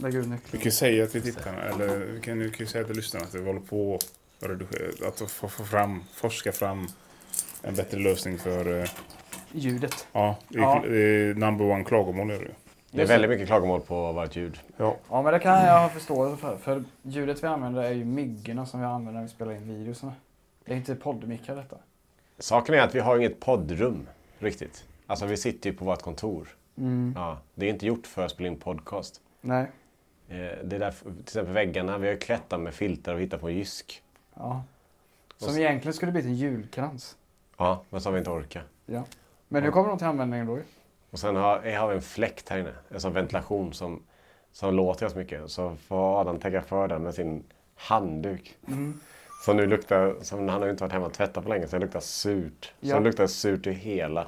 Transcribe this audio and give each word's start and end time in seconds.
Lägg 0.00 0.14
ut 0.14 0.24
Vi 0.24 0.30
nyckeln. 0.30 0.50
kan 0.52 0.60
ju 0.60 0.70
säga 0.70 1.06
till 1.06 1.22
tittarna, 1.22 1.62
eller 1.62 1.98
vi 1.98 2.20
kan, 2.20 2.38
vi 2.38 2.50
kan 2.50 2.58
ju 2.58 2.66
säga 2.66 2.84
till 2.84 2.96
lyssnarna 2.96 3.26
att 3.26 3.34
vi 3.34 3.44
håller 3.46 3.60
på 3.60 3.98
att 5.06 5.30
få, 5.30 5.48
få 5.48 5.64
fram, 5.64 6.02
forska 6.14 6.52
fram 6.52 6.86
en 7.62 7.74
bättre 7.74 7.98
lösning 7.98 8.38
för, 8.38 8.80
eh, 8.80 8.88
Ljudet. 9.52 10.06
ja, 10.12 10.36
det 10.48 10.58
är, 10.58 10.62
Ja. 10.62 10.82
det 10.88 10.98
är 10.98 11.34
number 11.34 11.64
one 11.64 11.84
klagomål 11.84 12.30
är 12.30 12.34
det 12.38 12.44
ju. 12.44 12.50
Det 12.90 13.02
är 13.02 13.06
väldigt 13.06 13.30
mycket 13.30 13.46
klagomål 13.46 13.80
på 13.80 14.12
vårt 14.12 14.36
ljud. 14.36 14.58
Ja. 14.76 14.96
Ja 15.10 15.22
men 15.22 15.32
det 15.32 15.38
kan 15.38 15.64
jag 15.66 15.80
ha 15.80 15.88
förståelse 15.88 16.36
för. 16.40 16.56
För 16.56 16.84
ljudet 17.02 17.42
vi 17.42 17.46
använder 17.46 17.82
är 17.82 17.92
ju 17.92 18.04
myggorna 18.04 18.66
som 18.66 18.80
vi 18.80 18.86
använder 18.86 19.12
när 19.12 19.22
vi 19.22 19.28
spelar 19.32 19.52
in 19.52 19.68
videorna. 19.78 20.12
Det 20.64 20.72
är 20.72 20.76
inte 20.76 20.94
poddmickar 20.94 21.56
detta. 21.56 21.76
Saken 22.38 22.74
är 22.74 22.78
att 22.80 22.94
vi 22.94 23.00
har 23.00 23.16
inget 23.18 23.40
poddrum 23.40 24.06
riktigt. 24.38 24.84
Alltså 25.06 25.26
vi 25.26 25.36
sitter 25.36 25.70
ju 25.70 25.76
på 25.76 25.84
vårt 25.84 26.02
kontor. 26.02 26.48
Mm. 26.78 27.12
Ja, 27.16 27.38
det 27.54 27.66
är 27.66 27.70
inte 27.70 27.86
gjort 27.86 28.06
för 28.06 28.24
att 28.24 28.30
spela 28.30 28.48
in 28.48 28.56
podcast. 28.56 29.20
Nej. 29.40 29.66
Eh, 30.28 30.36
Det 30.64 30.76
är 30.76 30.80
därför, 30.80 31.10
till 31.10 31.20
exempel 31.22 31.54
väggarna, 31.54 31.98
vi 31.98 32.08
har 32.08 32.16
klätt 32.16 32.50
dem 32.50 32.62
med 32.62 32.74
filtar 32.74 33.14
och 33.14 33.20
hittat 33.20 33.40
på 33.40 33.50
jysk. 33.50 34.02
Ja. 34.34 34.62
Som 35.36 35.52
så- 35.52 35.58
egentligen 35.60 35.92
skulle 35.94 36.12
blivit 36.12 36.28
en 36.28 36.34
julkrans. 36.36 37.16
Ja, 37.56 37.82
men 37.90 38.00
har 38.04 38.12
vi 38.12 38.18
inte 38.18 38.30
orkat. 38.30 38.62
Ja. 38.86 39.04
Men 39.48 39.62
nu 39.62 39.70
kommer 39.70 39.88
de 39.88 39.98
till 39.98 40.06
användning 40.06 40.46
då 40.46 40.56
ju. 40.56 40.62
Och 41.10 41.18
sen 41.18 41.36
har, 41.36 41.66
eh, 41.66 41.80
har 41.80 41.88
vi 41.88 41.94
en 41.96 42.02
fläkt 42.02 42.48
här 42.48 42.58
inne, 42.58 42.72
en 42.88 43.00
sån 43.00 43.12
ventilation 43.12 43.72
som, 43.72 44.02
som 44.52 44.74
låter 44.74 45.00
ganska 45.00 45.18
mycket. 45.18 45.50
Så 45.50 45.76
får 45.76 46.20
Adam 46.20 46.38
täcka 46.38 46.62
för 46.62 46.88
den 46.88 47.02
med 47.02 47.14
sin 47.14 47.44
handduk. 47.76 48.56
Mm. 48.68 49.00
Som 49.44 49.56
nu 49.56 49.66
luktar, 49.66 50.16
som 50.22 50.48
han 50.48 50.60
har 50.60 50.64
ju 50.66 50.70
inte 50.70 50.82
varit 50.84 50.92
hemma 50.92 51.06
och 51.06 51.12
tvättat 51.12 51.44
på 51.44 51.50
länge, 51.50 51.66
så 51.68 51.76
det 51.76 51.80
luktar 51.84 52.00
surt. 52.00 52.72
Ja. 52.80 52.90
Så 52.94 52.98
det 52.98 53.04
luktar 53.04 53.26
surt 53.26 53.66
i 53.66 53.72
hela 53.72 54.26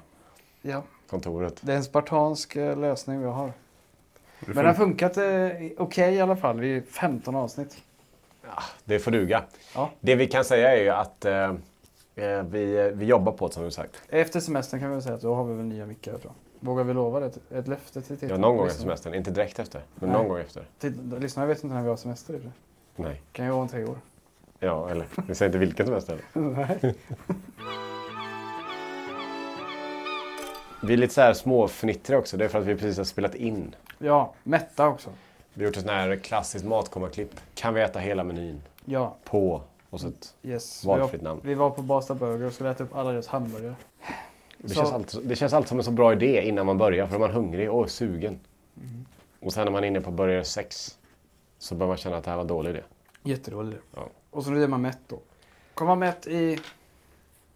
Ja. 0.62 0.82
kontoret. 1.10 1.58
Det 1.62 1.72
är 1.72 1.76
en 1.76 1.84
spartansk 1.84 2.56
eh, 2.56 2.78
lösning 2.78 3.20
vi 3.20 3.26
har. 3.26 3.52
Men 4.46 4.56
det 4.56 4.62
har 4.70 4.74
funkat 4.74 5.16
eh, 5.16 5.24
okej 5.78 6.14
i 6.14 6.20
alla 6.20 6.36
fall. 6.36 6.64
Är 6.64 6.80
15 6.80 7.34
avsnitt. 7.36 7.76
Det 8.84 8.98
får 8.98 9.10
duga. 9.10 9.42
Ja. 9.74 9.90
Det 10.00 10.14
vi 10.14 10.26
kan 10.26 10.44
säga 10.44 10.76
är 10.76 10.82
ju 10.82 10.88
att 10.90 11.24
eh, 11.24 11.54
eh, 12.14 12.42
vi, 12.42 12.90
vi 12.94 13.04
jobbar 13.06 13.32
på 13.32 13.48
det 13.48 13.54
som 13.54 13.64
du 13.64 13.70
sagt. 13.70 14.02
Efter 14.08 14.40
semestern 14.40 14.80
kan 14.80 14.94
vi 14.96 15.02
säga 15.02 15.14
att 15.14 15.20
då 15.20 15.34
har 15.34 15.44
vi 15.44 15.54
väl 15.54 15.64
nya 15.64 15.86
mickar 15.86 16.12
tror 16.12 16.22
jag. 16.24 16.32
Vågar 16.68 16.84
vi 16.84 16.94
lova 16.94 17.20
det? 17.20 17.32
Ett 17.50 17.68
löfte 17.68 18.02
till 18.02 18.14
Ja, 18.14 18.20
tittarna? 18.20 18.40
någon 18.40 18.56
gång 18.56 18.66
efter 18.66 18.80
semestern. 18.82 19.14
Inte 19.14 19.30
direkt 19.30 19.58
efter, 19.58 19.80
men 19.94 20.08
Nej. 20.08 20.18
någon 20.18 20.28
gång 20.28 20.38
efter. 20.38 20.64
Lyssnarna 21.20 21.46
vet 21.46 21.64
inte 21.64 21.74
när 21.76 21.82
vi 21.82 21.88
har 21.88 21.96
semester. 21.96 22.34
i 22.34 22.40
sig. 22.40 22.50
Nej. 22.96 23.22
Kan 23.32 23.44
ju 23.46 23.50
vara 23.52 23.62
om 23.62 23.68
tre 23.68 23.84
år. 23.84 23.98
Ja, 24.58 24.90
eller 24.90 25.06
vi 25.26 25.34
säger 25.34 25.48
inte 25.48 25.58
vilken 25.58 25.86
semester. 25.86 26.18
Nej. 26.32 26.94
Vi 30.82 30.92
är 30.92 30.96
lite 30.96 31.14
så 31.14 31.20
här 31.20 31.32
småfnittriga 31.32 32.18
också. 32.18 32.36
Det 32.36 32.44
är 32.44 32.48
för 32.48 32.58
att 32.58 32.64
vi 32.66 32.74
precis 32.74 32.96
har 32.96 33.04
spelat 33.04 33.34
in. 33.34 33.74
Ja, 34.02 34.34
mätta 34.42 34.88
också. 34.88 35.10
Vi 35.54 35.62
har 35.64 35.66
gjort 35.68 35.76
ett 35.76 35.82
sånt 35.82 35.92
här 35.92 36.16
klassiskt 36.16 36.64
matkommarklipp. 36.64 37.40
Kan 37.54 37.74
vi 37.74 37.80
äta 37.80 37.98
hela 37.98 38.24
menyn? 38.24 38.62
Ja, 38.84 39.16
På 39.24 39.62
och 39.90 40.00
så 40.00 40.08
ett 40.08 40.34
yes. 40.42 40.84
valfritt 40.84 41.20
vi, 41.20 41.24
var, 41.24 41.30
namn. 41.30 41.40
vi 41.44 41.54
var 41.54 41.70
på 41.70 41.82
Basta 41.82 42.14
Burger 42.14 42.46
och 42.46 42.52
skulle 42.52 42.70
äta 42.70 42.84
upp 42.84 42.94
alla 42.96 43.12
deras 43.12 43.26
hamburgare. 43.26 43.74
Det 44.58 44.68
Så- 44.68 44.74
känns, 44.74 44.92
alltid, 44.92 45.26
det 45.26 45.36
känns 45.36 45.52
alltid 45.52 45.68
som 45.68 45.78
en 45.78 45.84
så 45.84 45.90
bra 45.90 46.12
idé 46.12 46.42
innan 46.48 46.66
man 46.66 46.78
börjar. 46.78 47.06
För 47.06 47.18
då 47.18 47.24
är 47.24 47.28
man 47.28 47.36
hungrig 47.36 47.70
och 47.70 47.90
sugen. 47.90 48.40
Mm. 48.76 49.06
Och 49.40 49.52
sen 49.52 49.64
när 49.64 49.72
man 49.72 49.84
är 49.84 49.88
inne 49.88 50.00
på 50.00 50.10
burgare 50.10 50.44
6 50.44 50.98
så 51.58 51.74
börjar 51.74 51.88
man 51.88 51.96
känna 51.96 52.16
att 52.16 52.24
det 52.24 52.30
här 52.30 52.36
var 52.36 52.44
dålig 52.44 52.70
idé. 52.70 52.80
Jättedålig 53.22 53.72
idé. 53.72 53.78
Ja. 53.94 54.08
Och 54.30 54.44
så 54.44 54.50
blir 54.50 54.68
man 54.68 54.82
mätt 54.82 54.98
då. 55.08 55.18
Kommer 55.74 55.90
man 55.90 55.98
mätt 55.98 56.26
i... 56.26 56.60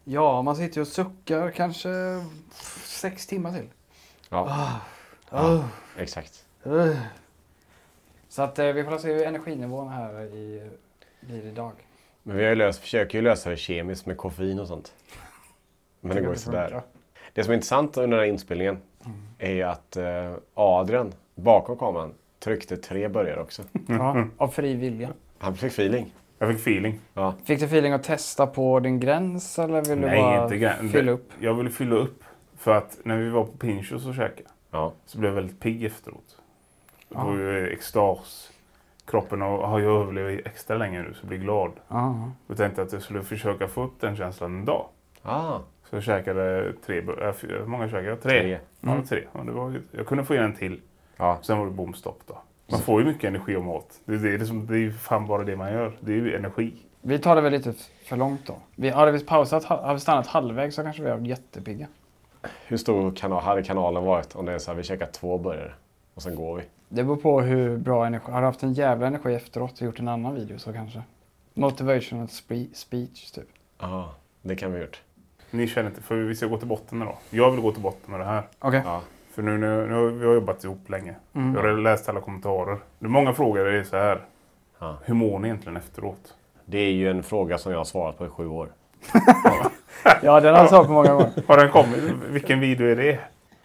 Ja, 0.03 0.41
man 0.41 0.55
sitter 0.55 0.75
ju 0.77 0.81
och 0.81 0.87
suckar 0.87 1.51
kanske 1.51 1.89
sex 2.83 3.27
timmar 3.27 3.51
till. 3.51 3.69
Ja, 4.29 4.37
Ah. 4.49 4.79
Oh. 5.41 5.65
exakt. 5.97 6.45
Uh. 6.67 6.97
Så 8.29 8.41
att 8.41 8.59
eh, 8.59 8.65
vi 8.65 8.83
får 8.83 8.97
se 8.97 9.13
hur 9.13 9.23
energinivån 9.23 9.89
här 9.89 10.21
i, 10.21 10.69
blir 11.21 11.45
idag. 11.45 11.71
Men 12.23 12.37
vi 12.37 12.43
har 12.43 12.49
ju 12.49 12.55
löst, 12.55 12.79
försöker 12.79 13.17
ju 13.17 13.21
lösa 13.21 13.49
det 13.49 13.57
kemiskt 13.57 14.05
med 14.05 14.17
koffein 14.17 14.59
och 14.59 14.67
sånt. 14.67 14.93
Men 16.01 16.15
det 16.15 16.21
går 16.21 16.31
ju 16.31 16.39
sådär. 16.39 16.81
Det 17.33 17.43
som 17.43 17.51
är 17.51 17.55
intressant 17.55 17.97
under 17.97 18.17
den 18.17 18.19
här 18.19 18.33
inspelningen 18.33 18.77
är 19.37 19.51
ju 19.51 19.63
att 19.63 19.97
eh, 19.97 20.33
Adrian 20.53 21.13
bakom 21.35 21.77
kameran 21.77 22.13
tryckte 22.39 22.77
tre 22.77 23.07
burgare 23.07 23.41
också. 23.41 23.63
Ja, 23.87 24.27
av 24.37 24.47
fri 24.47 24.73
vilja. 24.73 25.09
Han 25.37 25.55
fick 25.55 25.71
feeling. 25.71 26.13
Jag 26.39 26.49
fick 26.49 26.59
feeling. 26.59 26.99
Ja. 27.13 27.33
Fick 27.43 27.59
du 27.59 27.65
feeling 27.65 27.93
att 27.93 28.03
testa 28.03 28.47
på 28.47 28.79
din 28.79 28.99
gräns 28.99 29.59
eller 29.59 29.81
vill 29.81 30.01
du 30.01 30.07
Nej, 30.07 30.21
bara 30.21 30.43
inte 30.43 30.57
grann. 30.57 30.89
fylla 30.89 31.11
upp? 31.11 31.31
Jag 31.39 31.53
ville 31.53 31.69
fylla 31.69 31.95
upp. 31.95 32.23
För 32.57 32.75
att 32.75 32.97
när 33.03 33.17
vi 33.17 33.29
var 33.29 33.43
på 33.43 33.57
Pinchos 33.57 34.05
och 34.05 34.15
käkade 34.15 34.49
Ja. 34.75 34.93
så 35.05 35.17
blev 35.17 35.29
jag 35.31 35.35
väldigt 35.35 35.59
pigg 35.59 35.83
efteråt. 35.83 36.37
Det 37.09 37.15
Ja. 37.15 37.23
var 37.23 37.33
ju 37.37 37.67
extas. 37.67 38.51
Kroppen 39.05 39.41
har 39.41 39.67
har 39.67 39.79
ju 39.79 39.85
överlevt 40.01 40.47
extra 40.47 40.77
länge 40.77 41.01
nu 41.01 41.13
så 41.13 41.19
jag 41.21 41.27
blir 41.27 41.37
glad. 41.37 41.71
Ja. 41.87 42.31
Och 42.47 42.57
tänkte 42.57 42.81
att 42.81 42.93
jag 42.93 43.01
skulle 43.01 43.23
försöka 43.23 43.67
få 43.67 43.83
upp 43.83 43.93
den 44.01 44.15
känslan 44.15 44.55
en 44.55 44.65
dag. 44.65 44.85
Ah, 45.23 45.59
Så 45.89 45.95
jag 45.95 46.03
käkade 46.03 46.73
tre, 46.85 46.97
äh, 46.97 47.33
fyra- 47.33 47.59
hur 47.59 47.65
många 47.65 47.87
käkade 47.87 48.07
jag? 48.07 48.21
Tre. 48.21 48.39
tre. 48.41 48.59
Ja, 48.81 48.91
Mm. 48.91 49.03
tre. 49.03 49.23
Ja, 49.33 49.39
det 49.43 49.51
var, 49.51 49.81
jag 49.91 50.05
kunde 50.05 50.23
få 50.23 50.35
in 50.35 50.41
en 50.41 50.53
till. 50.55 50.81
Ja. 51.17 51.37
Sen 51.41 51.57
var 51.57 51.65
det 51.65 51.71
bomstopp 51.71 52.19
då. 52.27 52.37
Man 52.71 52.79
får 52.79 53.01
ju 53.01 53.07
mycket 53.07 53.23
energi 53.23 53.55
av 53.55 53.63
mat. 53.63 53.99
Det, 54.05 54.17
det, 54.17 54.33
är 54.33 54.37
liksom, 54.37 54.65
det 54.67 54.73
är 54.73 54.77
ju 54.79 54.91
fan 54.91 55.27
bara 55.27 55.43
det 55.43 55.55
man 55.55 55.71
gör. 55.73 55.93
Det 55.99 56.11
är 56.11 56.15
ju 56.15 56.35
energi. 56.35 56.73
Vi 57.01 57.19
tar 57.19 57.35
det 57.35 57.41
väl 57.41 57.51
lite 57.51 57.73
för 58.05 58.17
långt 58.17 58.45
då. 58.47 58.55
Vi, 58.75 58.89
hade 58.89 59.11
vi 59.11 59.25
pausat, 59.25 59.63
hade 59.65 59.93
vi 59.93 59.99
stannat 59.99 60.27
halvvägs 60.27 60.75
så 60.75 60.83
kanske 60.83 61.03
vi 61.03 61.09
varit 61.09 61.27
jättepigga. 61.27 61.87
Hur 62.67 62.77
stor 62.77 63.11
kanal, 63.11 63.43
hade 63.43 63.63
kanalen 63.63 64.03
varit 64.03 64.35
om 64.35 64.45
det 64.45 64.53
är 64.53 64.57
så 64.59 64.71
här, 64.71 64.77
vi 64.77 64.83
käkar 64.83 65.05
två 65.07 65.37
burgare 65.37 65.73
och 66.13 66.21
sen 66.21 66.35
går 66.35 66.55
vi? 66.57 66.63
Det 66.89 67.03
beror 67.03 67.15
på 67.17 67.41
hur 67.41 67.77
bra 67.77 68.05
energi. 68.05 68.31
Har 68.31 68.39
du 68.41 68.45
haft 68.45 68.63
en 68.63 68.73
jävla 68.73 69.07
energi 69.07 69.33
efteråt 69.35 69.71
och 69.73 69.81
gjort 69.81 69.99
en 69.99 70.07
annan 70.07 70.35
video 70.35 70.57
så 70.59 70.73
kanske. 70.73 71.01
Motivational 71.53 72.25
spe- 72.25 72.73
speech 72.73 73.31
typ. 73.31 73.47
Ja, 73.79 74.13
det 74.41 74.55
kan 74.55 74.71
vi 74.71 74.77
ha 74.77 74.85
gjort. 74.85 75.01
Ni 75.51 75.67
känner 75.67 75.89
inte, 75.89 76.01
för 76.01 76.15
vi 76.15 76.35
ska 76.35 76.45
gå 76.47 76.57
till 76.57 76.67
botten 76.67 76.97
med 76.97 77.07
då. 77.07 77.17
Jag 77.29 77.51
vill 77.51 77.61
gå 77.61 77.71
till 77.71 77.81
botten 77.81 78.11
med 78.11 78.19
det 78.19 78.25
här. 78.25 78.47
Okej. 78.59 78.81
Ja. 78.85 79.01
För 79.33 79.41
nu, 79.41 79.57
nu, 79.57 79.87
nu 79.87 79.93
har 79.93 80.05
vi 80.05 80.25
har 80.25 80.33
jobbat 80.33 80.63
ihop 80.63 80.89
länge. 80.89 81.15
Mm. 81.33 81.55
Jag 81.55 81.61
har 81.61 81.77
läst 81.77 82.09
alla 82.09 82.21
kommentarer. 82.21 82.77
Det 82.99 83.05
är 83.05 83.09
många 83.09 83.33
frågor. 83.33 83.65
Det 83.65 83.79
är 83.79 83.83
så 83.83 83.97
här. 83.97 84.21
Ja. 84.79 84.97
Hur 85.03 85.13
mår 85.13 85.39
ni 85.39 85.47
egentligen 85.47 85.77
efteråt? 85.77 86.33
Det 86.65 86.77
är 86.77 86.91
ju 86.91 87.09
en 87.09 87.23
fråga 87.23 87.57
som 87.57 87.71
jag 87.71 87.79
har 87.79 87.85
svarat 87.85 88.17
på 88.17 88.25
i 88.25 88.29
sju 88.29 88.47
år. 88.47 88.69
Ja, 90.23 90.39
den 90.39 90.53
har 90.53 90.61
jag 90.61 90.69
svarat 90.69 90.87
på 90.87 90.93
många 90.93 91.13
gånger. 91.13 91.31
Har 91.47 91.57
den 91.57 91.69
kommit? 91.71 91.99
Vilken 92.29 92.59
video 92.59 92.87
är 92.87 92.95
det? 92.95 93.19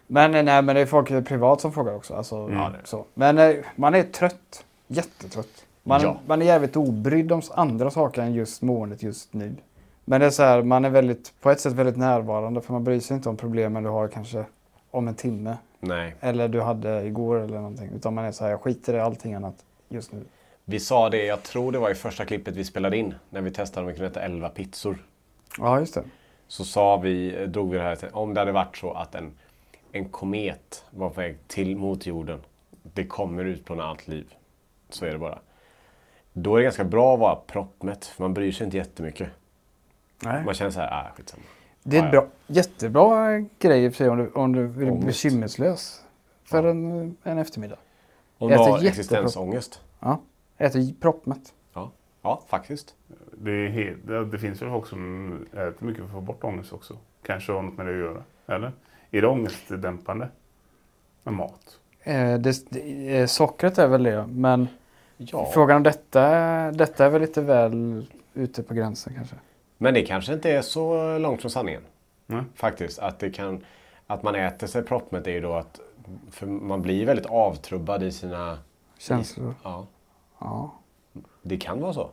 Men 0.07 0.35
eh, 0.35 0.43
nej, 0.43 0.63
men 0.63 0.75
det 0.75 0.81
är 0.81 0.87
folk 0.87 1.09
privat 1.29 1.61
som 1.61 1.73
frågar 1.73 1.95
också. 1.95 2.15
Alltså, 2.15 2.37
Mm. 2.37 2.73
så. 2.85 3.05
Men 3.15 3.39
eh, 3.39 3.55
man 3.77 3.95
är 3.95 4.03
trött. 4.03 4.65
Jättetrött. 4.87 5.65
Man, 5.83 6.01
Ja. 6.03 6.17
man 6.27 6.43
är 6.43 6.47
jävligt 6.47 6.77
obrydd 6.77 7.33
om 7.33 7.43
andra 7.55 7.91
saker 7.91 8.23
än 8.23 8.35
just 8.35 8.63
måendet 8.63 9.03
just 9.03 9.33
nu. 9.35 9.55
Men 10.05 10.21
det 10.21 10.27
är 10.27 10.31
så 10.31 10.43
här, 10.43 10.63
man 10.63 10.85
är 10.85 10.91
väldigt, 10.91 11.33
på 11.41 11.51
ett 11.51 11.61
sätt 11.61 11.73
väldigt 11.73 11.97
närvarande 11.97 12.61
för 12.61 12.73
man 12.73 12.85
bryr 12.85 13.01
sig 13.01 13.17
inte 13.17 13.29
om 13.29 13.37
problemen 13.37 13.83
du 13.83 13.89
har 13.91 14.09
kanske 14.09 14.45
om 14.91 15.09
en 15.09 15.15
timme. 15.15 15.57
Nej. 15.81 16.15
Eller 16.21 16.49
du 16.49 16.61
hade 16.61 17.03
igår 17.07 17.37
eller 17.41 17.57
någonting. 17.57 17.91
Utan 17.97 18.15
man 18.15 18.25
är 18.25 18.33
så 18.33 18.45
här, 18.45 18.51
jag 18.51 18.61
skiter 18.61 18.95
i 18.95 19.01
allting 19.01 19.35
annat 19.35 19.55
just 19.89 20.13
nu. 20.13 20.21
Vi 20.65 20.81
sa 20.81 21.09
det, 21.11 21.25
jag 21.25 21.43
tror 21.43 21.73
det 21.73 21.79
var 21.79 21.91
i 21.91 21.95
första 21.95 22.25
klippet 22.25 22.57
vi 22.57 22.65
spelade 22.65 22.97
in, 22.97 23.15
när 23.31 23.41
vi 23.41 23.51
testade 23.51 23.81
om 23.87 23.89
vi 23.89 23.95
kunde 23.95 24.11
äta 24.11 24.21
11 24.21 24.49
pizzor. 24.49 24.99
Ja, 25.59 25.81
just 25.81 25.95
det. 25.95 26.03
Så 26.51 26.65
sa 26.65 26.97
vi, 26.97 27.47
drog 27.47 27.71
vi 27.71 27.77
det 27.79 27.83
här, 27.85 27.99
om 28.13 28.35
det 28.35 28.41
hade 28.41 28.53
varit 28.53 28.77
så 28.77 28.93
att 28.93 29.15
en, 29.15 29.33
en 29.93 30.09
komet 30.09 30.85
var 30.91 31.09
på 31.09 31.21
väg 31.21 31.39
till 31.47 31.77
mot 31.77 32.07
jorden. 32.07 32.41
Det 32.83 33.07
kommer 33.07 33.45
utplåna 33.45 33.85
allt 33.85 34.09
liv. 34.09 34.35
Så 34.89 35.05
är 35.05 35.13
det 35.13 35.19
bara. 35.19 35.39
Då 36.33 36.55
är 36.55 36.59
det 36.59 36.65
ganska 36.65 36.85
bra 36.85 37.15
att 37.15 37.21
vara 37.21 37.37
proppmätt, 37.37 38.05
för 38.05 38.23
man 38.25 38.35
bryr 38.35 38.53
sig 38.53 38.65
inte 38.65 38.77
jättemycket. 38.77 39.29
Nej. 40.23 40.45
Man 40.45 40.55
känner 40.55 40.71
så 40.71 40.81
här, 40.81 40.91
ah, 40.93 41.15
skitsamma. 41.17 41.43
Det 41.83 41.97
är 41.97 42.01
Ja, 42.03 42.09
ett 42.09 42.15
ja. 42.15 42.21
bra, 42.21 42.31
jättebra 42.47 43.39
grej 43.59 43.85
i 43.85 43.89
och 43.89 43.93
för 43.93 43.97
sig 43.97 44.09
om 44.09 44.19
du, 44.19 44.31
om 44.31 44.53
du 44.53 44.91
Ångest. 44.91 45.07
bekymmerslös 45.07 46.03
för 46.45 46.65
en, 46.65 47.17
en 47.23 47.39
eftermiddag. 47.39 47.77
Om 48.39 48.49
du 48.49 48.57
har 48.57 48.85
existensångest. 48.85 49.81
Ja. 50.01 50.21
Äter 50.59 50.95
proppmätt. 51.01 51.55
Ja. 51.73 51.91
ja, 52.23 52.43
faktiskt. 52.49 52.95
Det, 53.43 53.51
är 53.51 53.69
helt, 53.69 54.31
det 54.33 54.39
finns 54.39 54.63
väl 54.63 54.71
folk 54.71 54.87
som 54.87 55.33
äter 55.53 55.75
mycket 55.87 55.99
för 56.01 56.05
att 56.07 56.13
få 56.13 56.21
bort 56.21 56.45
ångest 56.45 56.73
också. 56.73 56.97
Kanske 57.23 57.53
har 57.53 57.63
något 57.63 57.77
med 57.77 57.87
det 57.87 57.93
att 57.93 57.99
göra. 57.99 58.23
Eller? 58.47 58.73
Är 59.11 59.21
det 59.23 59.27
ångestdämpande? 59.29 60.29
Med 61.23 61.35
mat? 61.35 61.79
Eh, 62.03 62.35
det, 62.39 62.71
det, 62.71 63.17
eh, 63.19 63.27
sockret 63.27 63.79
är 63.79 63.87
väl 63.89 64.03
det, 64.03 64.27
men 64.27 64.69
Ja. 65.17 65.51
frågan 65.55 65.77
om 65.77 65.83
detta, 65.83 66.21
detta 66.71 67.07
är 67.07 67.11
väl 67.11 67.21
lite 67.21 67.41
väl 67.43 68.07
ute 68.35 68.63
på 68.63 68.75
gränsen 68.75 69.15
kanske. 69.15 69.37
Men 69.79 69.95
det 69.95 70.03
kanske 70.03 70.33
inte 70.35 70.51
är 70.51 70.63
så 70.63 71.19
långt 71.19 71.41
från 71.41 71.51
sanningen. 71.51 71.83
Nej. 72.27 72.43
Faktiskt. 72.55 72.99
Att, 72.99 73.19
det 73.19 73.31
kan, 73.31 73.65
att 74.07 74.23
man 74.23 74.35
äter 74.35 74.67
sig 74.67 74.83
proppmätt 74.83 75.27
är 75.27 75.31
ju 75.31 75.41
då 75.41 75.53
att 75.55 75.81
för 76.31 76.47
man 76.47 76.83
blir 76.83 77.07
väldigt 77.07 77.27
avtrubbad 77.27 78.03
i 78.03 78.13
sina... 78.13 78.59
Känslor. 78.99 79.55
Ja, 79.63 79.87
Ja. 80.39 80.75
det 81.43 81.57
kan 81.57 81.81
vara 81.81 81.93
så. 81.93 82.11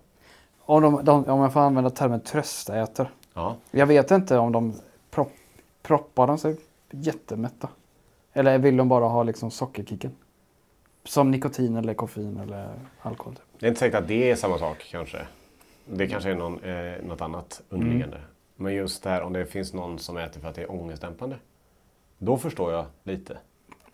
Om, 0.70 0.82
de, 0.82 1.06
de, 1.06 1.26
om 1.26 1.42
jag 1.42 1.54
får 1.54 1.60
använda 1.60 1.90
termen 1.90 2.20
tröstäter. 2.20 3.12
Ja. 3.34 3.56
Jag 3.72 3.86
vet 3.86 4.12
inte 4.12 4.38
om 4.38 4.52
de 4.52 4.74
propp, 5.10 5.32
proppar 5.82 6.28
de 6.28 6.38
sig 6.38 6.58
jättemätta. 6.90 7.70
Eller 8.34 8.58
vill 8.58 8.78
de 8.78 8.90
bara 8.90 9.06
ha 9.06 9.24
liksom 9.24 9.52
sockerkicken? 9.52 10.12
Som 11.04 11.32
nikotin 11.32 11.76
eller 11.76 11.94
koffein 11.94 12.38
eller 12.38 12.70
alkohol. 13.02 13.36
Typ. 13.36 13.44
Det 13.60 13.66
är 13.66 13.68
inte 13.68 13.80
säkert 13.80 14.00
att 14.02 14.08
det 14.08 14.32
är 14.32 14.36
samma 14.36 14.58
sak 14.58 14.88
kanske. 14.92 15.18
Det 15.86 16.08
kanske 16.08 16.32
är 16.32 16.36
någon, 16.36 16.64
eh, 16.64 17.04
något 17.04 17.22
annat 17.22 17.62
underliggande. 17.70 18.22
Men 18.56 18.74
just 18.74 19.04
det 19.04 19.10
här 19.10 19.22
om 19.22 19.34
det 19.34 19.46
finns 19.46 19.74
någon 19.74 20.00
som 20.00 20.18
äter 20.18 20.42
för 20.42 20.50
att 20.50 20.56
det 20.56 20.62
är 20.62 20.72
ångestdämpande. 20.72 21.36
Då 22.18 22.38
förstår 22.38 22.72
jag 22.74 22.86
lite. 23.04 23.38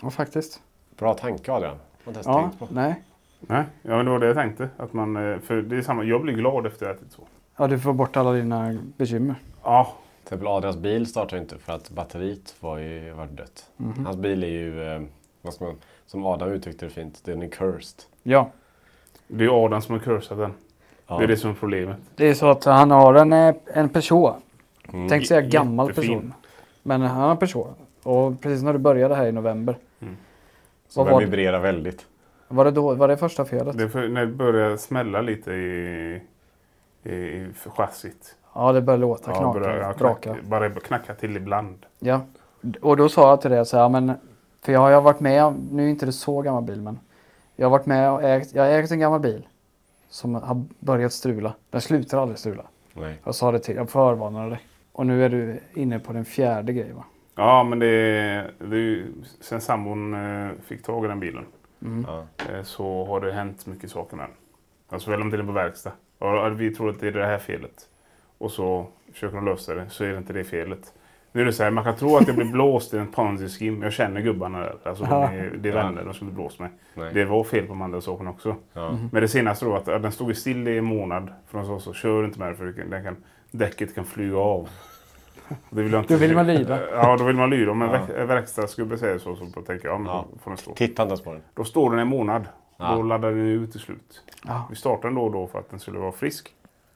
Ja, 0.01 0.09
faktiskt. 0.09 0.61
Bra 0.97 1.13
tanke 1.13 1.51
Adrian. 1.51 1.77
Har 2.05 2.11
inte 2.11 2.29
ens 2.29 2.57
Ja, 2.59 2.67
nej. 2.71 3.03
Nej, 3.47 3.63
ja, 3.81 3.95
men 3.97 4.05
det 4.05 4.11
var 4.11 4.19
det 4.19 4.25
jag 4.25 4.35
tänkte. 4.35 4.69
Att 4.77 4.93
man, 4.93 5.15
eh, 5.31 5.39
för 5.39 5.61
det 5.61 5.77
är 5.77 5.81
samma, 5.81 6.03
jag 6.03 6.21
blir 6.21 6.33
glad 6.33 6.65
efter 6.65 6.85
att 6.85 6.89
jag 6.89 6.95
ätit 6.95 7.11
så. 7.11 7.27
Ja, 7.57 7.67
du 7.67 7.79
får 7.79 7.93
bort 7.93 8.17
alla 8.17 8.31
dina 8.31 8.77
bekymmer. 8.97 9.35
Ja, 9.63 9.93
Till 10.23 10.25
exempel 10.27 10.47
Adrians 10.47 10.77
bil 10.77 11.07
startar 11.07 11.37
inte 11.37 11.57
för 11.57 11.73
att 11.73 11.89
batteriet 11.89 12.55
var 12.59 12.77
ju 12.77 13.11
var 13.11 13.25
dött. 13.25 13.69
Hans 14.05 14.17
bil 14.17 14.43
är 14.43 14.47
ju, 14.47 14.93
eh, 14.95 15.01
vad 15.41 15.53
ska 15.53 15.65
man, 15.65 15.75
som 16.05 16.25
Adam 16.25 16.49
uttryckte 16.51 16.85
det 16.85 16.89
fint, 16.89 17.21
den 17.25 17.41
är 17.41 17.47
cursed. 17.47 18.03
Ja, 18.23 18.49
det 19.27 19.45
är 19.45 19.65
Adam 19.65 19.81
som 19.81 19.93
har 19.93 19.99
cursat 19.99 20.37
den. 20.37 20.53
Ja. 21.07 21.17
Det 21.17 21.23
är 21.23 21.27
det 21.27 21.37
som 21.37 21.49
är 21.49 21.53
problemet. 21.55 21.97
det 22.15 22.29
är 22.29 22.33
så 22.33 22.49
att 22.49 22.63
han 22.65 22.91
har 22.91 23.13
en, 23.13 23.33
eh, 23.33 23.55
en 23.73 23.89
person. 23.89 24.33
Mm. 24.93 25.09
Tänkte 25.09 25.27
säga 25.27 25.41
gammal 25.41 25.87
jättefin. 25.87 26.09
person. 26.19 26.33
Men 26.83 27.01
han 27.01 27.21
har 27.21 27.31
en 27.31 27.37
person. 27.37 27.73
Och 28.03 28.41
precis 28.41 28.63
när 28.63 28.73
du 28.73 28.79
började 28.79 29.15
här 29.15 29.25
i 29.27 29.31
november. 29.31 29.77
Så 30.87 31.03
vad 31.03 31.13
den 31.13 31.19
vibrerar 31.19 31.59
väldigt. 31.59 32.05
Var 32.53 32.65
det, 32.65 32.71
då, 32.71 32.95
var 32.95 33.07
det 33.07 33.17
första 33.17 33.45
felet? 33.45 33.77
Det 33.77 33.89
för, 33.89 34.07
när 34.07 34.25
det 34.25 34.31
börjar 34.31 34.77
smälla 34.77 35.21
lite 35.21 35.51
i, 35.51 36.21
i, 37.03 37.09
i 37.13 37.47
chassit. 37.75 38.35
Ja, 38.55 38.71
det 38.71 38.81
började 38.81 39.01
låta. 39.01 39.31
Ja, 39.31 39.53
knaka, 39.97 40.29
ja, 40.29 40.35
bara 40.43 40.69
knacka 40.69 41.13
till 41.15 41.37
ibland. 41.37 41.85
Ja, 41.99 42.21
och 42.81 42.97
då 42.97 43.09
sa 43.09 43.29
jag 43.29 43.41
till 43.41 43.51
det 43.51 43.65
så 43.65 43.77
här, 43.77 43.89
men 43.89 44.11
för 44.61 44.71
jag 44.73 44.79
har 44.79 45.01
varit 45.01 45.19
med, 45.19 45.53
nu 45.71 45.85
är 45.85 45.89
inte 45.89 46.05
det 46.05 46.11
så 46.11 46.41
gammal 46.41 46.63
bil, 46.63 46.81
men 46.81 46.99
jag 47.55 47.65
har 47.65 47.71
varit 47.71 47.85
med 47.85 48.11
och 48.11 48.23
ägt, 48.23 48.53
jag 48.55 48.63
har 48.63 48.69
ägt 48.69 48.91
en 48.91 48.99
gammal 48.99 49.19
bil 49.19 49.47
som 50.09 50.35
har 50.35 50.63
börjat 50.79 51.13
strula. 51.13 51.53
Den 51.69 51.81
slutar 51.81 52.17
aldrig 52.17 52.39
strula. 52.39 52.63
Nej. 52.93 53.15
Jag 53.23 53.35
sa 53.35 53.51
det 53.51 53.59
till, 53.59 53.75
jag 53.75 53.89
förvarnade 53.89 54.49
dig. 54.49 54.59
Och 54.91 55.05
nu 55.05 55.25
är 55.25 55.29
du 55.29 55.59
inne 55.73 55.99
på 55.99 56.13
den 56.13 56.25
fjärde 56.25 56.73
grejen 56.73 56.95
va? 56.95 57.03
Ja, 57.35 57.63
men 57.63 57.79
det, 57.79 57.87
är- 57.87 58.51
det 58.57 58.75
är 58.75 58.79
ju, 58.79 59.05
sen 59.41 59.61
sambon 59.61 60.13
eh, 60.13 60.51
fick 60.65 60.83
tag 60.83 61.05
i 61.05 61.07
den 61.07 61.19
bilen 61.19 61.45
Ja. 62.07 62.25
eh, 62.53 62.63
så 62.63 63.05
har 63.05 63.21
det 63.21 63.31
hänt 63.31 63.65
mycket 63.65 63.91
saker 63.91 64.17
med 64.17 64.25
den. 64.25 64.35
Alltså 64.89 65.11
väl 65.11 65.21
om 65.21 65.29
den 65.29 65.39
är 65.39 65.45
på 65.45 65.51
verkstad. 65.51 65.91
Och 66.19 66.61
vi 66.61 66.75
tror 66.75 66.89
att 66.89 66.99
det 66.99 67.07
är 67.07 67.11
det 67.11 67.25
här 67.25 67.37
felet. 67.37 67.87
Och 68.37 68.51
så 68.51 68.87
försöker 69.13 69.35
de 69.35 69.45
lösa 69.45 69.73
det, 69.75 69.89
så 69.89 70.03
är 70.03 70.07
det 70.11 70.17
inte 70.17 70.33
det 70.33 70.43
felet. 70.43 70.93
Nu 71.31 71.41
är 71.41 71.45
det 71.45 71.53
så 71.53 71.63
här, 71.63 71.71
man 71.71 71.83
kan 71.83 71.95
tro 71.95 72.17
att 72.17 72.27
jag 72.27 72.35
blir 72.35 72.51
blåst 72.51 72.93
i 72.93 72.97
en 72.97 73.07
ponzi 73.11 73.49
scheme. 73.49 73.85
Jag 73.85 73.93
känner 73.93 74.21
gubbarna 74.21 74.59
där. 74.59 74.75
Alltså, 74.83 75.03
de 75.03 75.23
är, 75.23 75.51
det 75.57 75.69
är 75.69 75.75
Ja. 75.75 75.83
vänner, 75.83 76.03
de 76.03 76.13
skulle 76.13 76.31
bli 76.31 76.35
blåst 76.35 76.59
med. 76.59 76.69
Nej. 76.93 77.13
Det 77.13 77.25
var 77.25 77.43
fel 77.43 77.63
på 77.65 77.69
de 77.73 77.81
andra 77.81 78.01
sakerna 78.01 78.29
också. 78.29 78.55
Ja. 78.73 78.97
Men 79.11 79.21
det 79.21 79.27
senaste 79.27 79.65
då, 79.65 79.75
att 79.75 79.87
att 79.87 80.01
den 80.01 80.11
stod 80.11 80.37
still 80.37 80.67
i 80.67 80.77
en 80.77 80.83
månad. 80.85 81.29
För 81.47 81.57
de 81.57 81.67
sa 81.67 81.79
så, 81.79 81.93
kör 81.93 82.25
inte 82.25 82.39
med 82.39 82.47
den 82.47 82.55
för 82.57 82.65
den 82.65 83.03
kan, 83.03 83.15
däcket 83.51 83.95
kan 83.95 84.05
flyga 84.05 84.37
av. 84.37 84.69
Det 85.69 85.81
vill 85.83 85.91
jag 85.91 86.01
inte. 86.01 86.13
Då 86.13 86.19
vill 86.19 86.35
man 86.35 86.47
lyda. 86.47 86.91
Ja, 86.91 87.17
då 87.17 87.23
vill 87.23 87.35
man 87.35 87.49
lyda. 87.49 87.71
Om 87.71 87.81
en 87.81 87.89
verk- 87.89 88.27
verkstadsgubbe 88.29 88.97
säger 88.97 89.17
så, 89.17 89.35
så 89.35 89.45
tänker 89.45 89.87
jag, 89.87 89.93
ja, 89.93 89.97
men 89.97 90.07
Ja. 90.07 90.25
då 90.33 90.39
får 90.39 90.51
den 90.51 90.57
stå. 90.57 90.73
Titta 90.75 91.03
inte 91.03 91.23
på 91.23 91.33
den. 91.33 91.41
Då 91.53 91.63
står 91.63 91.89
den 91.89 91.99
en 91.99 92.07
månad. 92.07 92.47
Ja. 92.77 92.95
Då 92.95 93.01
laddar 93.03 93.29
den 93.29 93.39
ut 93.39 93.71
till 93.71 93.79
slut. 93.79 94.21
Ja. 94.47 94.67
Vi 94.69 94.75
startade 94.75 95.07
den 95.07 95.15
då 95.15 95.21
och 95.23 95.31
då 95.31 95.47
för 95.47 95.59
att 95.59 95.69
den 95.69 95.79
skulle 95.79 95.99
vara 95.99 96.11
frisk. 96.11 96.53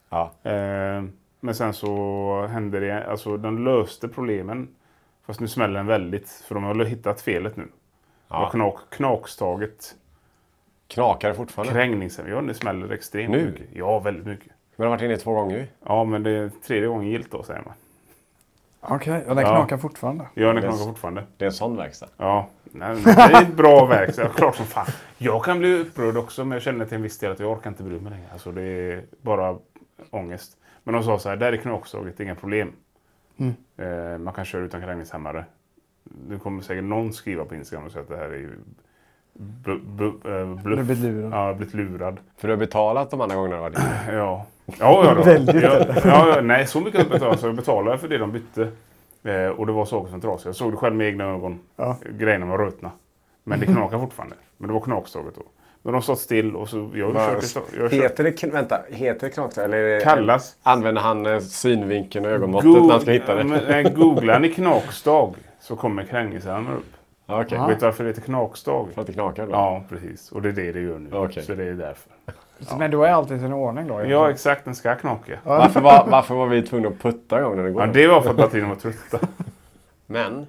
Ja. 0.09 0.31
Eh, 0.44 1.03
men 1.39 1.55
sen 1.55 1.73
så 1.73 2.47
hände 2.51 2.79
det, 2.79 3.07
alltså 3.07 3.38
den 3.38 3.63
löste 3.63 4.07
problemen. 4.07 4.67
Fast 5.25 5.39
nu 5.39 5.47
smäller 5.47 5.73
den 5.79 5.88
väldigt, 5.88 6.29
för 6.29 6.55
de 6.55 6.63
har 6.63 6.85
hittat 6.85 7.21
felet 7.21 7.57
nu. 7.57 7.67
Ja. 8.27 8.41
ja. 8.44 8.49
Knak, 8.49 8.75
knakstaget, 8.89 9.95
Knakar 10.88 11.33
fortfarande? 11.33 11.73
krängningsen, 11.73 12.25
ja 12.29 12.41
det 12.41 12.53
smäller 12.53 12.91
extremt 12.91 13.31
Nu? 13.31 13.45
mycket. 13.45 13.67
Ja, 13.73 13.99
väldigt 13.99 14.25
mycket. 14.25 14.47
Men 14.47 14.83
det 14.83 14.83
har 14.83 14.89
varit 14.89 15.01
inne 15.01 15.17
två 15.17 15.33
gånger. 15.33 15.67
Ja, 15.85 16.03
men 16.03 16.23
det 16.23 16.31
är 16.31 16.51
tredje 16.67 16.88
gången 16.88 17.07
gilt 17.07 17.31
då 17.31 17.44
säger 17.44 17.61
man. 17.65 17.73
Okej, 18.89 19.25
och 19.27 19.35
den 19.35 19.45
Ja. 19.45 19.55
knakar 19.55 19.77
fortfarande. 19.77 20.25
Ja, 20.33 20.53
den 20.53 20.61
knakar 20.61 20.77
fortfarande. 20.85 21.23
Det 21.37 21.45
är 21.45 21.47
en 21.47 21.53
sån 21.53 21.77
verkstad. 21.77 22.07
Ja, 22.17 22.47
nej, 22.63 22.95
det 23.03 23.11
är 23.11 23.41
ett 23.41 23.53
bra 23.55 23.85
verkstad. 23.85 24.29
Klart 24.29 24.55
som 24.55 24.65
fan. 24.65 24.85
Jag 25.17 25.43
kan 25.43 25.59
bli 25.59 25.79
upprörd 25.79 26.17
också, 26.17 26.45
men 26.45 26.51
jag 26.55 26.61
känner 26.61 26.85
till 26.85 26.95
en 26.95 27.01
viss 27.01 27.19
del 27.19 27.31
att 27.31 27.39
jag 27.39 27.51
orkar 27.51 27.69
inte 27.69 27.83
bry 27.83 27.99
mig 27.99 28.11
längre. 28.11 28.27
Alltså 28.31 28.51
det 28.51 28.61
är 28.61 29.03
bara 29.21 29.57
ångest. 30.09 30.57
Men 30.83 30.93
de 30.93 31.03
sa 31.03 31.19
så 31.19 31.29
här, 31.29 31.35
där 31.35 31.53
är 31.53 31.57
knakstaget, 31.57 32.19
inga 32.19 32.35
problem. 32.35 32.71
Mm. 33.37 33.53
Eh, 33.77 34.17
man 34.17 34.33
kan 34.33 34.45
köra 34.45 34.61
utan 34.61 34.81
krängningshämmare. 34.81 35.45
Nu 36.29 36.39
kommer 36.39 36.61
säkert 36.61 36.83
någon 36.83 37.13
skriva 37.13 37.45
på 37.45 37.55
Instagram 37.55 37.85
och 37.85 37.91
säga 37.91 38.01
att 38.01 38.09
det 38.09 38.17
här 38.17 38.29
är 38.29 38.49
bu, 39.37 39.79
bu, 39.79 40.05
eh, 40.05 40.63
bluff. 40.63 40.85
blivit 40.85 41.03
lurad. 41.03 41.33
Ja, 41.33 41.53
blivit 41.53 41.73
lurad. 41.73 42.17
För 42.37 42.47
du 42.47 42.53
har 42.53 42.59
betalat 42.59 43.11
de 43.11 43.21
andra 43.21 43.35
gångerna 43.35 43.55
du 43.55 43.61
varit. 43.61 43.77
Ja. 44.13 44.45
Ja, 44.79 45.05
ja, 45.05 45.13
då. 45.13 45.31
Ja, 45.59 45.85
ja, 46.06 46.35
ja, 46.35 46.41
Nej, 46.41 46.67
så 46.67 46.79
mycket 46.79 46.94
har 46.95 47.03
jag 47.03 47.11
betalat. 47.11 47.39
Så 47.39 47.47
jag 47.47 47.56
betalade 47.56 47.97
för 47.97 48.07
det 48.07 48.17
de 48.17 48.31
bytte. 48.31 48.67
Eh, 49.23 49.47
och 49.47 49.65
det 49.65 49.71
var 49.71 49.85
saker 49.85 50.11
som 50.11 50.21
trasiga. 50.21 50.49
Jag 50.49 50.56
såg 50.56 50.71
det 50.73 50.77
själv 50.77 50.95
med 50.95 51.07
egna 51.07 51.23
ögon. 51.23 51.59
Ja. 51.75 51.97
Grejerna 52.09 52.45
var 52.45 52.57
rutna. 52.57 52.91
Men 53.44 53.59
det 53.59 53.65
knakar 53.65 53.99
fortfarande. 53.99 54.35
Men 54.57 54.67
det 54.67 54.73
var 54.73 54.81
knakstaget 54.81 55.35
då. 55.35 55.41
Men 55.81 55.94
de 55.94 56.01
stått 56.01 56.19
still 56.19 56.56
och 56.56 56.69
så... 56.69 56.89
Jag 56.94 57.13
kört, 57.13 57.91
Heter 57.91 58.23
det, 58.23 58.44
vänta, 58.44 58.79
heter 58.89 59.27
det 59.27 59.33
knakstad? 59.33 59.63
Eller 59.63 59.83
det, 59.83 60.03
kallas... 60.03 60.56
använder 60.63 61.01
han 61.01 61.25
eh, 61.25 61.39
synvinkeln 61.39 62.25
och 62.25 62.31
ögonmåttet 62.31 62.71
när 62.71 62.91
han 62.91 63.01
ska 63.01 63.11
hitta 63.11 63.35
det? 63.35 63.44
Men, 63.44 63.63
nej, 63.67 63.83
googlar 63.83 64.39
ni 64.39 64.49
knakstag 64.49 65.35
så 65.61 65.75
kommer 65.75 66.03
krängningsärmen 66.03 66.73
upp. 66.73 66.96
Ja, 67.29 67.41
Okej, 67.41 67.57
Ja. 67.57 67.67
Vet 67.67 67.79
du 67.79 67.85
varför 67.85 68.03
det 68.03 68.09
heter 68.09 68.21
knakstag? 68.21 68.87
för 68.93 69.01
att 69.01 69.07
det 69.07 69.13
knakar 69.13 69.45
då? 69.45 69.51
Ja, 69.51 69.83
precis. 69.89 70.31
Och 70.31 70.41
det 70.41 70.49
är 70.49 70.53
det 70.53 70.71
det 70.71 70.79
gör 70.79 70.99
nu. 70.99 71.09
Okej. 71.17 71.43
Så 71.43 71.55
det 71.55 71.63
är 71.63 71.73
därför. 71.73 72.11
Men 72.77 72.91
då 72.91 73.03
är 73.03 73.11
allt 73.11 73.31
i 73.31 73.39
sin 73.39 73.53
ordning 73.53 73.87
då? 73.87 74.05
Ja, 74.05 74.29
exakt. 74.29 74.65
Den 74.65 74.75
ska 74.75 74.95
knaka. 74.95 75.39
Varför, 75.43 75.81
var, 75.81 76.07
varför 76.09 76.35
var 76.35 76.47
vi 76.47 76.61
tvungna 76.61 76.87
att 76.89 76.99
putta 76.99 77.39
igång 77.39 77.55
när 77.55 77.63
det 77.63 77.71
går? 77.71 77.81
Ja, 77.85 77.91
det 77.93 78.07
var 78.07 78.21
för 78.21 78.29
att 78.29 78.35
batterierna 78.37 78.69
var 78.69 78.75
trötta. 78.75 79.19
Men 80.05 80.47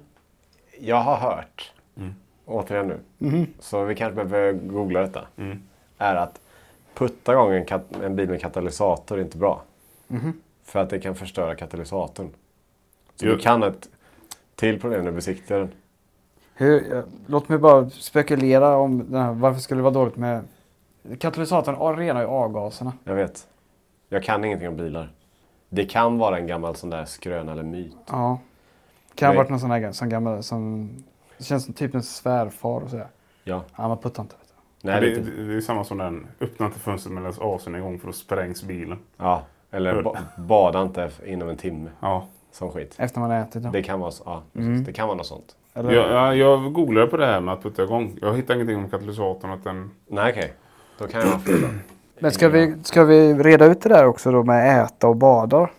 jag 0.79 0.95
har 0.95 1.15
hört, 1.15 1.73
återigen 2.45 2.93
nu, 3.17 3.45
så 3.59 3.83
vi 3.83 3.95
kanske 3.95 4.25
behöver 4.25 4.53
googla 4.53 5.01
detta. 5.01 5.21
Mm. 5.37 5.59
Är 5.97 6.15
att 6.15 6.41
putta 6.93 7.31
igång 7.31 7.53
en, 7.53 7.65
kat- 7.65 8.03
en 8.03 8.15
bil 8.15 8.29
med 8.29 8.41
katalysator 8.41 9.17
är 9.17 9.21
inte 9.21 9.37
bra. 9.37 9.61
För 10.63 10.79
att 10.79 10.89
det 10.89 10.99
kan 10.99 11.15
förstöra 11.15 11.55
katalysatorn. 11.55 12.29
Så 13.15 13.25
Jo. 13.25 13.31
du 13.31 13.39
kan 13.39 13.63
ett 13.63 13.89
till 14.55 14.79
problem 14.81 15.03
när 15.03 15.11
du 15.11 15.15
besiktigar 15.15 15.59
den. 15.59 15.71
Hur, 16.59 17.03
låt 17.27 17.49
mig 17.49 17.57
bara 17.57 17.89
spekulera 17.89 18.77
om 18.77 18.97
den 19.11 19.21
här, 19.21 19.31
varför 19.33 19.59
skulle 19.59 19.79
det 19.79 19.83
vara 19.83 19.93
dåligt 19.93 20.15
med 20.15 20.43
katalysatorn 21.19 21.97
renar 21.97 22.21
ju 22.21 22.27
avgaserna. 22.27 22.93
Jag 23.03 23.15
vet. 23.15 23.47
Jag 24.09 24.23
kan 24.23 24.45
ingenting 24.45 24.67
om 24.67 24.77
bilar. 24.77 25.11
Det 25.69 25.85
kan 25.85 26.17
vara 26.17 26.37
en 26.37 26.47
gammal 26.47 26.75
sån 26.75 26.89
där 26.89 27.05
skröna 27.05 27.51
eller 27.51 27.63
myt. 27.63 27.95
Ja. 28.07 28.39
Kan 29.15 29.29
ha 29.29 29.35
varit 29.35 29.49
någon 29.49 29.59
sån 29.59 29.71
här 29.71 29.91
som 29.91 30.09
gammal 30.09 30.43
som 30.43 30.89
det 31.37 31.43
känns 31.43 31.65
som 31.65 31.73
typ 31.73 31.95
en 31.95 32.03
svärfar 32.03 32.81
och 32.83 32.89
sådär. 32.89 33.07
Ja. 33.43 33.63
Ja, 33.75 33.87
man 33.87 33.97
puttar 33.97 34.23
inte. 34.23 34.35
Nej, 34.81 35.01
det, 35.01 35.07
det, 35.07 35.13
är 35.13 35.17
inte- 35.19 35.31
det, 35.31 35.47
det 35.47 35.55
är 35.57 35.61
samma 35.61 35.83
som 35.83 35.97
den. 35.97 36.27
Öppna 36.39 36.65
inte 36.65 36.79
fönstret 36.79 37.13
medan 37.13 37.33
asen 37.41 37.75
är 37.75 37.79
igång 37.79 37.99
för 37.99 38.07
då 38.07 38.13
sprängs 38.13 38.63
bilen. 38.63 38.99
ja. 39.17 39.43
Eller 39.71 40.01
ba, 40.03 40.15
bada 40.37 40.81
inte 40.81 41.11
inom 41.25 41.49
en 41.49 41.57
timme. 41.57 41.89
Ja. 41.99 42.25
Som 42.51 42.71
skit. 42.71 42.95
Efter 42.97 43.19
man 43.19 43.29
har 43.31 43.37
ätit. 43.37 43.63
Ja. 43.63 43.69
Det 43.69 43.83
kan 43.83 43.99
vara, 43.99 44.11
ja, 44.25 44.41
precis. 44.53 44.67
Mm. 44.67 44.83
det 44.83 44.93
kan 44.93 45.07
vara 45.07 45.17
något 45.17 45.25
sånt. 45.25 45.55
Eller, 45.79 45.91
Jag, 45.93 46.11
jag, 46.11 46.37
jag 46.37 46.73
googlade 46.73 47.07
på 47.07 47.17
det 47.17 47.25
här 47.25 47.41
med 47.41 47.53
att 47.53 47.63
putta 47.63 47.83
igång. 47.83 48.17
Jag 48.21 48.35
hittade 48.35 48.53
ingenting 48.53 48.77
om 48.77 48.89
katalysatorn. 48.89 49.51
Att 49.51 49.63
den, 49.63 49.91
Nej, 50.07 50.31
okej. 50.31 50.53
Då 50.97 51.07
kan 51.07 51.21
jag 51.21 51.39
då. 51.61 51.67
Men 52.19 52.31
ska 52.31 52.49
vi, 52.49 52.75
ska 52.83 53.03
vi 53.03 53.33
reda 53.33 53.65
ut 53.65 53.81
det 53.81 53.89
där 53.89 54.05
också 54.05 54.31
då 54.31 54.43
med 54.43 54.83
äta 54.83 55.07
och 55.07 55.15
bada? 55.15 55.69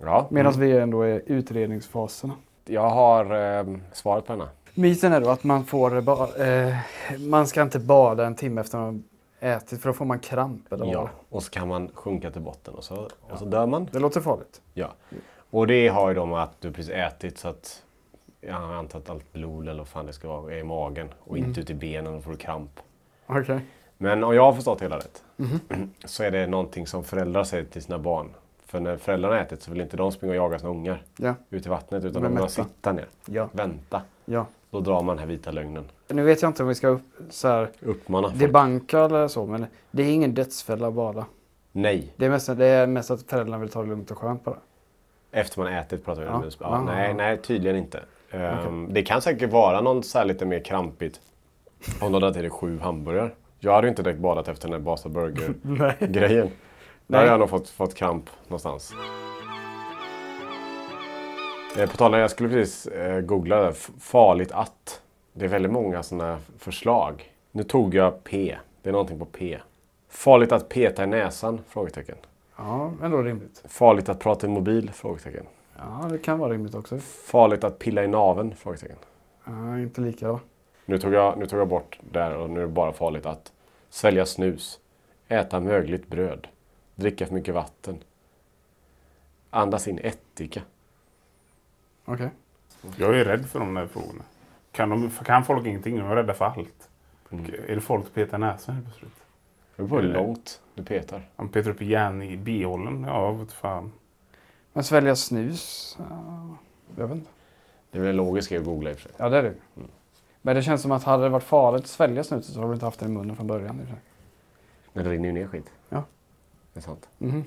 Ja, 0.00 0.26
Medan 0.30 0.52
vi 0.52 0.78
ändå 0.78 1.02
är 1.02 1.14
i 1.14 1.22
utredningsfaserna. 1.26 2.34
jag 2.64 2.90
har 2.90 3.24
eh, 3.58 3.66
svaret 3.92 4.26
på 4.26 4.32
denna. 4.32 4.48
Myten 4.74 5.12
är 5.12 5.20
då 5.20 5.30
att 5.30 5.44
man 5.44 5.64
får 5.64 6.00
ba, 6.00 6.28
eh, 6.36 6.74
man 7.18 7.46
ska 7.46 7.62
inte 7.62 7.78
bada 7.78 8.26
en 8.26 8.34
timme 8.34 8.60
efter 8.60 8.78
man 8.78 9.04
ätit 9.40 9.80
för 9.82 9.88
då 9.88 9.92
får 9.92 10.04
man 10.04 10.18
kramp 10.18 10.72
eller 10.72 10.86
Ja, 10.86 11.08
och 11.28 11.42
så 11.42 11.50
kan 11.50 11.68
man 11.68 11.90
sjunka 11.94 12.30
till 12.30 12.42
botten 12.42 12.74
och 12.74 12.84
så, 12.84 12.94
och 13.30 13.38
så 13.38 13.44
dör 13.44 13.66
man. 13.66 13.88
Det 13.92 13.98
låter 13.98 14.20
farligt. 14.20 14.60
Ja. 14.74 14.88
Och 15.50 15.66
det 15.66 15.88
har 15.88 16.08
ju 16.08 16.14
då 16.14 16.26
med 16.26 16.42
att 16.42 16.60
du 16.60 16.72
precis 16.72 16.90
ätit 16.92 17.38
så 17.38 17.48
att 17.48 17.82
jag 18.46 18.54
har 18.54 18.74
antat 18.74 19.02
att 19.02 19.10
allt 19.10 19.32
blod 19.32 19.68
eller 19.68 19.78
vad 19.78 19.88
fan 19.88 20.06
det 20.06 20.12
ska 20.12 20.28
vara 20.28 20.52
är 20.54 20.58
i 20.58 20.64
magen 20.64 21.08
och 21.24 21.38
inte 21.38 21.60
ute 21.60 21.72
i 21.72 21.74
benen 21.74 22.14
och 22.14 22.24
får 22.24 22.30
du 22.30 22.36
kramp. 22.36 22.80
Okej. 23.26 23.60
Men 23.98 24.24
om 24.24 24.34
jag 24.34 24.42
har 24.42 24.52
förstått 24.52 24.82
hela 24.82 24.96
rätt 24.98 25.22
så 26.04 26.22
är 26.22 26.30
det 26.30 26.46
någonting 26.46 26.86
som 26.86 27.04
föräldrar 27.04 27.44
säger 27.44 27.64
till 27.64 27.82
sina 27.82 27.98
barn. 27.98 28.28
För 28.66 28.80
när 28.80 28.96
föräldrarna 28.96 29.40
ätit 29.40 29.62
så 29.62 29.70
vill 29.70 29.80
inte 29.80 29.96
de 29.96 30.12
springa 30.12 30.30
och 30.32 30.36
jaga 30.36 30.58
sina 30.58 30.70
ungar 30.70 31.02
Ja. 31.16 31.34
ut 31.50 31.66
i 31.66 31.68
vattnet 31.68 32.04
utan 32.04 32.22
De 32.22 32.36
vill 32.36 32.48
sitta 32.48 32.92
ner, 32.92 33.06
Ja. 33.26 33.48
vänta. 33.52 34.02
ja. 34.24 34.46
Då 34.70 34.80
drar 34.80 35.02
man 35.02 35.06
den 35.16 35.18
här 35.18 35.26
vita 35.26 35.50
lögnen. 35.50 35.84
Nu 36.08 36.22
vet 36.22 36.42
jag 36.42 36.48
inte 36.48 36.62
om 36.62 36.68
vi 36.68 36.74
ska 36.74 36.88
upp, 36.88 37.02
så 37.30 37.48
här, 37.48 37.70
Uppmana 37.80 38.28
folk. 38.28 38.40
debanka 38.40 39.00
eller 39.00 39.28
så 39.28 39.46
men 39.46 39.66
det 39.90 40.02
är 40.02 40.12
ingen 40.12 40.34
dödsfälla 40.34 40.88
att 40.88 40.94
bada. 40.94 41.26
Nej, 41.72 42.12
Det 42.16 42.26
är, 42.26 42.30
mest, 42.30 42.56
det 42.56 42.66
är 42.66 42.86
mest 42.86 43.10
att 43.10 43.22
föräldrarna 43.22 43.58
vill 43.58 43.68
ta 43.70 43.82
det 43.82 43.88
lugnt 43.88 44.10
och 44.10 44.18
skönt 44.18 44.44
bara. 44.44 44.56
efter 45.30 45.60
man 45.62 45.72
ätit 45.72 46.04
pratar 46.04 46.22
vi 46.22 46.28
om. 46.28 46.42
Ja. 46.44 46.50
Ja. 46.60 46.82
nej, 46.82 47.14
nej, 47.14 47.38
tydligen 47.42 47.76
inte. 47.76 48.00
Ehm, 48.34 48.86
Det 48.92 49.02
kan 49.02 49.22
säkert 49.22 49.50
vara 49.52 49.80
någon 49.80 50.02
så 50.02 50.18
här 50.18 50.24
lite 50.24 50.46
mer 50.46 50.60
krampigt 50.64 51.20
om 52.00 52.12
de 52.12 52.22
hade 52.22 52.32
till 52.34 52.42
dig 52.42 52.50
sju 52.50 52.78
hamburgare. 52.78 53.30
Jag 53.58 53.72
hade 53.74 53.86
ju 53.86 53.88
inte 53.90 54.02
direkt 54.02 54.18
badat 54.20 54.48
efter 54.48 54.68
den 54.68 54.72
här 54.72 54.80
Basa 54.80 55.08
Burger-grejen. 55.08 56.50
Där 57.06 57.18
hade 57.18 57.30
jag 57.30 57.40
nog 57.40 57.50
fått, 57.50 57.68
fått 57.68 57.94
kramp 57.94 58.30
någonstans. 58.48 58.92
Eh, 61.78 61.90
På 61.90 61.96
tal 61.96 62.14
om, 62.14 62.20
jag 62.20 62.30
skulle 62.30 62.48
precis 62.48 62.86
eh, 62.86 63.20
googla 63.20 63.56
det. 63.62 63.72
Farligt 64.00 64.52
att. 64.52 65.00
Det 65.32 65.44
är 65.44 65.48
väldigt 65.48 65.72
många 65.72 66.02
sådana 66.02 66.38
förslag. 66.58 67.32
Nu 67.52 67.62
tog 67.62 67.94
jag 67.94 68.24
P. 68.24 68.56
Det 68.82 68.88
är 68.88 68.92
någonting 68.92 69.18
på 69.18 69.24
P. 69.24 69.58
Farligt 70.08 70.52
att 70.52 70.68
peta 70.68 71.04
i 71.04 71.06
näsan? 71.06 71.60
Frågetecken. 71.68 72.16
Ja, 72.56 72.92
ändå 73.02 73.22
rimligt. 73.22 73.62
Farligt 73.68 74.08
att 74.08 74.18
prata 74.20 74.46
i 74.46 74.50
mobil? 74.50 74.90
Frågetecken. 74.94 75.46
Ja, 75.76 76.08
det 76.10 76.18
kan 76.18 76.38
vara 76.38 76.52
rimligt 76.52 76.74
också. 76.74 76.98
Farligt 76.98 77.64
att 77.64 77.78
pilla 77.78 78.04
i 78.04 78.08
naveln? 78.08 78.54
Frågetecken. 78.56 78.96
Ja, 79.44 79.78
inte 79.78 80.00
lika 80.00 80.28
då. 80.28 80.40
Nu 80.86 80.98
tog, 80.98 81.12
jag, 81.12 81.38
nu 81.38 81.46
tog 81.46 81.60
jag 81.60 81.68
bort 81.68 81.98
där 82.10 82.36
och 82.36 82.50
nu 82.50 82.60
är 82.60 82.66
det 82.66 82.72
bara 82.72 82.92
farligt 82.92 83.26
att 83.26 83.52
svälja 83.88 84.26
snus, 84.26 84.80
äta 85.28 85.60
mögligt 85.60 86.06
bröd, 86.06 86.46
dricka 86.94 87.26
för 87.26 87.34
mycket 87.34 87.54
vatten, 87.54 87.98
andas 89.50 89.88
in 89.88 89.98
ättika. 89.98 90.62
Okej. 92.04 92.30
Jag 92.96 93.18
är 93.20 93.24
rädd 93.24 93.46
för 93.46 93.58
de 93.58 93.74
där 93.74 93.86
frågorna. 93.86 94.24
Kan, 94.72 94.90
de, 94.90 95.10
kan 95.10 95.44
folk 95.44 95.66
ingenting? 95.66 95.98
De 95.98 96.10
är 96.10 96.16
rädda 96.16 96.34
för 96.34 96.44
allt. 96.44 96.88
Mm. 97.30 97.44
Är 97.68 97.74
det 97.74 97.80
folk 97.80 98.04
som 98.04 98.14
petar 98.14 98.38
näsan 98.38 98.74
helt 98.74 98.86
plötsligt? 98.86 99.24
Det 99.76 99.82
beror 99.82 99.88
på 99.88 99.96
hur 99.96 100.14
långt 100.14 100.60
du 100.74 100.84
petar. 100.84 101.22
Han 101.36 101.48
petar 101.48 101.70
upp 101.70 101.82
järn 101.82 102.22
i 102.22 102.36
bihålen. 102.36 103.04
Ja, 103.08 103.32
vad 103.32 103.50
fan. 103.50 103.92
Men 104.74 104.84
svälja 104.84 105.16
snus? 105.16 105.96
Ja, 105.98 106.56
jag 106.96 107.06
vet 107.08 107.16
inte. 107.16 107.30
Det 107.90 107.98
är 107.98 108.02
väl 108.02 108.10
en 108.10 108.16
logisk 108.16 108.52
att 108.52 108.64
googla 108.64 108.90
i 108.90 108.94
och 108.94 108.98
för 108.98 109.02
sig. 109.02 109.12
Ja, 109.16 109.28
det 109.28 109.38
är 109.38 109.42
det. 109.42 109.54
Men 110.42 110.56
det 110.56 110.62
känns 110.62 110.82
som 110.82 110.92
att 110.92 111.04
hade 111.04 111.22
det 111.22 111.28
varit 111.28 111.44
farligt 111.44 111.84
att 111.84 111.90
svälja 111.90 112.24
snuset 112.24 112.54
så 112.54 112.60
har 112.60 112.68
vi 112.68 112.74
inte 112.74 112.86
haft 112.86 113.00
det 113.00 113.06
i 113.06 113.08
munnen 113.08 113.36
från 113.36 113.46
början. 113.46 113.86
Men 114.92 115.04
det 115.04 115.10
rinner 115.10 115.26
ju 115.26 115.32
ner 115.32 115.46
skit. 115.46 115.70
Ja. 115.88 116.04
Det 116.72 116.80
är 116.80 116.82
sant. 116.82 117.08
Mhm. 117.18 117.44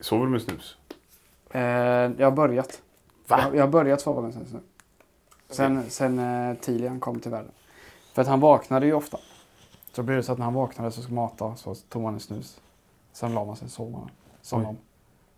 Sover 0.00 0.24
du 0.24 0.30
med 0.30 0.42
snus? 0.42 0.76
Eh, 1.50 1.60
jag 1.60 2.26
har 2.26 2.30
börjat. 2.30 2.82
Va? 3.28 3.40
Jag, 3.42 3.56
jag 3.56 3.62
har 3.62 3.68
börjat 3.68 4.00
sova 4.00 4.22
med 4.22 4.32
snus 4.34 4.52
nu. 4.52 4.60
Sen, 5.48 5.90
sen 5.90 6.18
eh, 6.18 6.56
Tilian 6.56 7.00
kom 7.00 7.20
till 7.20 7.30
världen. 7.30 7.52
För 8.12 8.22
att 8.22 8.28
han 8.28 8.40
vaknade 8.40 8.86
ju 8.86 8.92
ofta. 8.92 9.18
Så 9.92 10.02
blev 10.02 10.16
det 10.16 10.22
så 10.22 10.32
att 10.32 10.38
när 10.38 10.44
han 10.44 10.54
vaknade 10.54 10.90
så 10.90 11.02
skulle 11.02 11.14
mata 11.16 11.56
så 11.56 11.74
tog 11.74 12.02
man 12.02 12.14
en 12.14 12.20
snus. 12.20 12.60
Sen 13.12 13.34
la 13.34 13.44
man 13.44 13.56
sig 13.56 13.66
och 13.66 13.72
sov 13.72 13.90
man. 13.90 14.10
Somnade 14.42 14.68
om. 14.68 14.76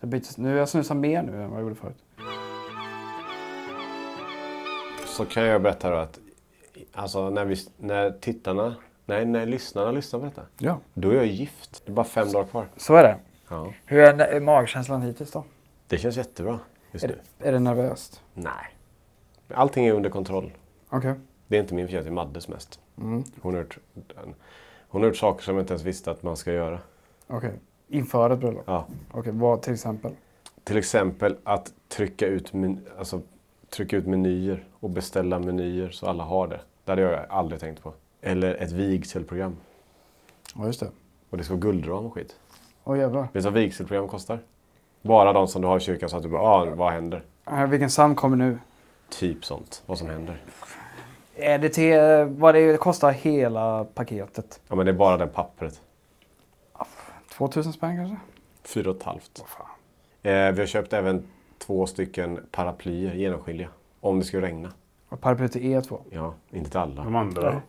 Det 0.01 0.07
byttes, 0.07 0.39
nu 0.39 0.57
jag 0.57 0.69
snusar 0.69 0.95
mer 0.95 1.23
nu 1.23 1.43
än 1.43 1.51
vad 1.51 1.59
jag 1.59 1.63
gjorde 1.63 1.75
förut. 1.75 2.05
Så 5.07 5.25
kan 5.25 5.43
jag 5.45 5.63
berätta 5.63 5.91
då 5.91 5.97
att 5.97 6.19
alltså 6.93 7.31
när, 7.31 7.45
vi, 7.45 7.57
när 7.77 8.11
tittarna, 8.11 8.75
nej 9.07 9.25
när 9.27 9.47
lyssnarna 9.47 9.91
lyssnar 9.93 10.21
på 10.21 10.27
detta. 10.27 10.43
Ja. 10.59 10.79
Då 10.95 11.11
är 11.11 11.15
jag 11.15 11.27
gift. 11.27 11.83
Det 11.85 11.93
är 11.93 11.95
bara 11.95 12.05
fem 12.05 12.33
dagar 12.33 12.47
kvar. 12.47 12.67
Så 12.77 12.95
är 12.95 13.03
det. 13.03 13.17
Ja. 13.49 13.73
Hur 13.85 13.99
är, 14.01 14.19
är 14.19 14.41
magkänslan 14.41 15.03
hittills 15.03 15.31
då? 15.31 15.45
Det 15.87 15.99
känns 15.99 16.17
jättebra 16.17 16.59
just 16.93 17.05
Är 17.05 17.09
nu. 17.09 17.19
är 17.39 17.53
det 17.53 17.59
nervöst? 17.59 18.23
Nej. 18.35 18.77
Allting 19.55 19.87
är 19.87 19.93
under 19.93 20.11
kontroll. 20.11 20.53
Okej. 20.89 21.15
Det 21.47 21.57
är 21.57 21.61
inte 21.61 21.75
min 21.75 21.87
förtjänst, 21.87 22.05
det 22.05 22.11
är 22.11 22.15
Maddes 22.15 22.49
mest. 22.49 22.81
Mm. 22.99 23.25
Hon, 23.43 23.55
har 23.55 23.61
gjort, 23.61 23.79
hon 24.89 25.01
har 25.03 25.09
gjort 25.09 25.17
saker 25.17 25.45
som 25.45 25.55
jag 25.55 25.63
inte 25.63 25.73
ens 25.73 25.83
visste 25.85 26.11
att 26.11 26.23
man 26.23 26.37
ska 26.37 26.53
göra. 26.53 26.79
Okej. 27.27 27.53
Inför 27.91 28.31
ett 28.31 28.39
bröllop? 28.39 28.65
Ja. 28.67 28.87
Okej, 29.13 29.33
vad 29.33 29.63
till 29.63 29.73
exempel? 29.73 30.13
Till 30.65 30.77
exempel 30.77 31.37
att 31.45 31.73
trycka 31.89 32.27
ut, 32.27 32.53
men, 32.53 32.87
alltså, 32.99 33.21
trycka 33.71 33.97
ut 33.97 34.07
menyer 34.07 34.65
och 34.81 34.91
beställa 34.91 35.39
menyer 35.39 35.91
så 35.91 36.07
alla 36.07 36.25
har 36.25 36.49
det. 36.49 36.61
Det 36.85 36.93
hade 36.93 37.03
jag 37.03 37.21
aldrig 37.29 37.61
tänkt 37.61 37.83
på. 37.83 37.93
Eller 38.21 38.55
ett 38.55 38.73
vigselprogram. 38.73 39.57
Ja, 40.55 40.67
just 40.67 40.81
det. 40.81 40.91
Och 41.31 41.39
det 41.39 41.45
ska 41.45 41.55
vara 41.55 41.61
guldram 41.61 42.07
och 42.07 42.15
skit. 42.15 42.37
Åh 42.85 42.99
jävlar. 42.99 43.23
Vet 43.23 43.33
du 43.33 43.41
vad 43.41 43.53
vigselprogram 43.53 44.09
kostar? 44.09 44.39
Bara 45.03 45.33
de 45.33 45.49
som 45.49 45.63
du 45.63 45.69
har 45.69 45.77
i 45.77 45.81
kyrkan 45.81 46.09
så 46.09 46.17
att 46.17 46.23
du 46.23 46.29
bara, 46.29 46.43
ah, 46.43 46.65
vad 46.65 46.93
händer? 46.93 47.23
Äh, 47.47 47.67
vilken 47.67 47.89
psalm 47.89 48.15
kommer 48.15 48.37
nu? 48.37 48.59
Typ 49.09 49.45
sånt. 49.45 49.83
Vad 49.87 49.99
som 49.99 50.09
händer. 50.09 50.43
Är 51.37 51.59
det 51.59 51.69
till 51.69 51.99
vad 52.41 52.55
det 52.55 52.81
kostar 52.81 53.11
hela 53.11 53.85
paketet? 53.85 54.61
Ja 54.69 54.77
men 54.77 54.87
det 54.87 54.93
är 54.93 54.97
bara 54.97 55.17
det 55.17 55.27
pappret. 55.27 55.81
2000 57.41 57.73
spänn 57.73 57.97
kanske? 57.97 58.17
Fyra 58.65 58.91
och 58.91 58.97
ett 58.97 59.03
halvt. 59.03 59.45
Eh, 60.23 60.33
vi 60.33 60.61
har 60.61 60.67
köpt 60.67 60.93
även 60.93 61.23
två 61.59 61.87
stycken 61.87 62.41
paraplyer, 62.51 63.15
genomskinliga. 63.15 63.69
Om 64.01 64.19
det 64.19 64.25
skulle 64.25 64.47
regna. 64.47 64.73
Och 65.09 65.21
paraplyet 65.21 65.57
är 65.57 65.61
E2. 65.61 65.99
Ja, 66.11 66.35
inte 66.51 66.71
till 66.71 66.79
alla. 66.81 67.05
De 67.05 67.17
andra? 67.17 67.63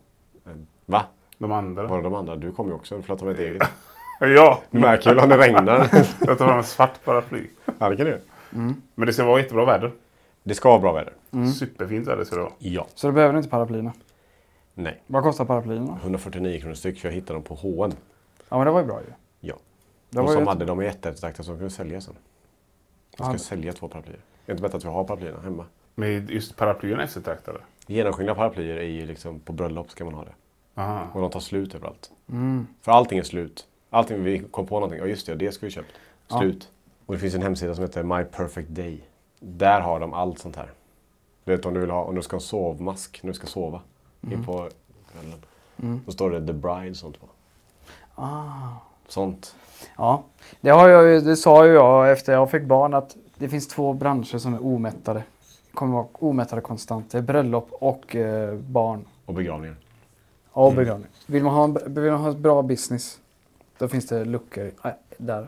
Va? 0.86 1.06
De 1.38 1.52
andra? 1.52 1.88
Var 1.88 2.02
de 2.02 2.14
andra? 2.14 2.36
Du 2.36 2.52
kommer 2.52 2.70
ju 2.70 2.76
också. 2.76 2.96
Du 2.98 3.02
får 3.02 3.16
ta 3.18 3.26
med 3.26 3.34
ett 3.34 3.40
eget. 3.40 3.62
Ja! 4.20 4.62
Du 4.72 4.80
märker 4.80 5.10
väl 5.16 5.24
om 5.24 5.30
det 5.30 5.38
regnar? 5.38 5.78
Jag 6.20 6.38
tar 6.38 6.48
fram 6.48 6.58
en 6.58 6.64
svart 6.64 7.04
paraply. 7.06 7.48
ja, 7.80 7.90
det 7.90 7.96
kan 7.98 8.06
du 8.06 8.12
göra. 8.12 8.22
Men 8.96 9.06
det 9.08 9.14
ska 9.14 9.26
vara 9.26 9.40
jättebra 9.40 9.66
väder. 9.66 9.92
Det 10.44 10.56
ska 10.56 10.70
vara 10.70 10.80
bra 10.80 10.94
väder. 10.94 11.14
Superfint 11.54 12.08
väder 12.08 12.24
ska 12.24 12.36
det 12.36 12.42
vara. 12.42 12.54
Ja. 12.58 12.88
Så 12.96 13.08
då 13.08 13.14
behöver 13.14 13.34
du 13.34 13.40
inte 13.40 13.50
paraplyerna. 13.50 13.94
Nej. 14.74 15.02
Vad 15.08 15.24
kostar 15.24 15.46
paraplyerna? 15.46 16.00
149 16.02 16.60
kronor 16.60 16.74
styck 16.76 17.00
för 17.00 17.08
jag 17.08 17.16
hittade 17.16 17.34
dem 17.34 17.44
på 17.44 17.56
H&M. 17.56 17.92
Ja 18.50 18.58
men 18.58 18.66
det 18.66 18.72
var 18.72 18.80
ju 18.80 18.86
bra 18.86 19.00
ju. 19.02 19.14
Ja. 20.14 20.22
Var 20.22 20.32
som 20.34 20.42
ju 20.42 20.48
hade 20.48 20.66
dem 20.66 20.82
i 20.82 20.86
jätteeftertraktat 20.86 21.46
som 21.46 21.56
kunde 21.56 21.70
sälja 21.70 22.02
sen. 22.02 22.16
Jag 23.18 23.26
ska 23.26 23.34
Ja. 23.34 23.38
sälja 23.38 23.74
två 23.74 23.88
paraplyer. 23.88 24.20
Det 24.46 24.52
är 24.52 24.54
inte 24.54 24.62
bättre 24.62 24.78
att 24.78 24.84
vi 24.86 24.90
har 24.90 25.04
paraplyerna 25.04 25.42
hemma. 25.42 25.66
Men 25.96 26.28
just 26.28 26.56
paraplyerna 26.58 27.02
är 27.02 27.06
eftertraktade. 27.06 27.60
Genomskinliga 27.88 28.36
paraplyer 28.36 28.78
är 28.78 28.84
ju 28.84 29.06
liksom 29.06 29.40
på 29.40 29.54
bröllop 29.54 29.92
ska 29.92 30.06
man 30.06 30.14
ha 30.14 30.24
det. 30.24 30.34
Aha. 30.76 31.08
Och 31.14 31.22
de 31.22 31.32
tar 31.32 31.40
slut 31.40 31.76
överallt. 31.76 32.12
Mm. 32.30 32.68
För 32.82 32.92
allting 32.92 33.20
är 33.20 33.24
slut. 33.24 33.68
Allting 33.90 34.24
vi 34.24 34.40
kom 34.40 34.66
på 34.68 34.76
någonting. 34.76 35.00
Ja 35.00 35.06
just 35.06 35.26
det, 35.28 35.36
det 35.36 35.52
ska 35.52 35.66
vi 35.66 35.72
köpt. 35.72 35.92
Slut. 36.28 36.70
Och 37.06 37.14
det 37.14 37.20
finns 37.20 37.36
en 37.36 37.42
hemsida 37.42 37.76
som 37.76 37.84
heter 37.84 38.04
My 38.04 38.24
Perfect 38.24 38.70
Day. 38.70 39.04
Där 39.40 39.82
har 39.82 40.00
de 40.00 40.14
allt 40.14 40.40
sånt 40.40 40.56
här. 40.56 40.72
Du 41.44 41.56
vet 41.56 41.66
om 41.66 41.74
du 41.74 41.80
vill 41.80 41.90
ha, 41.90 42.04
om 42.04 42.16
du 42.16 42.22
ska 42.22 42.36
ha 42.36 42.38
en 42.40 42.42
sovmask 42.42 43.20
när 43.24 43.28
du 43.32 43.34
ska 43.34 43.48
sova. 43.48 43.82
In 44.22 44.46
på 44.46 44.70
kvällen. 45.12 46.02
Då 46.06 46.12
står 46.12 46.32
det 46.32 46.48
The 46.48 46.54
Bride 46.54 46.90
och 46.90 46.96
sånt 46.96 47.20
på. 47.22 47.28
Ah. 48.16 48.68
Sånt. 49.12 49.56
Ja, 49.98 50.24
det, 50.62 50.70
har 50.70 50.90
jag, 50.90 51.26
det 51.26 51.36
sa 51.36 51.66
ju 51.66 51.74
jag 51.74 52.12
efter 52.12 52.34
jag 52.34 52.52
fick 52.52 52.64
barn 52.64 52.94
att 52.94 53.16
det 53.38 53.50
finns 53.50 53.68
två 53.68 53.94
branscher 53.94 54.38
som 54.38 54.54
är 54.54 54.66
omättade. 54.66 55.24
Kommer 55.74 55.94
vara 55.94 56.08
omättade 56.14 56.62
konstant. 56.62 57.12
Det 57.12 57.18
är 57.18 57.22
bröllop 57.22 57.68
och 57.72 58.16
eh, 58.16 58.56
barn. 58.56 59.06
Och 59.26 59.34
begravningar. 59.34 59.76
Och 60.52 60.74
begravning. 60.74 61.08
Vill 61.26 61.44
man, 61.44 61.54
ha 61.54 61.64
en, 61.64 61.94
vill 61.94 62.12
man 62.12 62.22
ha 62.22 62.30
en 62.30 62.42
bra 62.42 62.62
business 62.62 63.20
då 63.78 63.88
finns 63.88 64.08
det 64.08 64.26
luckor 64.26 64.72
äh, 64.84 64.92
där. 65.18 65.48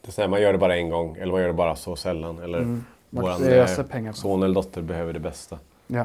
Det 0.00 0.08
är 0.08 0.12
så 0.12 0.20
här, 0.20 0.28
man 0.28 0.40
gör 0.42 0.52
det 0.52 0.58
bara 0.58 0.76
en 0.76 0.90
gång 0.90 1.16
eller 1.16 1.32
man 1.32 1.40
gör 1.40 1.48
det 1.48 1.54
bara 1.54 1.76
så 1.76 1.96
sällan. 1.96 2.38
Eller 2.38 2.80
våran 3.10 3.42
öser 3.42 4.06
eh, 4.06 4.12
son 4.12 4.42
eller 4.42 4.54
dotter 4.54 4.82
behöver 4.82 5.12
det 5.12 5.20
bästa. 5.20 5.58
Ja, 5.86 6.04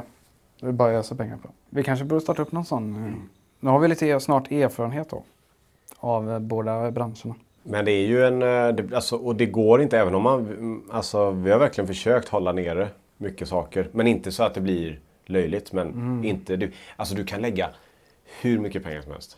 det 0.60 0.66
är 0.66 0.72
bara 0.72 0.98
att 0.98 1.04
ösa 1.04 1.14
pengar 1.14 1.36
på. 1.36 1.48
Vi 1.70 1.84
kanske 1.84 2.04
borde 2.04 2.20
starta 2.20 2.42
upp 2.42 2.52
någon 2.52 2.64
sån. 2.64 3.06
eh, 3.06 3.12
Nu 3.60 3.70
har 3.70 3.78
vi 3.78 3.88
lite 3.88 4.20
snart 4.20 4.50
erfarenhet 4.50 5.10
då. 5.10 5.22
Av 5.96 6.30
eh, 6.30 6.38
båda 6.38 6.90
branscherna. 6.90 7.34
Men 7.62 7.84
det 7.84 7.92
är 7.92 8.06
ju 8.06 8.24
en, 8.24 8.42
eh, 8.42 8.96
alltså, 8.96 9.16
och 9.16 9.36
det 9.36 9.46
går 9.46 9.82
inte 9.82 9.98
även 9.98 10.14
om 10.14 10.22
man, 10.22 10.40
mm, 10.40 10.82
alltså 10.90 11.30
vi 11.30 11.50
har 11.50 11.58
verkligen 11.58 11.88
försökt 11.88 12.28
hålla 12.28 12.52
nere 12.52 12.88
mycket 13.16 13.48
saker. 13.48 13.88
Men 13.92 14.06
inte 14.06 14.32
så 14.32 14.42
att 14.42 14.54
det 14.54 14.60
blir 14.60 15.00
löjligt. 15.26 15.72
Men 15.72 16.24
inte, 16.24 16.56
du, 16.56 16.72
alltså 16.96 17.14
du 17.14 17.24
kan 17.24 17.40
lägga 17.40 17.70
hur 18.40 18.58
mycket 18.58 18.84
pengar 18.84 19.02
som 19.02 19.12
helst. 19.12 19.36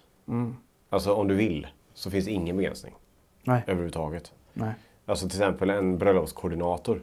Alltså 0.91 1.15
om 1.15 1.29
du 1.29 1.35
vill. 1.35 1.67
så 1.95 2.11
finns 2.11 2.29
ingen 2.29 2.57
begränsning 2.57 2.95
Nej. 3.45 3.63
överhuvudtaget. 3.67 4.33
Nej. 4.53 4.73
Alltså 5.07 5.29
till 5.29 5.39
exempel 5.39 5.71
en 5.71 5.99
bröllopskoordinator 5.99 7.01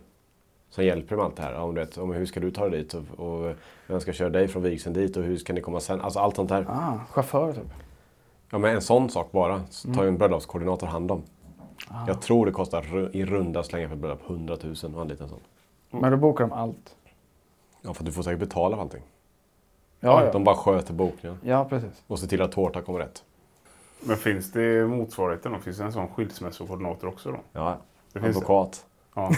som 0.70 0.86
hjälper 0.86 1.16
med 1.16 1.26
allt 1.26 1.36
det 1.36 1.44
här. 1.44 1.56
Om 1.56 1.76
du 1.76 1.82
vet, 1.82 1.98
om 1.98 2.14
hur 2.14 2.26
ska 2.26 2.40
du 2.40 2.52
ta 2.52 2.70
dig 2.70 2.80
dit 2.80 2.94
och, 2.94 3.20
och 3.20 3.56
vem 3.88 4.00
ska 4.00 4.14
köra 4.14 4.30
dig 4.30 4.48
från 4.48 4.64
vigseln 4.64 4.94
dit 4.94 5.18
och 5.18 5.24
hur 5.24 5.38
ska 5.38 5.54
ni 5.54 5.62
komma 5.62 5.80
sen? 5.80 6.02
Alltså 6.02 6.20
allt 6.20 6.36
sånt 6.36 6.50
där. 6.50 6.66
Ah, 6.70 7.00
chaufför 7.10 7.54
typ. 7.54 7.87
Ja 8.50 8.58
men 8.58 8.76
en 8.76 8.82
sån 8.82 9.10
sak 9.10 9.32
bara 9.32 9.62
så 9.70 9.94
tar 9.94 10.04
ju 10.04 10.10
en 10.10 10.18
bröllopskoordinator 10.18 10.88
hand 10.88 11.12
om. 11.12 11.24
Ah. 11.88 12.08
Jag 12.08 12.22
tror 12.22 12.46
det 12.46 12.52
kostar 12.52 13.16
i 13.16 13.26
runda 13.26 13.64
slängar 13.64 13.88
för 13.88 13.96
ett 13.96 14.02
bröllop 14.02 14.30
100 14.30 14.58
000 14.64 14.74
att 14.74 14.84
anlita 14.84 15.24
en 15.24 15.30
sån. 15.30 15.40
Men 15.90 16.12
då 16.12 16.18
bokar 16.18 16.48
de 16.48 16.54
allt. 16.54 16.96
Ja 17.82 17.94
för 17.94 18.04
du 18.04 18.12
får 18.12 18.24
säkert 18.24 18.40
betala 18.40 18.76
för 18.76 18.84
allting. 18.84 19.04
Ja, 20.00 20.26
ja. 20.26 20.32
De 20.32 20.44
bara 20.44 20.56
sköter 20.56 20.94
bokningen 20.94 21.40
ja 21.44 21.66
precis. 21.70 22.04
och 22.08 22.20
ser 22.20 22.28
till 22.28 22.42
att 22.42 22.52
tårtan 22.52 22.84
kommer 22.84 23.00
rätt. 23.00 23.24
Men 24.00 24.18
finns 24.18 24.52
det 24.52 24.88
motsvarigheten 24.88 25.52
då? 25.52 25.60
Finns 25.60 25.78
det 25.78 25.84
en 25.84 25.94
sån 25.94 26.08
skilsmässokoordinator 26.08 27.08
också 27.08 27.32
då? 27.32 27.38
Ja, 27.54 27.78
Det 28.14 28.20
finns 28.20 28.38
advokat. 28.38 28.86
Ja. 29.16 29.30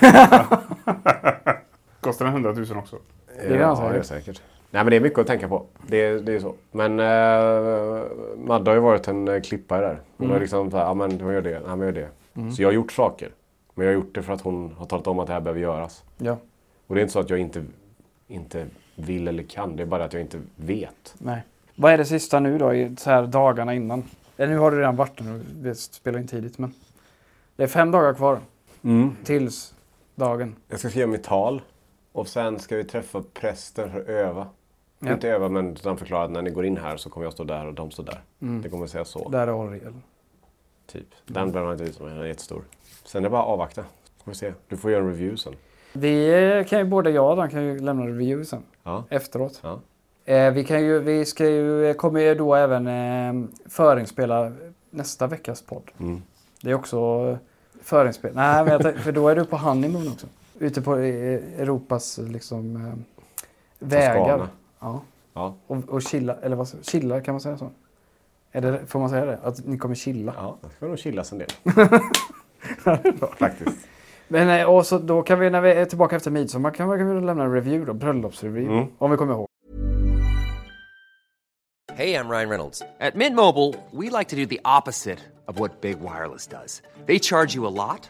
Kostar 2.02 2.26
den 2.26 2.34
100 2.34 2.52
000 2.52 2.78
också? 2.78 2.98
Det 3.28 3.54
är 3.54 3.58
ganska 3.58 3.86
ja, 3.86 3.92
det 3.92 3.98
är 4.00 4.04
säkert. 4.04 4.42
Nej 4.72 4.84
men 4.84 4.92
det 4.92 4.96
är 4.96 5.02
mycket 5.02 5.20
att 5.20 5.28
tänka 5.28 5.48
på. 5.48 5.66
Det, 5.88 6.20
det 6.20 6.34
är 6.34 6.40
så. 6.40 6.54
Men 6.72 7.00
uh, 7.00 8.06
Madde 8.48 8.72
har 8.72 8.76
ju 8.76 8.82
varit 8.82 9.08
en 9.08 9.28
uh, 9.28 9.42
klippare 9.42 9.82
där. 9.88 10.00
Hon 10.18 10.26
Mm. 10.26 10.32
har 10.32 10.40
liksom 10.40 10.72
såhär, 10.72 10.84
ja 10.86 10.94
men 10.94 11.22
hon 11.22 11.34
gör 11.34 11.42
det, 11.42 11.50
ja 11.66 11.76
men 11.76 11.80
gör 11.88 11.92
det. 11.92 12.10
Så 12.56 12.62
jag 12.62 12.68
har 12.68 12.74
gjort 12.74 12.92
saker. 12.92 13.30
Men 13.76 13.86
jag 13.88 13.94
har 13.94 13.96
gjort 13.96 14.16
det 14.16 14.24
för 14.24 14.34
att 14.34 14.42
hon 14.42 14.74
har 14.78 14.86
talat 14.86 15.08
om 15.08 15.20
att 15.20 15.28
det 15.28 15.34
här 15.34 15.40
behöver 15.40 15.62
göras. 15.62 16.04
Ja. 16.18 16.38
Och 16.88 16.96
det 16.96 17.02
är 17.02 17.02
inte 17.02 17.14
så 17.14 17.20
att 17.20 17.30
jag 17.30 17.40
inte, 17.40 17.66
inte 18.28 18.68
vill 18.96 19.28
eller 19.28 19.44
kan. 19.44 19.76
Det 19.76 19.84
är 19.84 19.88
bara 19.88 20.04
att 20.04 20.14
jag 20.14 20.22
inte 20.22 20.40
vet. 20.56 21.16
Nej. 21.18 21.42
Vad 21.76 21.92
är 21.94 21.98
det 21.98 22.06
sista 22.06 22.40
nu 22.40 22.58
då, 22.58 22.74
i 22.74 22.96
så 22.98 23.10
här 23.10 23.28
dagarna 23.28 23.74
innan? 23.74 24.04
Eller 24.38 24.54
nu 24.54 24.60
har 24.60 24.72
det 24.72 24.78
redan 24.78 24.96
varit 24.96 25.20
nu, 25.22 25.42
vi 25.62 25.76
spelar 25.76 26.20
in 26.20 26.28
tidigt 26.28 26.58
men. 26.58 26.74
Det 27.56 27.64
är 27.64 27.68
fem 27.68 27.92
dagar 27.92 28.14
kvar 28.14 28.40
tills 29.24 29.74
dagen. 30.16 30.56
Jag 30.68 30.80
ska 30.80 30.90
skriva 30.90 31.08
mitt 31.08 31.24
tal. 31.24 31.62
Och 32.12 32.28
sen 32.28 32.60
ska 32.60 32.76
vi 32.76 32.84
träffa 32.84 33.24
prästen 33.34 33.92
för 33.92 34.00
att 34.00 34.08
öva. 34.08 34.48
Ja. 35.00 35.14
Inte 35.14 35.30
öva 35.30 35.50
men 35.50 35.72
utan 35.72 35.98
förklara 35.98 36.24
att 36.26 36.32
när 36.32 36.42
ni 36.42 36.50
går 36.50 36.66
in 36.66 36.78
här 36.78 36.98
så 36.98 37.10
kommer 37.10 37.26
jag 37.26 37.34
stå 37.34 37.44
där 37.44 37.66
och 37.68 37.74
de 37.74 37.92
står 37.92 38.04
där. 38.04 38.22
Det 38.64 38.70
kommer 38.70 38.88
säga 38.88 39.06
så. 39.06 39.30
Där 39.30 39.48
är 39.48 39.54
orgel. 39.54 39.94
Typ. 40.92 41.08
Den 41.26 41.52
behöver 41.52 41.66
man 41.68 41.74
inte 41.74 41.84
visa 41.84 42.04
mig, 42.04 42.14
den 42.14 42.22
är 42.22 42.26
jättestor. 42.28 42.62
Sen 43.06 43.20
är 43.20 43.24
det 43.24 43.30
bara 43.30 43.42
att 43.42 43.48
avvakta. 43.48 43.82
Får 44.24 44.32
vi 44.32 44.36
se. 44.38 44.54
Du 44.68 44.78
får 44.78 44.92
göra 44.92 45.02
en 45.04 45.10
review 45.10 45.38
sen. 45.38 45.54
Vi 45.94 46.44
eh, 46.60 46.66
kan 46.66 46.80
ju, 46.80 46.86
både 46.86 47.10
jag 47.12 47.30
och 47.32 47.36
Dan 47.38 47.50
kan 47.50 47.64
ju 47.64 47.80
lämna 47.80 48.06
review 48.06 48.46
sen. 48.46 48.64
Ja. 48.84 49.04
Efteråt. 49.10 49.60
Ja. 49.64 49.80
Eh, 50.26 50.54
vi, 50.54 50.64
kan 50.64 50.82
ju, 50.84 51.00
vi 51.00 51.26
ska 51.26 51.46
ju, 51.50 51.94
kommer 51.94 52.20
ju 52.22 52.36
då 52.36 52.56
även 52.56 52.88
eh, 52.88 53.50
förinspela 53.70 54.52
nästa 54.90 55.28
veckas 55.28 55.62
podd. 55.62 55.92
Mm. 56.00 56.22
Det 56.62 56.70
är 56.72 56.76
också 56.76 56.98
eh, 57.32 57.38
förinspel. 57.84 58.32
Nej, 58.36 58.66
men 58.66 58.82
tänkte- 58.82 59.02
för 59.02 59.12
då 59.12 59.28
är 59.30 59.36
du 59.36 59.46
på 59.46 59.58
honeymoon 59.58 60.08
också. 60.14 60.28
Ute 60.60 60.82
på 60.82 60.96
eh, 60.98 61.60
Europas 61.62 62.18
liksom, 62.18 62.76
eh, 62.76 62.94
vägar. 63.80 64.48
Ja. 64.80 65.02
Ja. 65.34 65.56
Och, 65.68 65.90
och 65.90 66.02
chilla, 66.02 66.36
eller 66.42 66.56
vad 66.56 66.86
chilla, 66.86 67.22
kan 67.22 67.34
man 67.34 67.42
säga 67.42 67.58
så? 67.58 67.70
Är 68.52 68.62
det, 68.62 68.86
får 68.86 69.00
man 69.00 69.10
säga 69.10 69.26
det? 69.26 69.40
Att 69.44 69.66
ni 69.66 69.78
kommer 69.78 69.96
chilla? 69.96 70.34
Ja, 70.38 70.58
det 70.62 70.70
ska 70.70 70.86
nog 70.86 71.00
chillas 71.00 71.32
en 71.32 71.38
del. 71.38 71.50
Faktiskt. 73.38 73.88
Men 74.28 74.60
eh, 74.60 74.70
och 74.70 74.86
så 74.86 74.98
då 74.98 75.22
kan 75.22 75.40
vi 75.40 75.50
när 75.50 75.62
vi 75.62 75.72
är 75.72 75.86
tillbaka 75.86 76.16
efter 76.16 76.32
midsommar 76.32 76.72
kan 76.72 76.90
vi, 76.90 76.98
kan 76.98 77.16
vi 77.16 77.26
lämna 77.26 77.44
en 77.44 77.54
review 77.54 77.86
då, 77.86 77.94
bröllopsreview. 77.94 78.78
Mm. 78.78 78.88
Om 78.98 79.12
vi 79.12 79.18
kommer 79.18 79.34
ihåg. 79.34 79.50
Hey, 81.94 82.14
I'm 82.14 82.30
Ryan 82.30 82.50
Reynolds. 82.50 82.82
At 83.00 83.16
Mint 83.16 83.36
Mobile, 83.36 83.76
we 83.92 84.10
like 84.10 84.30
to 84.30 84.36
do 84.36 84.46
the 84.46 84.62
opposite 84.64 85.20
of 85.48 85.60
what 85.60 85.82
Big 85.82 86.00
Wireless 86.00 86.48
does. 86.48 86.82
They 87.06 87.20
charge 87.20 87.56
you 87.56 87.68
a 87.68 87.74
lot, 87.76 88.10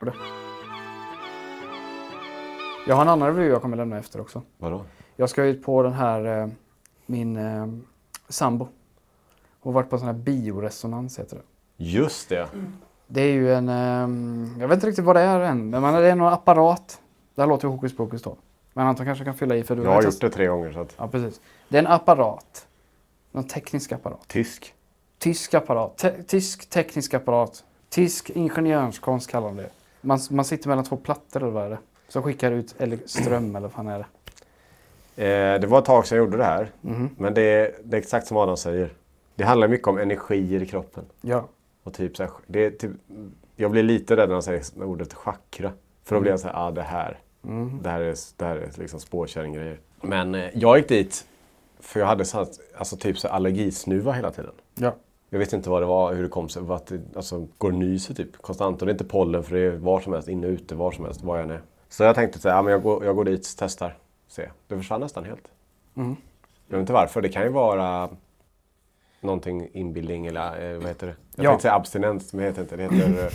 today. 0.00 0.14
Jag 2.86 2.94
har 2.94 3.02
en 3.02 3.08
annan 3.08 3.28
review 3.28 3.52
jag 3.54 3.62
kommer 3.62 3.76
lämna 3.76 3.98
efter 3.98 4.20
också. 4.20 4.42
Vadå? 4.58 4.84
Jag 5.16 5.30
ska 5.30 5.44
ut 5.44 5.62
på 5.64 5.82
den 5.82 5.92
här, 5.92 6.40
eh, 6.42 6.48
min 7.06 7.36
eh, 7.36 7.66
sambo. 8.28 8.68
Hon 9.60 9.74
har 9.74 9.80
varit 9.82 9.90
på 9.90 9.96
en 9.96 10.00
sån 10.00 10.06
här 10.06 10.14
bioresonans 10.14 11.18
heter 11.18 11.36
det. 11.36 11.42
Just 11.84 12.28
det. 12.28 12.48
Det 13.06 13.20
är 13.20 13.32
ju 13.32 13.54
en, 13.54 13.68
eh, 13.68 14.60
jag 14.60 14.68
vet 14.68 14.76
inte 14.76 14.86
riktigt 14.86 15.04
vad 15.04 15.16
det 15.16 15.20
är 15.22 15.40
än, 15.40 15.70
men 15.70 15.82
man- 15.82 15.94
det 15.94 16.10
är 16.10 16.14
någon 16.14 16.32
apparat. 16.32 17.00
Det 17.34 17.42
här 17.42 17.48
låter 17.48 17.68
ju 17.68 17.72
hokus 17.72 17.96
pokus 17.96 18.22
då. 18.22 18.36
Men 18.72 18.86
Anton 18.86 19.06
kanske 19.06 19.24
kan 19.24 19.34
fylla 19.34 19.56
i 19.56 19.62
för 19.62 19.76
du 19.76 19.82
Jag 19.82 19.90
har 19.90 20.02
gjort 20.02 20.20
det 20.20 20.30
tre 20.30 20.46
gånger 20.46 20.72
så 20.72 20.80
att... 20.80 20.94
Ja, 20.98 21.08
precis. 21.08 21.40
Det 21.68 21.76
är 21.78 21.82
en 21.82 21.86
apparat. 21.86 22.66
Någon 23.32 23.44
teknisk 23.44 23.92
apparat. 23.92 24.28
Tysk. 24.28 24.74
Tysk 25.18 25.54
apparat. 25.54 25.96
Te- 25.98 26.22
tysk 26.22 26.70
teknisk 26.70 27.14
apparat. 27.14 27.64
Tysk 27.88 28.30
ingenjörskonst 28.30 29.30
kallar 29.30 29.46
de 29.48 29.56
det. 29.56 29.70
Man, 30.00 30.18
man 30.30 30.44
sitter 30.44 30.68
mellan 30.68 30.84
två 30.84 30.96
plattor 30.96 31.42
eller 31.42 31.52
vad 31.52 31.64
är 31.64 31.70
det? 31.70 31.78
Som 32.08 32.22
skickar 32.22 32.52
ut 32.52 32.74
ele- 32.78 33.06
ström 33.06 33.56
eller 33.56 33.60
vad 33.68 33.72
fan 33.72 33.88
är 33.88 33.98
det? 33.98 34.06
Eh, 35.24 35.60
det 35.60 35.66
var 35.66 35.78
ett 35.78 35.84
tag 35.84 36.06
sedan 36.06 36.18
jag 36.18 36.24
gjorde 36.24 36.36
det 36.36 36.44
här. 36.44 36.70
Mhm. 36.80 37.10
Men 37.18 37.34
det 37.34 37.42
är, 37.42 37.74
det 37.84 37.96
är 37.96 38.00
exakt 38.00 38.26
som 38.26 38.36
Adam 38.36 38.56
säger. 38.56 38.92
Det 39.34 39.44
handlar 39.44 39.68
mycket 39.68 39.88
om 39.88 39.98
energier 39.98 40.62
i 40.62 40.66
kroppen. 40.66 41.04
Ja. 41.20 41.48
Och 41.82 41.94
typ 41.94 42.16
så 42.16 42.22
här, 42.22 42.32
det 42.46 42.64
är 42.64 42.70
typ, 42.70 42.90
jag 43.56 43.70
blir 43.70 43.82
lite 43.82 44.16
rädd 44.16 44.28
när 44.28 44.34
han 44.34 44.42
säger 44.42 44.62
ordet 44.82 45.14
chakra. 45.14 45.72
För 46.04 46.14
då 46.14 46.20
blir 46.20 46.30
jag 46.30 46.40
så 46.40 46.48
här, 46.48 46.66
ah, 46.66 46.70
det 46.70 46.82
här. 46.82 47.18
Det 47.82 47.88
här 47.90 48.00
är, 48.00 48.14
det 48.36 48.44
här 48.44 48.56
är 48.56 48.70
liksom 48.78 49.00
spårkärringgrejer. 49.00 49.80
Men 50.00 50.34
eh, 50.34 50.50
jag 50.54 50.78
gick 50.78 50.88
dit 50.88 51.26
för 51.80 52.00
jag 52.00 52.06
hade 52.06 52.24
så 52.24 52.38
här, 52.38 52.46
alltså 52.78 52.96
typ 52.96 53.18
så 53.18 53.28
allergisnuva 53.28 54.12
hela 54.12 54.30
tiden. 54.30 54.52
Ja. 54.74 54.94
Jag 55.30 55.38
vet 55.38 55.52
inte 55.52 55.70
vad 55.70 55.82
det 55.82 55.86
var, 55.86 56.14
hur 56.14 56.22
det 56.22 56.28
kom 56.28 56.48
sig. 56.48 56.62
Att 56.70 56.86
det 56.86 57.00
alltså, 57.16 57.46
går 57.58 57.72
nyser 57.72 58.14
typ 58.14 58.42
konstant. 58.42 58.80
Och 58.82 58.86
det 58.86 58.90
är 58.90 58.94
inte 58.94 59.04
pollen 59.04 59.42
för 59.42 59.54
det 59.56 59.60
är 59.62 59.70
var 59.70 60.00
som 60.00 60.12
helst, 60.12 60.28
inne 60.28 60.46
och 60.46 60.50
ute, 60.52 60.74
var 60.74 60.92
som 60.92 61.04
helst, 61.04 61.22
var 61.22 61.36
jag 61.36 61.44
än 61.44 61.50
är. 61.50 61.60
Så 61.88 62.02
jag 62.02 62.14
tänkte 62.14 62.38
så 62.38 62.48
här, 62.48 62.56
ja, 62.56 62.62
men 62.62 62.72
jag, 62.72 62.82
går, 62.82 63.04
jag 63.04 63.16
går 63.16 63.24
dit, 63.24 63.54
testar, 63.58 63.96
se. 64.28 64.48
Det 64.68 64.76
försvann 64.76 65.00
nästan 65.00 65.24
helt. 65.24 65.44
Mm. 65.96 66.16
Jag 66.68 66.76
vet 66.76 66.80
inte 66.80 66.92
varför. 66.92 67.20
Det 67.22 67.28
kan 67.28 67.42
ju 67.42 67.48
vara 67.48 68.08
någonting 69.20 69.68
inbildning 69.72 70.26
eller 70.26 70.72
eh, 70.72 70.78
vad 70.78 70.86
heter 70.88 71.06
det? 71.06 71.14
Jag 71.36 71.44
Ja. 71.44 71.50
tänkte 71.50 71.62
säga 71.62 71.74
abstinens, 71.74 72.32
men 72.32 72.42
det 72.42 72.48
heter 72.48 72.62
inte. 72.62 72.76
Det 72.76 72.82
heter, 72.82 73.24
eh, 73.24 73.32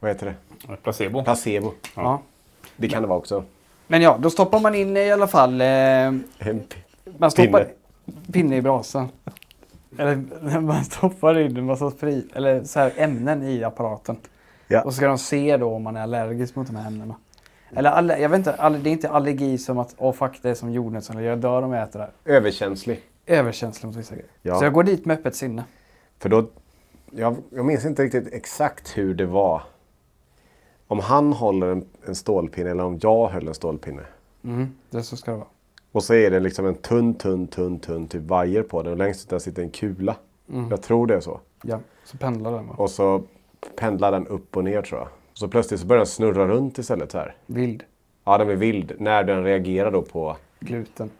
vad 0.00 0.10
heter 0.10 0.26
det? 0.26 0.76
Placebo. 0.76 1.24
Placebo. 1.24 1.72
ja. 1.96 2.20
Det 2.76 2.88
kan 2.88 3.02
det 3.02 3.08
vara 3.08 3.18
också. 3.18 3.44
Men 3.86 4.02
ja, 4.02 4.16
då 4.20 4.30
stoppar 4.30 4.60
man 4.60 4.74
in 4.74 4.96
i 4.96 5.10
alla 5.12 5.26
fall... 5.26 5.60
Eh, 5.60 5.66
En 5.66 6.22
man 7.18 7.30
stoppar 7.30 7.64
Pinne. 8.04 8.32
pinne 8.32 8.56
i 8.56 8.62
brasan. 8.62 9.08
Eller 9.98 10.60
man 10.60 10.84
stoppar 10.84 11.38
in 11.38 11.56
en 11.56 11.64
massa 11.64 11.90
sprit, 11.90 12.36
eller 12.36 12.64
så 12.64 12.80
här 12.80 12.92
ämnen 12.96 13.42
i 13.42 13.64
apparaten. 13.64 14.16
Ja. 14.68 14.82
Och 14.82 14.92
så 14.92 14.96
ska 14.96 15.08
de 15.08 15.18
se 15.18 15.56
då 15.56 15.74
om 15.74 15.82
man 15.82 15.96
är 15.96 16.02
allergisk 16.02 16.56
mot 16.56 16.66
de 16.66 16.76
här 16.76 16.86
ämnena. 16.86 17.14
Eller 17.72 17.90
aller, 17.90 18.16
jag 18.16 18.28
vet 18.28 18.38
inte, 18.38 18.54
aller, 18.54 18.78
det 18.78 18.90
är 18.90 18.92
inte 18.92 19.10
allergi 19.10 19.58
som 19.58 19.78
att 19.78 19.94
åh 19.98 20.12
fuck 20.12 20.38
det 20.42 20.50
är 20.50 20.54
som 20.54 20.72
jordnöt 20.72 21.10
eller 21.10 21.20
jag 21.20 21.38
dör 21.38 21.62
om 21.62 21.72
jag 21.72 21.82
äter 21.82 21.98
det 21.98 22.04
här. 22.04 22.36
Överkänslig. 22.36 23.00
Överkänsla 23.26 23.86
mot 23.86 23.96
vissa 23.96 24.14
grejer. 24.14 24.30
Ja. 24.42 24.58
Så 24.58 24.64
jag 24.64 24.72
går 24.72 24.82
dit 24.82 25.04
med 25.04 25.18
öppet 25.18 25.36
sinne. 25.36 25.64
För 26.18 26.28
då, 26.28 26.46
jag, 27.10 27.36
jag 27.50 27.64
minns 27.64 27.84
inte 27.84 28.02
riktigt 28.02 28.32
exakt 28.32 28.98
hur 28.98 29.14
det 29.14 29.26
var. 29.26 29.62
Om 30.86 30.98
han 30.98 31.32
håller 31.32 31.66
en, 31.66 31.84
en 32.06 32.14
stålpinne 32.14 32.70
eller 32.70 32.84
om 32.84 32.98
jag 33.02 33.28
höll 33.28 33.48
en 33.48 33.54
stålpinne. 33.54 34.02
Mm, 34.44 34.74
det 34.90 35.02
så 35.02 35.16
ska 35.16 35.30
det 35.30 35.36
vara. 35.36 35.48
Och 35.92 36.04
så 36.04 36.14
är 36.14 36.30
det 36.30 36.40
liksom 36.40 36.66
en 36.66 36.74
tunn, 36.74 37.14
tunn, 37.14 37.46
tunn, 37.46 37.78
tunn 37.78 38.08
typ 38.08 38.22
vajer 38.22 38.62
på 38.62 38.82
den. 38.82 38.92
Och 38.92 38.98
längst 38.98 39.24
ut 39.24 39.30
där 39.30 39.38
sitter 39.38 39.62
en 39.62 39.70
kula. 39.70 40.16
Jag 40.70 40.82
tror 40.82 41.06
det 41.06 41.14
är 41.14 41.20
så. 41.20 41.40
Ja, 41.62 41.80
så 42.04 42.16
pendlar 42.16 42.52
den 42.52 42.66
va? 42.66 42.74
Och 42.78 42.90
så 42.90 43.22
pendlar 43.76 44.12
den 44.12 44.26
upp 44.26 44.56
och 44.56 44.64
ner 44.64 44.82
tror 44.82 45.00
jag. 45.00 45.08
så 45.34 45.48
plötsligt 45.48 45.80
så 45.80 45.86
börjar 45.86 45.98
den 46.00 46.06
snurra 46.06 46.46
runt 46.48 46.78
istället 46.78 47.12
så 47.12 47.18
här. 47.18 47.34
Vild. 47.46 47.82
Ja, 48.24 48.38
den 48.38 48.50
är 48.50 48.54
vild 48.56 48.92
när 48.98 49.24
den 49.24 49.44
reagerar 49.44 49.90
då 49.90 50.02
på, 50.02 50.36
Gluten. 50.60 51.10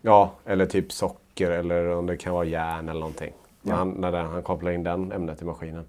ja, 0.00 0.32
eller 0.44 0.66
typ 0.66 0.92
socker 0.92 1.50
eller 1.50 1.88
om 1.88 2.06
det 2.06 2.16
kan 2.16 2.32
vara 2.32 2.44
järn 2.44 2.88
eller 2.88 3.00
någonting. 3.00 3.32
När, 3.62 3.74
han, 3.74 3.90
när 3.90 4.12
den, 4.12 4.26
han 4.26 4.42
kopplar 4.42 4.70
in 4.70 4.82
den 4.82 5.12
ämnet 5.12 5.42
i 5.42 5.44
maskinen. 5.44 5.84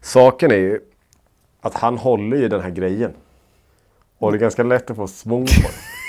Saken 0.00 0.50
är 0.50 0.56
ju 0.56 0.80
att 1.60 1.74
han 1.74 1.98
håller 1.98 2.36
i 2.36 2.48
den 2.48 2.60
här 2.60 2.70
grejen. 2.70 3.12
Och 4.18 4.32
det 4.32 4.38
är 4.38 4.40
ganska 4.40 4.62
lätt 4.62 4.90
att 4.90 4.96
få 4.96 5.06
svung 5.06 5.44
på 5.44 5.62
den. 5.62 6.01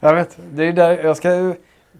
Jag 0.00 0.14
vet. 0.14 0.38
Det 0.52 0.64
är 0.64 0.72
där 0.72 1.04
jag 1.04 1.16
ska... 1.16 1.54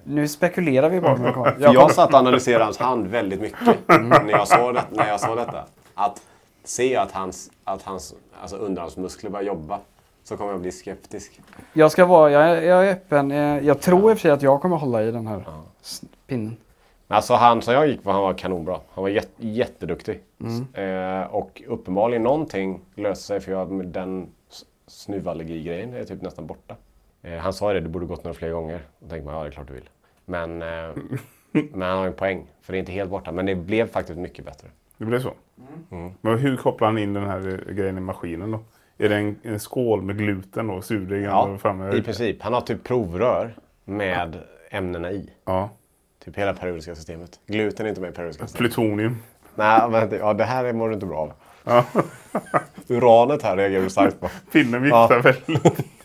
Nu 0.04 0.28
spekulerar 0.28 0.88
vi 0.88 1.00
bara. 1.00 1.54
Jag 1.60 1.74
jag 1.74 1.90
satt 1.92 2.12
och 2.12 2.18
analyserade 2.18 2.64
hans 2.64 2.78
hand 2.78 3.06
väldigt 3.06 3.40
mycket 3.40 3.60
när, 3.88 4.30
jag 4.30 4.48
såg 4.48 4.74
det, 4.74 4.82
när 4.90 5.08
jag 5.08 5.20
såg 5.20 5.36
detta. 5.36 5.64
Att 5.94 6.22
se 6.64 6.96
att 6.96 7.12
hans, 7.12 7.50
att 7.64 7.82
hans 7.82 8.14
alltså 8.40 8.56
underarmsmuskler 8.56 9.30
börjar 9.30 9.46
jobba 9.46 9.78
så 10.24 10.36
kommer 10.36 10.50
jag 10.52 10.60
bli 10.60 10.72
skeptisk. 10.72 11.40
Jag 11.72 11.92
ska 11.92 12.06
vara... 12.06 12.30
Jag 12.30 12.64
jag 12.64 12.86
är 12.88 12.92
öppen. 12.92 13.30
Eh, 13.30 13.58
Jag 13.66 13.80
tror 13.80 14.10
i 14.10 14.14
och 14.14 14.18
för 14.18 14.22
sig 14.22 14.30
att 14.30 14.42
jag 14.42 14.60
kommer 14.62 14.76
hålla 14.76 15.02
i 15.02 15.10
den 15.10 15.26
här 15.26 15.44
s- 15.82 16.02
pinnen. 16.26 16.56
Alltså 17.08 17.34
han 17.34 17.62
som 17.62 17.74
jag 17.74 17.86
gick 17.88 18.02
på, 18.02 18.10
han 18.10 18.22
var 18.22 18.32
kanonbra. 18.34 18.80
Han 18.94 19.02
var 19.02 19.08
jätte, 19.08 19.46
jätteduktig. 19.46 20.20
Eh, 20.74 21.22
och 21.34 21.62
uppenbarligen 21.68 22.22
någonting 22.22 22.80
löste 22.94 23.24
sig 23.24 23.40
för 23.40 23.52
jag, 23.52 23.86
den 23.86 24.26
snuvallergigrejen 24.86 25.94
är 25.94 26.04
typ 26.04 26.22
nästan 26.22 26.46
borta. 26.46 26.74
Eh, 27.24 27.38
han 27.38 27.52
sa 27.52 27.72
det, 27.72 27.80
du 27.80 27.88
borde 27.88 28.06
gått 28.06 28.24
några 28.24 28.34
fler 28.34 28.50
gånger. 28.50 28.80
Då 29.00 29.08
tänkte 29.08 29.26
man, 29.26 29.34
ja 29.34 29.42
det 29.42 29.48
är 29.48 29.50
klart 29.50 29.68
du 29.68 29.74
vill. 29.74 29.88
Men, 30.24 30.62
eh, 30.62 30.68
men 31.52 31.82
han 31.82 31.98
har 31.98 32.06
en 32.06 32.12
poäng, 32.12 32.46
för 32.62 32.72
det 32.72 32.76
är 32.76 32.80
inte 32.80 32.92
helt 32.92 33.10
borta. 33.10 33.32
Men 33.32 33.46
det 33.46 33.54
blev 33.54 33.86
faktiskt 33.88 34.18
mycket 34.18 34.44
bättre. 34.44 34.68
Det 34.98 35.04
blev 35.04 35.20
så? 35.20 35.32
Men 36.20 36.38
hur 36.38 36.56
kopplar 36.56 36.88
han 36.88 36.98
in 36.98 37.12
den 37.14 37.26
här 37.26 37.48
eh, 37.68 37.74
grejen 37.74 37.98
i 37.98 38.00
maskinen 38.00 38.50
då? 38.50 38.60
Är 38.98 39.08
det 39.08 39.16
en, 39.16 39.36
en 39.42 39.60
skål 39.60 40.02
med 40.02 40.18
gluten 40.18 40.70
och 40.70 40.84
surdeg 40.84 41.22
Ja, 41.22 41.58
framme? 41.58 41.96
i 41.96 42.02
princip. 42.02 42.42
Han 42.42 42.52
har 42.52 42.60
typ 42.60 42.84
provrör 42.84 43.54
med 43.84 44.38
ämnena 44.70 45.10
i. 45.12 45.30
Ja. 45.44 45.70
Typ 46.24 46.36
hela 46.38 46.54
periodiska 46.54 46.94
systemet. 46.94 47.40
Gluten 47.46 47.86
är 47.86 47.90
inte 47.90 48.00
med 48.00 48.10
i 48.10 48.14
periodiska 48.14 48.46
systemet. 48.46 48.74
Plutonium. 48.74 49.16
Nej, 49.54 49.90
men 49.90 50.08
det- 50.10 50.16
ja, 50.16 50.32
det 50.34 50.44
här 50.44 50.72
mår 50.72 50.88
du 50.88 50.94
inte 50.94 51.06
bra 51.06 51.18
av. 51.18 51.32
Ja. 51.64 51.84
Uranet 52.88 53.42
här 53.42 53.56
reagerar 53.56 53.82
du 53.82 53.90
starkt 53.90 54.20
på. 54.20 54.28
Pinnen 54.52 54.82
viftar 54.82 55.14
Ja. 55.14 55.20
väldigt. 55.20 55.86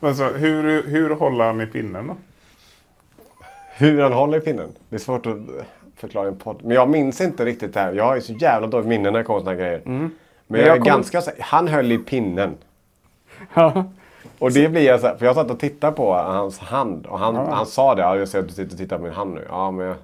Men 0.00 0.16
så, 0.16 0.24
hur, 0.24 0.82
hur 0.82 1.10
håller 1.10 1.44
han 1.44 1.60
i 1.60 1.66
pinnen 1.66 2.06
då? 2.06 2.16
Hur 3.76 4.02
han 4.02 4.12
håller 4.12 4.38
i 4.38 4.40
pinnen. 4.40 4.68
Det 4.88 4.96
är 4.96 5.00
svårt 5.00 5.26
att 5.26 5.36
förklara 5.96 6.24
i 6.24 6.28
en 6.28 6.36
podd. 6.38 6.60
Men 6.64 6.70
jag 6.76 6.88
minns 6.88 7.20
inte 7.20 7.44
riktigt 7.44 7.74
det 7.74 7.80
här. 7.80 7.92
Jag 7.92 8.04
ju 8.16 8.20
så 8.22 8.32
jävla 8.32 8.66
dåligt 8.66 8.86
minne 8.88 9.10
när 9.10 9.18
det 9.18 9.24
kommer 9.24 9.40
här 9.46 9.54
grejer. 9.54 9.82
Men, 9.84 10.10
jag, 10.46 10.60
jag 10.60 10.66
är 10.66 10.80
kommer- 10.80 10.90
ganska 10.90 11.20
säker. 11.22 11.42
Han 11.42 11.68
höll 11.68 11.92
i 11.92 11.98
pinnen. 11.98 12.54
Ja. 13.54 13.84
Och 14.38 14.52
det 14.52 14.68
blir 14.68 14.82
jag 14.82 15.00
så 15.00 15.06
här, 15.06 15.16
för 15.16 15.26
jag 15.26 15.34
satt 15.34 15.50
och 15.50 15.60
tittade 15.60 15.96
på 15.96 16.14
hans 16.14 16.58
hand. 16.58 17.06
Och 17.06 17.18
han, 17.18 17.36
han 17.36 17.66
sa 17.66 17.94
det. 17.94 18.02
Ja, 18.02 18.16
jag 18.16 18.28
ser 18.28 18.38
att 18.38 18.48
du 18.48 18.54
sitter 18.54 18.72
och 18.72 18.78
tittar 18.78 18.96
på 18.98 19.02
min 19.04 19.12
hand 19.12 19.34
nu. 19.34 19.46
Ja, 19.48 19.70
men 19.70 19.94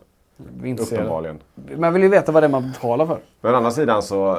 det. 0.91 0.97
uppenbarligen. 0.97 1.41
Man 1.77 1.93
vill 1.93 2.03
ju 2.03 2.09
veta 2.09 2.33
vad 2.33 2.43
det 2.43 2.47
är 2.47 2.51
man 2.51 2.73
betalar 2.73 3.07
för. 3.07 3.19
Men 3.41 3.55
å 3.55 3.57
andra 3.57 3.71
sidan 3.71 4.03
så, 4.03 4.39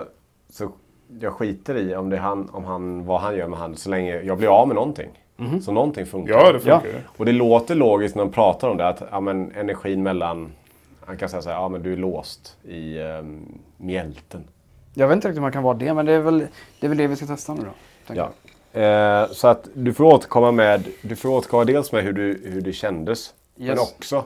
så 0.49 0.71
jag 1.19 1.33
skiter 1.33 1.77
i 1.77 1.95
om 1.95 2.09
det 2.09 2.15
är 2.15 2.21
han, 2.21 2.49
om 2.49 2.65
han, 2.65 3.05
vad 3.05 3.21
han 3.21 3.35
gör 3.35 3.47
med 3.47 3.59
handen 3.59 3.77
så 3.77 3.89
länge 3.89 4.21
jag 4.21 4.37
blir 4.37 4.47
av 4.61 4.67
med 4.67 4.75
någonting. 4.75 5.09
Så 5.61 5.71
någonting 5.71 6.05
funkar. 6.05 6.33
Ja, 6.33 6.51
det 6.51 6.59
funkar 6.59 6.87
Ja. 6.93 6.99
Och 7.17 7.25
det 7.25 7.31
låter 7.31 7.75
logiskt 7.75 8.15
när 8.15 8.23
de 8.23 8.31
pratar 8.31 8.69
om 8.69 8.77
det 8.77 8.87
att 8.87 9.03
ja, 9.11 9.19
men, 9.19 9.51
energin 9.55 10.03
mellan, 10.03 10.51
han 11.05 11.17
kan 11.17 11.29
säga 11.29 11.41
så 11.41 11.49
här, 11.49 11.55
ja 11.55 11.69
men 11.69 11.83
du 11.83 11.93
är 11.93 11.97
låst 11.97 12.57
i 12.63 12.99
um, 12.99 13.59
mjälten. 13.77 14.43
Jag 14.93 15.07
vet 15.07 15.15
inte 15.15 15.27
riktigt 15.27 15.37
om 15.37 15.41
man 15.41 15.51
kan 15.51 15.63
vara 15.63 15.77
det, 15.77 15.93
men 15.93 16.05
det 16.05 16.13
är 16.13 16.19
väl 16.19 16.39
det, 16.79 16.85
är 16.85 16.89
väl 16.89 16.97
det 16.97 17.07
vi 17.07 17.15
ska 17.15 17.25
testa 17.25 17.53
nu 17.53 17.61
då. 17.61 18.13
Ja. 18.15 18.29
Eh, 18.81 19.27
så 19.31 19.47
att 19.47 19.67
du 19.73 19.93
får 19.93 20.03
återkomma 20.03 20.51
med, 20.51 20.83
du 21.01 21.15
får 21.15 21.29
återkomma 21.29 21.63
dels 21.65 21.91
med 21.91 22.03
hur, 22.03 22.13
du, 22.13 22.41
hur 22.45 22.61
det 22.61 22.73
kändes. 22.73 23.33
Men 23.55 23.67
Yes. 23.67 23.79
också 23.79 24.25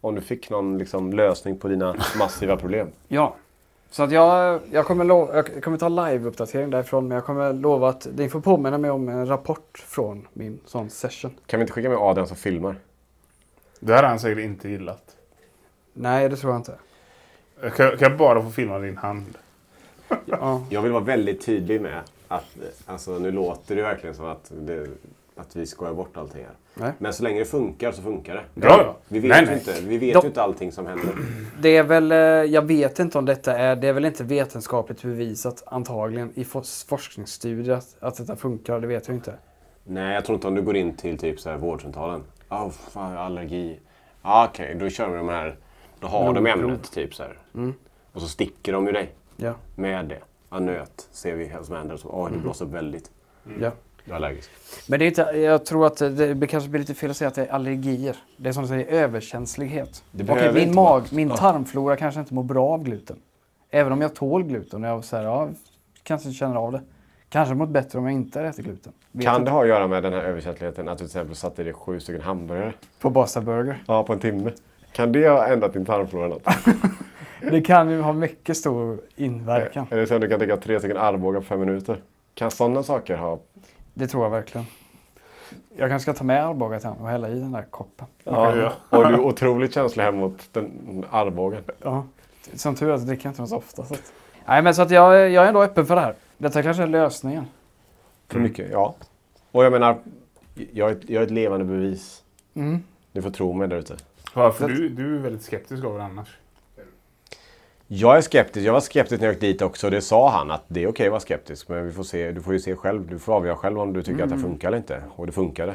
om 0.00 0.14
du 0.14 0.20
fick 0.20 0.50
någon 0.50 0.78
liksom, 0.78 1.12
lösning 1.12 1.58
på 1.58 1.68
dina 1.68 1.96
massiva 2.18 2.56
problem. 2.56 2.88
Ja. 3.08 3.34
Så 3.90 4.02
att 4.02 4.10
jag, 4.12 4.60
jag, 4.70 4.86
kommer 4.86 5.04
lo- 5.04 5.30
jag 5.34 5.62
kommer 5.64 5.78
ta 5.78 5.88
live-uppdatering 5.88 6.70
därifrån, 6.70 7.08
men 7.08 7.14
jag 7.14 7.24
kommer 7.24 7.52
lova 7.52 7.88
att 7.88 8.06
ni 8.16 8.28
får 8.28 8.40
påminna 8.40 8.78
mig 8.78 8.90
om 8.90 9.08
en 9.08 9.26
rapport 9.28 9.78
från 9.86 10.28
min 10.32 10.60
sån 10.64 10.90
session. 10.90 11.34
Kan 11.46 11.60
vi 11.60 11.62
inte 11.62 11.72
skicka 11.72 11.88
med 11.88 11.98
Adrian 11.98 12.28
som 12.28 12.36
filmar? 12.36 12.76
Det 13.80 13.94
här 13.94 14.02
har 14.02 14.08
han 14.08 14.20
säkert 14.20 14.44
inte 14.44 14.68
gillat. 14.68 15.16
Nej, 15.92 16.28
det 16.28 16.36
tror 16.36 16.52
jag 16.52 16.60
inte. 16.60 16.74
Jag 17.62 17.74
kan, 17.74 17.90
kan 17.90 18.10
jag 18.10 18.18
bara 18.18 18.42
få 18.42 18.50
filma 18.50 18.78
din 18.78 18.96
hand? 18.96 19.38
Ja. 20.24 20.62
Jag 20.70 20.82
vill 20.82 20.92
vara 20.92 21.04
väldigt 21.04 21.46
tydlig 21.46 21.80
med 21.80 22.02
att 22.28 22.44
alltså, 22.86 23.18
nu 23.18 23.30
låter 23.30 23.76
det 23.76 23.82
verkligen 23.82 24.14
som 24.16 24.24
att, 24.26 24.52
det, 24.60 24.86
att 25.38 25.56
vi 25.56 25.66
skojar 25.66 25.94
bort 25.94 26.16
allting 26.16 26.44
här. 26.44 26.54
Nej. 26.74 26.92
Men 26.98 27.12
så 27.12 27.22
länge 27.22 27.38
det 27.38 27.44
funkar 27.44 27.92
så 27.92 28.02
funkar 28.02 28.34
det. 28.34 28.66
Ja. 28.66 28.96
Vi 29.08 29.18
vet, 29.18 29.28
Nej, 29.30 29.44
nej. 29.46 29.54
Inte, 29.54 29.74
vi 29.80 29.98
vet 29.98 30.14
De- 30.14 30.26
inte 30.26 30.42
allting 30.42 30.72
som 30.72 30.86
händer. 30.86 31.08
Det 31.60 31.76
är 31.76 31.82
väl, 31.82 32.12
eh, 32.12 32.18
jag 32.18 32.62
vet 32.62 32.98
inte 32.98 33.18
om 33.18 33.24
detta 33.24 33.58
är, 33.58 33.76
det 33.76 33.88
är 33.88 33.92
väl 33.92 34.04
inte 34.04 34.24
vetenskapligt 34.24 35.02
bevisat 35.02 35.62
antagligen 35.66 36.32
i 36.34 36.44
forskningsstudier 36.44 37.74
att, 37.74 37.96
att 38.00 38.16
detta 38.16 38.36
funkar, 38.36 38.80
det 38.80 38.86
vet 38.86 39.08
jag 39.08 39.16
inte. 39.16 39.34
Nej, 39.84 40.14
jag 40.14 40.24
tror 40.24 40.34
inte 40.34 40.48
om 40.48 40.54
du 40.54 40.62
går 40.62 40.76
in 40.76 40.96
till 40.96 41.18
typ 41.18 41.40
så 41.40 41.50
här 41.50 41.56
vårdcentralen. 41.56 42.22
Ja, 42.48 42.64
oh, 42.64 42.70
fan, 42.70 43.16
allergi. 43.16 43.80
Ja, 44.22 44.48
okej, 44.50 44.74
då 44.74 44.88
kör 44.88 45.08
vi 45.08 45.16
de 45.16 45.28
här. 45.28 45.56
Då 46.00 46.06
har 46.06 46.32
de 46.32 46.46
ämnet 46.46 46.92
typ 46.92 47.14
så 47.14 47.22
här. 47.22 47.38
Och 48.12 48.20
så 48.20 48.28
sticker 48.28 48.72
de 48.72 48.86
ju 48.86 48.92
dig 48.92 49.14
Ja, 49.36 49.54
med 49.74 50.06
det. 50.08 50.18
Ja, 50.50 50.58
nöt 50.58 51.08
ser 51.12 51.34
vi 51.36 51.52
vad 51.56 51.66
som 51.66 51.76
händer. 51.76 51.98
Oj, 52.04 52.30
det 52.32 52.38
blåser 52.38 52.64
upp 52.64 52.72
väldigt. 52.72 53.10
ja. 53.60 53.70
Allergisk. 54.12 54.50
Men 54.88 54.98
det 54.98 55.04
är 55.04 55.06
inte, 55.06 55.22
jag 55.22 55.66
tror 55.66 55.86
att 55.86 55.96
det, 55.96 56.46
kanske 56.46 56.70
blir 56.70 56.80
lite 56.80 56.94
fel 56.94 57.10
att 57.10 57.16
säga 57.16 57.28
att 57.28 57.34
det 57.34 57.46
är 57.46 57.52
allergier. 57.52 58.16
Det 58.36 58.48
är 58.48 58.52
som 58.52 58.62
du 58.62 58.68
säger 58.68 58.86
överkänslighet. 58.86 60.04
Okej, 60.28 60.52
min, 60.54 60.74
mag, 60.74 61.00
vara. 61.00 61.04
min 61.10 61.30
tarmflora 61.30 61.96
kanske 61.96 62.20
inte 62.20 62.34
mår 62.34 62.42
bra 62.42 62.68
av 62.68 62.84
gluten. 62.84 63.16
Även 63.70 63.92
om 63.92 64.00
jag 64.00 64.14
tål 64.14 64.42
gluten. 64.42 64.84
Och 64.84 64.90
jag 64.90 65.04
säger, 65.04 65.24
ja, 65.24 65.48
kanske 66.02 66.32
känner 66.32 66.56
av 66.56 66.72
det. 66.72 66.80
Kanske 67.28 67.54
mått 67.54 67.68
bättre 67.68 67.98
om 67.98 68.04
jag 68.04 68.14
inte 68.14 68.40
äter 68.40 68.62
gluten. 68.62 68.92
Vet 69.12 69.26
Kan 69.26 69.44
det 69.44 69.50
ha 69.50 69.62
att 69.62 69.68
göra 69.68 69.86
med 69.86 70.02
den 70.02 70.12
här 70.12 70.20
överkänsligheten 70.20 70.88
att 70.88 70.98
du 70.98 71.02
till 71.02 71.06
exempel 71.06 71.36
satte 71.36 71.62
i 71.62 71.64
dig 71.64 71.74
sju 71.74 72.00
stycken 72.00 72.22
hamburgare? 72.22 72.72
På 73.00 73.10
Basta 73.10 73.40
Burger. 73.40 73.82
Ja, 73.86 74.04
på 74.04 74.12
en 74.12 74.18
timme. 74.18 74.52
Kan 74.92 75.12
det 75.12 75.28
ha 75.28 75.46
ändrat 75.46 75.72
din 75.72 75.84
tarmflora 75.84 76.28
något? 76.28 76.42
Det 77.40 77.60
kan 77.60 77.90
ju 77.90 78.00
ha 78.00 78.12
mycket 78.12 78.56
stor 78.56 79.00
inverkan. 79.16 79.86
Eller 79.90 80.06
så 80.06 80.18
du 80.18 80.28
kan 80.28 80.38
tänka 80.38 80.56
tre 80.56 80.78
stycken 80.78 80.96
Arboga 80.96 81.40
på 81.40 81.46
fem 81.46 81.60
minuter. 81.60 82.00
Kan 82.34 82.50
sådana 82.50 82.82
saker 82.82 83.16
ha... 83.16 83.38
Det 83.98 84.06
tror 84.06 84.22
jag 84.22 84.30
verkligen. 84.30 84.66
Jag 85.76 85.90
kanske 85.90 86.02
ska 86.12 86.18
ta 86.18 86.24
med 86.24 86.46
Arboga 86.46 86.80
till 86.80 86.88
honom 86.88 87.04
och 87.04 87.10
hälla 87.10 87.28
i 87.28 87.40
den 87.40 87.52
där 87.52 87.62
koppen. 87.70 88.06
Ja. 88.24 88.72
Och 88.90 89.08
du 89.08 89.14
är 89.14 89.20
otroligt 89.20 89.74
känslig 89.74 90.02
här 90.02 90.12
mot 90.12 90.48
den 90.52 91.04
Arbogan. 91.10 91.62
Ja. 91.82 92.04
Som 92.54 92.74
tur 92.74 92.90
är 92.90 92.98
så 92.98 93.04
dricker 93.04 93.26
jag 93.26 93.30
inte 93.30 93.40
den 93.42 93.48
så 93.48 93.56
ofta. 93.56 93.84
Så 93.84 93.94
att... 93.94 94.12
Nej, 94.46 94.62
men 94.62 94.74
så 94.74 94.82
att 94.82 94.90
jag, 94.90 95.30
jag 95.30 95.44
är 95.44 95.48
ändå 95.48 95.62
öppen 95.62 95.86
för 95.86 95.94
det 95.94 96.00
här. 96.00 96.14
Detta 96.38 96.62
kanske 96.62 96.82
är 96.82 96.86
lösningen. 96.86 97.44
För 98.28 98.40
mycket, 98.40 98.68
ja. 98.72 98.94
Och 99.52 99.64
jag 99.64 99.72
menar, 99.72 99.96
jag 100.72 100.90
är, 100.90 100.92
ett- 100.94 101.08
jag 101.10 101.22
är 101.22 101.26
ett 101.26 101.30
levande 101.32 101.64
bevis. 101.64 102.22
Mm. 102.54 102.82
Ni 103.12 103.22
får 103.22 103.30
tro 103.30 103.52
mig 103.52 103.68
där 103.68 103.76
ute. 103.76 103.96
Varför? 104.34 104.68
Du, 104.68 104.88
du 104.88 105.16
är 105.16 105.20
väldigt 105.20 105.42
skeptisk 105.42 105.84
av 105.84 105.98
det 105.98 106.04
annars. 106.04 106.38
Jag 107.90 108.16
är 108.16 108.20
skeptisk. 108.20 108.66
Jag 108.66 108.72
var 108.72 108.80
skeptisk 108.80 109.20
när 109.20 109.26
jag 109.26 109.32
gick 109.34 109.40
dit 109.40 109.62
också. 109.62 109.90
Det 109.90 110.00
sa 110.00 110.30
han 110.30 110.50
att 110.50 110.64
det 110.68 110.82
är 110.82 110.88
okej 110.88 111.06
att 111.06 111.10
vara 111.10 111.20
skeptisk. 111.20 111.68
Men 111.68 111.86
vi 111.86 111.92
får 111.92 112.02
se, 112.02 112.32
du 112.32 112.42
får 112.42 112.52
ju 112.52 112.60
se 112.60 112.76
själv. 112.76 113.06
Du 113.08 113.18
får 113.18 113.32
avgöra 113.34 113.56
själv 113.56 113.78
om 113.80 113.92
du 113.92 114.02
tycker 114.02 114.24
att 114.24 114.30
det 114.30 114.38
funkar 114.38 114.68
eller 114.68 114.78
inte. 114.78 115.02
Och 115.16 115.26
det 115.26 115.32
funkade. 115.32 115.74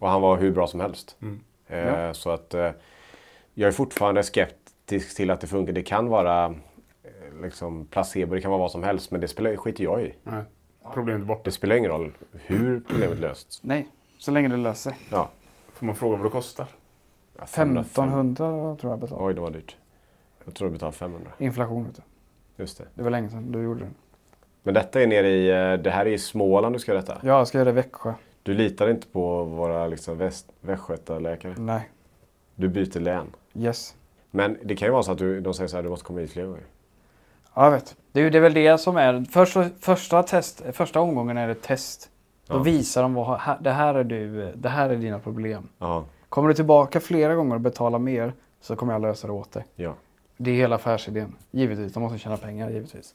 Och 0.00 0.08
han 0.10 0.20
var 0.22 0.36
hur 0.36 0.50
bra 0.52 0.66
som 0.66 0.80
helst. 0.80 1.16
Eh, 1.68 2.12
Så 2.12 2.30
att 2.30 2.54
eh, 2.54 2.70
jag 3.54 3.68
är 3.68 3.72
fortfarande 3.72 4.22
skeptisk 4.22 5.16
till 5.16 5.30
att 5.30 5.40
det 5.40 5.46
funkar. 5.46 5.72
Det 5.72 5.82
kan 5.82 6.08
vara 6.08 6.44
eh, 6.46 7.42
liksom 7.42 7.86
placebo, 7.86 8.34
det 8.34 8.40
kan 8.40 8.50
vara 8.50 8.60
vad 8.60 8.70
som 8.70 8.82
helst. 8.82 9.10
Men 9.10 9.20
det 9.20 9.28
spelar, 9.28 9.56
skiter 9.56 9.84
jag 9.84 10.02
i. 10.02 10.14
Nej. 10.22 10.42
Problemet 10.94 11.22
är 11.22 11.26
borta. 11.26 11.40
Det 11.44 11.50
spelar 11.50 11.76
ingen 11.76 11.90
roll 11.90 12.12
hur 12.32 12.80
problemet 12.88 13.18
lösts. 13.18 13.60
Nej, 13.62 13.88
så 14.18 14.30
länge 14.30 14.48
det 14.48 14.56
löser 14.56 14.90
sig. 14.90 14.98
Ja. 15.10 15.30
Får 15.72 15.86
man 15.86 15.94
fråga 15.96 16.16
vad 16.16 16.26
det 16.26 16.30
kostar? 16.30 16.66
Ja, 17.38 17.46
505. 17.46 18.08
1500 18.08 18.76
tror 18.80 18.92
jag 18.92 19.00
betalade. 19.00 19.26
Oj, 19.26 19.34
det 19.34 19.40
var 19.40 19.50
dyrt. 19.50 19.76
Jag 20.44 20.54
tror 20.54 20.68
du 20.68 20.72
betalade 20.72 20.96
500. 20.96 21.30
Inflation 21.38 21.84
vet 21.84 21.96
du. 21.96 22.02
Just 22.56 22.78
det. 22.78 22.84
Det 22.94 23.02
var 23.02 23.10
länge 23.10 23.28
sedan 23.30 23.52
du 23.52 23.62
gjorde 23.62 23.80
det. 23.80 23.90
Men 24.62 24.74
detta 24.74 25.02
är 25.02 25.06
nere 25.06 25.28
i, 25.30 25.48
eh, 25.50 25.72
det 25.82 25.90
här 25.90 26.06
är 26.06 26.10
i 26.10 26.18
Småland 26.18 26.74
du 26.74 26.78
ska 26.78 26.92
göra 26.92 27.00
detta. 27.00 27.18
Ja, 27.22 27.38
jag 27.38 27.48
ska 27.48 27.58
göra 27.58 27.64
det 27.64 27.70
i 27.70 27.74
Växjö. 27.74 28.12
Du 28.42 28.54
litar 28.54 28.88
inte 28.90 29.06
på 29.06 29.44
våra 29.44 29.86
liksom, 29.86 30.18
väst, 30.18 30.52
västgötaläkare. 30.60 31.54
Nej. 31.58 31.90
Du 32.54 32.68
byter 32.68 33.00
län. 33.00 33.26
Yes. 33.54 33.94
Men 34.30 34.58
det 34.62 34.76
kan 34.76 34.88
ju 34.88 34.92
vara 34.92 35.02
så 35.02 35.12
att 35.12 35.18
du, 35.18 35.40
de 35.40 35.54
säger 35.54 35.68
så 35.68 35.76
här, 35.76 35.82
du 35.82 35.88
måste 35.88 36.04
komma 36.06 36.20
hit 36.20 36.32
fler 36.32 36.44
gånger. 36.46 36.62
Ja, 37.54 37.64
jag 37.64 37.70
vet. 37.70 37.96
Det 38.12 38.20
är, 38.20 38.30
det 38.30 38.38
är 38.38 38.42
väl 38.42 38.54
det 38.54 38.78
som 38.78 38.96
är... 38.96 39.24
Första, 39.24 39.68
första, 39.80 40.22
test, 40.22 40.62
första 40.72 41.00
omgången 41.00 41.36
är 41.38 41.48
det 41.48 41.54
test. 41.54 42.10
Då 42.46 42.54
Ja. 42.56 42.58
visar 42.62 43.02
de 43.02 43.14
vad 43.14 43.40
det 43.60 43.70
här 43.70 43.94
är 43.94 44.04
du, 44.04 44.52
det 44.56 44.68
här 44.68 44.90
är 44.90 44.96
dina 44.96 45.18
problem. 45.18 45.68
Ja, 45.78 46.04
Kommer 46.28 46.48
du 46.48 46.54
tillbaka 46.54 47.00
flera 47.00 47.34
gånger 47.34 47.54
och 47.54 47.60
betalar 47.60 47.98
mer 47.98 48.32
så 48.60 48.76
kommer 48.76 48.92
jag 48.92 49.02
lösa 49.02 49.26
det 49.26 49.32
åt 49.32 49.52
dig. 49.52 49.64
ja. 49.74 49.94
Det 50.42 50.50
är 50.50 50.54
hela 50.54 50.74
affärsidén. 50.76 51.36
Givetvis. 51.50 51.92
De 51.92 52.02
måste 52.02 52.18
tjäna 52.18 52.36
pengar, 52.36 52.70
givetvis. 52.70 53.14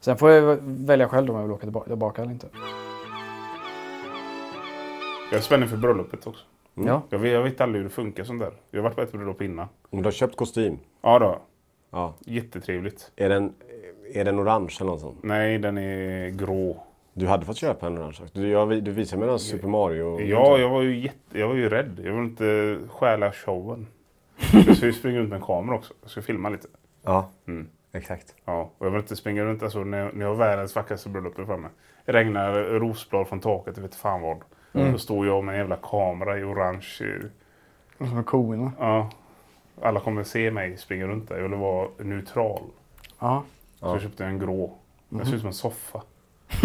Sen 0.00 0.16
får 0.16 0.30
jag 0.30 0.56
välja 0.62 1.08
själv 1.08 1.30
om 1.30 1.36
jag 1.36 1.42
vill 1.42 1.52
åka 1.52 1.84
tillbaka, 1.86 2.22
eller 2.22 2.32
inte. 2.32 2.46
Jag 5.30 5.38
är 5.38 5.42
spänd 5.42 5.70
för 5.70 5.76
bröllopet 5.76 6.26
också. 6.26 6.44
Ja. 6.74 7.02
Jag 7.10 7.18
vet, 7.18 7.32
jag 7.32 7.42
vet 7.42 7.60
aldrig 7.60 7.82
hur 7.82 7.88
det 7.88 7.94
funkar 7.94 8.24
sånt 8.24 8.40
där. 8.40 8.52
Jag 8.70 8.78
har 8.78 8.82
varit 8.82 8.96
på 8.96 9.02
ett 9.02 9.12
bröllop 9.12 9.42
innan. 9.42 9.66
Om 9.90 9.98
du 10.02 10.04
har 10.06 10.12
köpt 10.12 10.36
kostym, 10.36 10.78
Ja 11.02 11.18
då. 11.18 11.38
ja. 11.90 12.14
Jättetrevligt. 12.20 13.10
är, 13.16 13.28
den, 13.28 13.52
är 14.14 14.24
den 14.24 14.40
orange 14.40 14.76
eller 14.80 14.90
något 14.90 15.00
sånt? 15.00 15.18
Nej, 15.22 15.58
den 15.58 15.78
är 15.78 16.28
grå. 16.30 16.76
Du 17.12 17.26
hade 17.26 17.46
fått 17.46 17.56
köpa 17.56 17.86
en 17.86 17.98
orange. 17.98 18.18
Du, 18.32 18.48
jag, 18.48 18.84
du 18.84 18.90
visade 18.90 19.20
mig 19.20 19.28
den 19.28 19.38
Super 19.38 19.68
Mario. 19.68 20.20
Ja, 20.20 20.58
jag 20.58 20.68
var 20.68 20.82
ju, 20.82 21.00
jätte, 21.00 21.38
jag 21.38 21.48
var 21.48 21.54
ju 21.54 21.68
rädd. 21.68 22.00
Jag 22.04 22.12
vill 22.12 22.24
inte 22.24 22.78
stjäla 22.88 23.32
showen. 23.32 23.86
Jag 24.52 24.76
ska 24.76 24.86
ju 24.86 24.92
springa 24.92 25.18
runt 25.18 25.28
med 25.28 25.36
en 25.40 25.46
kamera 25.46 25.76
också. 25.76 25.94
Jag 26.02 26.10
ska 26.10 26.22
filma 26.22 26.48
lite. 26.48 26.68
Ja, 27.02 27.30
Mm. 27.46 27.68
exakt. 27.92 28.34
Ja, 28.44 28.70
och 28.78 28.86
jag 28.86 28.90
vill 28.90 29.00
inte 29.00 29.16
springa 29.16 29.44
runt 29.44 29.62
alltså, 29.62 29.84
när, 29.84 29.98
jag, 29.98 30.14
när 30.14 30.24
jag 30.24 30.28
har 30.32 30.36
världens 30.36 30.76
vackraste 30.76 31.08
bröllop 31.08 31.34
framme. 31.34 31.68
Det 32.04 32.12
regnar 32.12 32.52
rosblad 32.52 33.28
från 33.28 33.40
taket, 33.40 33.76
jag 33.76 33.82
vet 33.82 33.94
fan 33.94 34.20
vad. 34.22 34.38
Mm. 34.72 34.92
Så 34.92 34.98
står 34.98 35.26
jag 35.26 35.44
med 35.44 35.52
en 35.52 35.58
jävla 35.58 35.76
kamera 35.76 36.38
i 36.38 36.44
orange. 36.44 36.86
eh, 38.00 38.08
Som 38.08 38.24
korna. 38.24 38.72
Ja. 38.78 39.10
Alla 39.82 40.00
kommer 40.00 40.22
se 40.24 40.50
mig 40.50 40.76
springa 40.76 41.06
runt 41.06 41.28
där. 41.28 41.36
Jag 41.36 41.48
vill 41.48 41.58
vara 41.58 41.88
neutral. 41.98 42.62
Ja. 43.18 43.42
Så 43.80 43.86
jag 43.86 44.02
köpte 44.02 44.24
en 44.24 44.38
grå. 44.38 44.72
Den 45.08 45.26
ser 45.26 45.34
ut 45.34 45.40
som 45.40 45.46
en 45.48 45.54
soffa. 45.54 46.02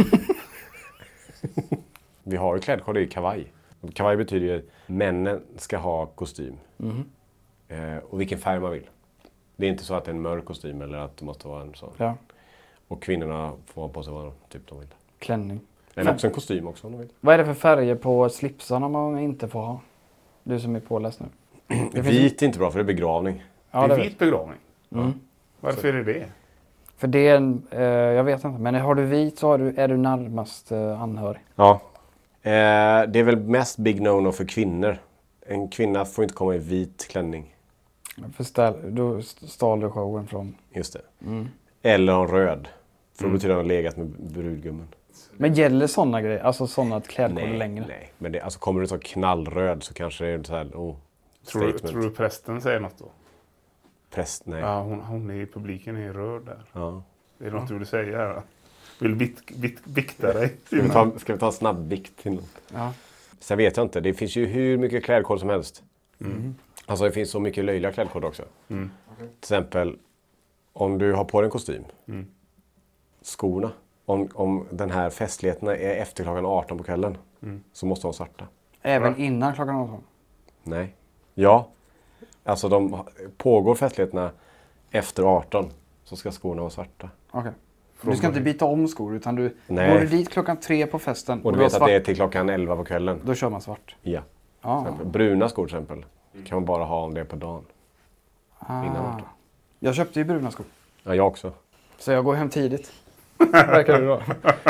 Vi 2.23 2.35
har 2.35 2.55
ju 2.55 2.61
klädkod 2.61 2.97
i 2.97 3.07
kavaj. 3.07 3.47
Kavaj 3.93 4.17
betyder 4.17 4.45
ju 4.47 4.57
att 4.57 4.63
männen 4.89 5.41
ska 5.57 5.77
ha 5.77 6.05
kostym. 6.05 6.57
Eh, 7.67 7.97
och 8.09 8.21
vilken 8.21 8.39
färg 8.39 8.59
man 8.59 8.71
vill. 8.71 8.89
Det 9.55 9.65
är 9.65 9.69
inte 9.69 9.83
så 9.83 9.93
att 9.93 10.05
det 10.05 10.11
är 10.11 10.15
en 10.15 10.21
mörk 10.21 10.45
kostym 10.45 10.81
eller 10.81 10.97
att 10.97 11.17
det 11.17 11.25
måste 11.25 11.47
vara 11.47 11.61
en 11.61 11.73
sån. 11.73 11.93
ja. 11.97 12.15
Och 12.87 13.03
kvinnorna 13.03 13.51
får 13.65 13.81
ha 13.81 13.89
på 13.89 14.03
sig 14.03 14.13
vad 14.13 14.31
typ 14.49 14.67
de 14.67 14.79
vill. 14.79 14.87
Klänning. 15.19 15.59
Eller 15.95 16.13
också 16.13 16.27
en 16.27 16.33
kostym 16.33 16.67
också 16.67 16.87
om 16.87 16.93
de 16.93 16.99
vill. 16.99 17.09
Vad 17.19 17.33
är 17.33 17.37
det 17.37 17.45
för 17.45 17.53
färger 17.53 17.95
på 17.95 18.29
slipsarna 18.29 18.89
man 18.89 19.19
inte 19.19 19.47
får 19.47 19.59
ha? 19.59 19.79
Du 20.43 20.59
som 20.59 20.75
är 20.75 20.79
påläst 20.79 21.19
nu. 21.19 21.27
Vit 22.01 22.41
är 22.41 22.45
inte 22.45 22.59
bra 22.59 22.71
för 22.71 22.79
det 22.79 22.83
är 22.83 22.95
begravning. 22.95 23.43
Ja, 23.71 23.87
det 23.87 23.93
är 23.93 23.99
vit 23.99 24.19
begravning. 24.19 24.57
Mm. 24.91 25.13
Varför 25.59 25.87
är 25.87 25.93
det 25.93 26.13
det? 26.13 26.25
För 26.97 27.07
det 27.07 27.27
är 27.27 27.35
en, 27.35 27.67
eh, 27.71 27.81
jag 27.83 28.23
vet 28.23 28.43
inte, 28.43 28.59
men 28.59 28.75
har 28.75 28.95
du 28.95 29.05
vit 29.05 29.39
så 29.39 29.47
har 29.47 29.57
du, 29.57 29.73
är 29.77 29.87
du 29.87 29.97
närmast 29.97 30.71
eh, 30.71 31.01
anhörig. 31.01 31.41
Ja. 31.55 31.81
Eh, 32.41 32.51
det 33.07 33.19
är 33.19 33.23
väl 33.23 33.37
mest 33.37 33.77
big 33.77 34.01
no-no 34.01 34.31
för 34.31 34.45
kvinnor. 34.45 34.97
En 35.47 35.67
kvinna 35.67 36.05
får 36.05 36.23
inte 36.23 36.35
komma 36.35 36.55
i 36.55 36.57
vit 36.57 37.07
klänning. 37.09 37.54
För 38.35 38.43
ställ, 38.43 38.95
då 38.95 39.17
st- 39.17 39.47
stal 39.47 39.79
du 39.79 39.89
showen 39.89 40.27
från... 40.27 40.55
Just 40.73 40.93
det. 40.93 41.01
Mm. 41.25 41.47
Eller 41.81 42.21
en 42.21 42.27
röd. 42.27 42.67
För 43.17 43.25
då 43.25 43.31
betyder 43.31 43.53
det 43.55 43.59
att 43.59 43.65
har 43.65 43.69
legat 43.69 43.97
med 43.97 44.07
brudgummen. 44.07 44.87
Men 45.37 45.53
gäller 45.53 45.87
sådana 45.87 46.21
grejer? 46.21 46.39
Alltså 46.39 46.67
sådana 46.67 46.95
att 46.95 47.07
klädkoder 47.07 47.47
Nej, 47.47 47.57
längre? 47.57 47.85
nej. 47.87 48.11
Men 48.17 48.31
det, 48.31 48.41
alltså, 48.41 48.59
kommer 48.59 48.81
du 48.81 48.87
så 48.87 48.97
knallröd 48.99 49.83
så 49.83 49.93
kanske 49.93 50.23
det 50.25 50.29
är 50.31 50.43
så 50.43 50.55
här, 50.55 50.65
oh, 50.65 50.95
Tror, 51.45 51.61
du- 51.61 51.69
statement. 51.71 51.87
tror 51.91 52.01
du 52.01 52.09
prästen 52.09 52.61
säger 52.61 52.79
något 52.79 52.97
då? 52.97 53.05
Präst, 54.11 54.45
nej. 54.45 54.59
Ja, 54.59 54.81
hon, 54.81 54.99
hon 54.99 55.29
är 55.29 55.33
i 55.33 55.45
publiken 55.45 55.95
är 55.97 56.13
röd 56.13 56.45
där. 56.45 56.63
Ja. 56.73 57.03
Är 57.39 57.45
det 57.45 57.51
något 57.51 57.67
du 57.67 57.77
vill 57.77 57.87
säga 57.87 58.17
här? 58.17 58.41
Vill 58.99 59.15
bit, 59.15 59.57
bit, 59.57 59.85
bikta 59.85 60.33
dig? 60.33 60.53
Ska, 60.65 60.75
vi 60.81 60.89
ta, 60.89 61.11
ska 61.19 61.33
vi 61.33 61.39
ta 61.39 61.45
en 61.45 61.51
snabb 61.53 61.89
vikt 61.89 62.17
till 62.23 62.31
något? 62.31 62.49
Ja. 62.73 62.93
Sen 63.39 63.57
vet 63.57 63.77
jag 63.77 63.85
inte. 63.85 63.99
Det 64.01 64.13
finns 64.13 64.35
ju 64.35 64.45
hur 64.45 64.77
mycket 64.77 65.03
klädkod 65.03 65.39
som 65.39 65.49
helst. 65.49 65.83
Mm. 66.21 66.55
Alltså 66.85 67.05
det 67.05 67.11
finns 67.11 67.31
så 67.31 67.39
mycket 67.39 67.65
löjliga 67.65 67.91
klädkod 67.91 68.25
också. 68.25 68.43
Mm. 68.67 68.91
Till 69.17 69.27
exempel 69.39 69.97
om 70.73 70.97
du 70.97 71.13
har 71.13 71.23
på 71.23 71.41
dig 71.41 71.45
en 71.45 71.51
kostym. 71.51 71.83
Mm. 72.07 72.27
Skorna. 73.21 73.71
Om, 74.05 74.29
om 74.33 74.65
den 74.71 74.91
här 74.91 75.09
festligheten 75.09 75.67
är 75.67 75.73
efter 75.73 76.23
klockan 76.23 76.45
18 76.45 76.77
på 76.77 76.83
kvällen. 76.83 77.17
Mm. 77.43 77.63
Så 77.73 77.85
måste 77.85 78.03
de 78.03 78.07
vara 78.07 78.13
svarta. 78.13 78.47
Även 78.81 79.17
innan 79.17 79.53
klockan 79.53 79.75
18? 79.75 80.03
Nej. 80.63 80.95
Ja. 81.33 81.67
Alltså 82.43 82.69
de 82.69 83.03
pågår 83.37 83.75
festligheterna 83.75 84.31
efter 84.91 85.23
18 85.23 85.69
så 86.03 86.15
ska 86.15 86.31
skorna 86.31 86.61
vara 86.61 86.69
svarta. 86.69 87.09
Okej. 87.31 87.51
Du 88.01 88.15
ska 88.15 88.27
inte 88.27 88.41
byta 88.41 88.65
om 88.65 88.87
skor 88.87 89.15
utan 89.15 89.35
du 89.35 89.57
Nej. 89.67 89.91
går 89.91 89.99
du 89.99 90.07
dit 90.07 90.29
klockan 90.29 90.57
tre 90.57 90.87
på 90.87 90.99
festen 90.99 91.41
Och 91.41 91.51
du 91.51 91.57
har 91.57 91.63
vet 91.63 91.73
att 91.73 91.77
svart, 91.77 91.89
det 91.89 91.95
är 91.95 91.99
till 91.99 92.15
klockan 92.15 92.49
11 92.49 92.75
på 92.75 92.85
kvällen. 92.85 93.21
då 93.25 93.33
kör 93.33 93.49
man 93.49 93.61
svart. 93.61 93.95
Ja. 94.01 94.21
Ja. 94.61 94.81
Exempel. 94.81 95.07
Bruna 95.07 95.49
skor 95.49 95.67
till 95.67 95.75
exempel. 95.75 96.05
Kan 96.45 96.55
man 96.55 96.65
bara 96.65 96.83
ha 96.83 97.01
om 97.03 97.13
det 97.13 97.19
är 97.21 97.25
på 97.25 97.35
dagen. 97.35 97.63
Innan 98.69 98.95
Ah. 99.05 99.15
18. 99.15 99.27
Jag 99.79 99.95
köpte 99.95 100.19
ju 100.19 100.25
bruna 100.25 100.51
skor. 100.51 100.65
Ja, 101.03 101.15
jag 101.15 101.27
också. 101.27 101.51
Så 101.97 102.11
jag 102.11 102.25
går 102.25 102.33
hem 102.33 102.49
tidigt. 102.49 102.91
Verkar 103.51 104.01
det 104.01 104.07
då. 104.07 104.21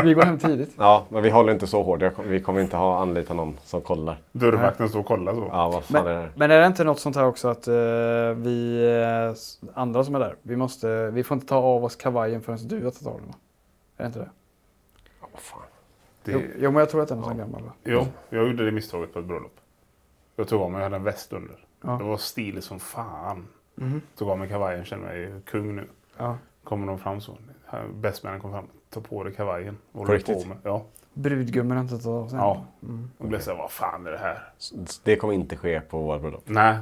Vi 0.04 0.14
går 0.14 0.22
hem 0.22 0.38
tidigt. 0.40 0.70
Ja, 0.78 1.06
men 1.10 1.24
vi 1.24 1.30
håller 1.30 1.54
inte 1.54 1.68
så 1.68 1.84
hårt. 1.84 2.02
Vi 2.26 2.42
kommer 2.42 2.62
inte 2.62 2.78
ha 2.78 3.02
anlita 3.02 3.34
någon 3.34 3.58
som 3.64 3.82
kollar. 3.82 4.18
Dörrvakten 4.32 4.90
står 4.90 5.00
och 5.00 5.06
kollar 5.06 5.34
så. 5.34 5.50
Ja, 5.52 5.70
vad 5.70 5.84
fan 5.84 6.08
är 6.08 6.10
det 6.10 6.16
Men, 6.16 6.22
här? 6.24 6.32
men 6.36 6.52
är 6.52 6.60
det 6.60 6.68
inte 6.68 6.84
något 6.84 7.00
sånt 7.00 7.16
här 7.16 7.26
också 7.26 7.48
att 7.48 7.68
eh, 7.68 7.74
vi 8.36 8.86
eh, 9.34 9.72
andra 9.80 10.04
som 10.04 10.16
är 10.16 10.20
där, 10.20 10.36
vi, 10.42 10.56
måste, 10.56 11.12
vi 11.12 11.24
får 11.24 11.36
inte 11.36 11.48
ta 11.48 11.56
av 11.58 11.84
oss 11.86 11.96
kavajen 11.96 12.42
förrän 12.42 12.68
du 12.68 12.84
har 12.84 12.92
tagit 12.92 13.08
av 13.08 13.20
den? 13.22 13.30
Är 13.98 14.04
det 14.04 14.06
inte 14.08 14.20
det? 14.20 14.30
Ja, 15.22 15.28
vad 15.32 15.42
fan. 15.42 15.60
Det, 16.24 16.32
Jo, 16.32 16.42
jo, 16.60 16.72
men 16.72 16.80
jag 16.80 16.90
tror 16.90 17.02
att 17.02 17.08
det 17.08 17.16
är 17.16 17.22
sån 17.22 17.38
gammal. 17.38 17.62
va? 17.64 17.72
jo, 17.84 18.06
jag 18.30 18.48
gjorde 18.48 18.66
det 18.66 18.72
misstaget 18.72 19.14
på 19.14 19.20
ett 19.20 19.26
bröllop. 19.26 19.56
Jag 20.36 20.48
tog 20.48 20.62
av 20.62 20.72
mig, 20.72 20.80
jag 20.80 20.84
hade 20.84 20.96
en 20.96 21.04
väst 21.04 21.34
under. 21.34 21.56
Ja. 21.84 21.92
Det 21.92 22.04
var 22.04 22.18
stiligt 22.18 22.66
som 22.66 22.80
fan. 22.80 23.48
Mhm. 23.76 24.02
Tog 24.18 24.30
av 24.30 24.40
mig 24.40 24.50
kavajen, 24.50 24.86
kände 24.86 25.06
mig 25.06 25.32
kung 25.46 25.76
nu. 25.76 25.88
Ja. 26.18 26.38
Kommer 26.64 26.88
de 26.88 27.00
fram 27.00 27.22
så. 27.22 27.38
Bästmännen 27.94 28.40
kom 28.42 28.52
fram. 28.52 28.66
Ta 28.90 29.02
på 29.02 29.24
dig 29.24 29.34
kavajen. 29.34 29.78
På 29.92 30.06
riktigt? 30.06 30.48
Med? 30.48 30.58
Ja. 30.64 30.84
Brudgummen 31.14 31.78
har 31.78 31.84
inte 31.84 31.94
tagit 31.94 32.08
av 32.08 32.28
sig. 32.28 32.38
Ja. 32.40 32.66
Mm. 32.84 33.10
Jag 33.18 33.28
blev 33.28 33.40
såhär, 33.40 33.58
vad 33.58 33.72
fan 33.72 34.08
är 34.08 34.12
det 34.12 34.18
här? 34.18 34.44
Det 35.04 35.16
kommer 35.16 35.34
inte 35.34 35.56
ske 35.58 35.82
på 35.82 36.00
vårt 36.00 36.22
bröllop. 36.22 36.44
Nej. 36.46 36.78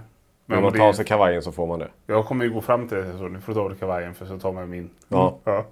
Men 0.45 0.57
om 0.57 0.63
man 0.63 0.73
tar 0.73 0.87
det, 0.87 0.93
sig 0.93 1.05
kavajen 1.05 1.41
så 1.41 1.51
får 1.51 1.67
man 1.67 1.79
det. 1.79 1.89
jag 2.07 2.25
kommer 2.25 2.45
ju 2.45 2.53
gå 2.53 2.61
fram 2.61 2.87
till 2.87 2.97
dig 2.97 3.17
så 3.17 3.27
nu 3.27 3.41
får 3.41 3.53
du 3.53 3.55
ta 3.55 3.61
av 3.63 3.69
dig 3.69 3.79
kavajen 3.79 4.13
för 4.13 4.25
så 4.25 4.39
tar 4.39 4.51
man 4.51 4.69
min. 4.69 4.89
Ja. 5.07 5.37
Ja. 5.43 5.65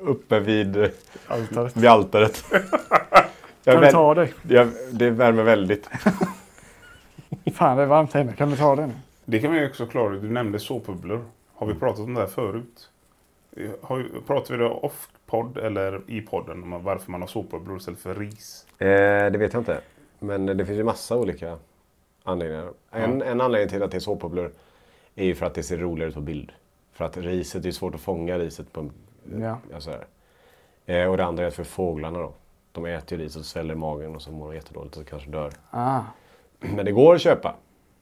Uppe 0.00 0.40
vid, 0.40 0.90
Altaret. 1.26 1.76
vid 1.76 1.86
altaret. 1.90 2.44
Jag 3.64 3.74
Kan 3.74 3.82
du 3.84 3.90
ta 3.90 4.14
dig? 4.14 4.34
jag, 4.42 4.68
det 4.92 5.10
värmer 5.10 5.42
väldigt. 5.42 5.88
Fan 7.56 7.76
det 7.76 7.82
är 7.82 7.86
varmt 7.86 8.12
här 8.12 8.20
inne. 8.20 8.32
Kan 8.32 8.50
du 8.50 8.56
ta 8.56 8.76
det 8.76 8.86
nu? 8.86 8.92
Det 9.24 9.38
kan 9.40 9.52
vi 9.52 9.66
också 9.68 9.86
klara. 9.86 10.10
Du 10.14 10.30
nämnde 10.30 10.58
såpbubblor. 10.58 11.24
Har 11.54 11.66
vi 11.66 11.74
pratat 11.74 12.00
om 12.00 12.14
det 12.14 12.20
här 12.20 12.26
förut? 12.26 12.90
Har, 13.82 13.96
vi- 13.96 14.20
pratar 14.26 14.54
vi 14.56 14.62
det 14.64 14.70
off-podd 14.70 15.58
eller 15.58 16.00
i 16.06 16.20
podden 16.20 16.62
om 16.72 16.84
varför 16.84 17.10
man 17.10 17.20
har 17.20 17.28
såpbubblor 17.28 17.76
istället 17.76 18.00
för 18.00 18.14
ris? 18.14 18.66
Eh, 18.78 18.86
det 18.86 19.38
vet 19.38 19.52
jag 19.52 19.60
inte. 19.60 19.80
Men 20.18 20.46
det 20.46 20.66
finns 20.66 20.78
ju 20.78 20.84
massa 20.84 21.16
olika 21.16 21.58
anledningar. 22.24 22.70
En, 22.90 23.22
en 23.22 23.40
anledning 23.40 23.68
till 23.68 23.82
att 23.82 23.90
det 23.90 23.96
är 23.96 24.00
såpbubblor 24.00 24.52
är 25.14 25.24
ju 25.24 25.34
för 25.34 25.46
att 25.46 25.54
det 25.54 25.62
ser 25.62 25.76
roligare 25.78 26.08
ut 26.08 26.14
på 26.14 26.20
bild. 26.20 26.52
För 26.92 27.04
att 27.04 27.16
riset, 27.16 27.62
det 27.62 27.68
är 27.68 27.72
svårt 27.72 27.94
att 27.94 28.00
fånga 28.00 28.38
riset 28.38 28.72
på 28.72 28.80
en... 28.80 28.92
Ja. 29.42 29.58
Ja, 29.72 29.80
så 29.80 29.90
här. 29.90 30.06
Eh, 30.86 31.10
och 31.10 31.16
det 31.16 31.24
andra 31.24 31.46
är 31.46 31.50
för 31.50 31.64
fåglarna 31.64 32.18
då. 32.18 32.32
De 32.72 32.86
äter 32.86 33.18
ju 33.18 33.24
riset 33.24 33.40
och 33.40 33.46
sväller 33.46 33.74
magen 33.74 34.14
och 34.14 34.22
så 34.22 34.32
mår 34.32 34.48
de 34.48 34.54
jättedåligt 34.54 34.96
och 34.96 35.06
kanske 35.08 35.30
dör. 35.30 35.52
Ah. 35.70 36.00
Men 36.76 36.84
det 36.84 36.92
går 36.92 37.14
att 37.14 37.20
köpa 37.20 37.54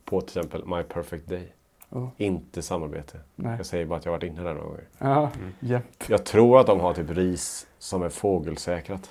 på 0.05 0.21
till 0.21 0.39
exempel 0.39 0.67
My 0.67 0.83
Perfect 0.83 1.27
Day. 1.29 1.53
Oh. 1.91 2.09
Inte 2.17 2.63
samarbete. 2.63 3.19
Nej. 3.37 3.57
Jag 3.57 3.67
säger 3.67 3.87
bara 3.87 3.99
att 3.99 4.05
jag 4.05 4.13
har 4.13 4.19
varit 4.19 4.29
inne 4.31 4.43
där 4.43 4.55
några 4.55 4.67
gånger. 4.67 4.85
Ja. 4.99 5.31
Jämt. 5.61 6.05
Jag 6.09 6.25
tror 6.25 6.61
att 6.61 6.67
de 6.67 6.81
har 6.81 6.95
typ 6.95 7.11
ris 7.11 7.67
som 7.79 8.03
är 8.03 8.09
fågelsäkrat. 8.09 9.11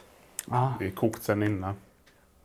Ah. 0.50 0.68
Det 0.80 0.86
är 0.86 0.90
kokt 0.92 1.24
sen 1.24 1.44
innan. 1.44 1.74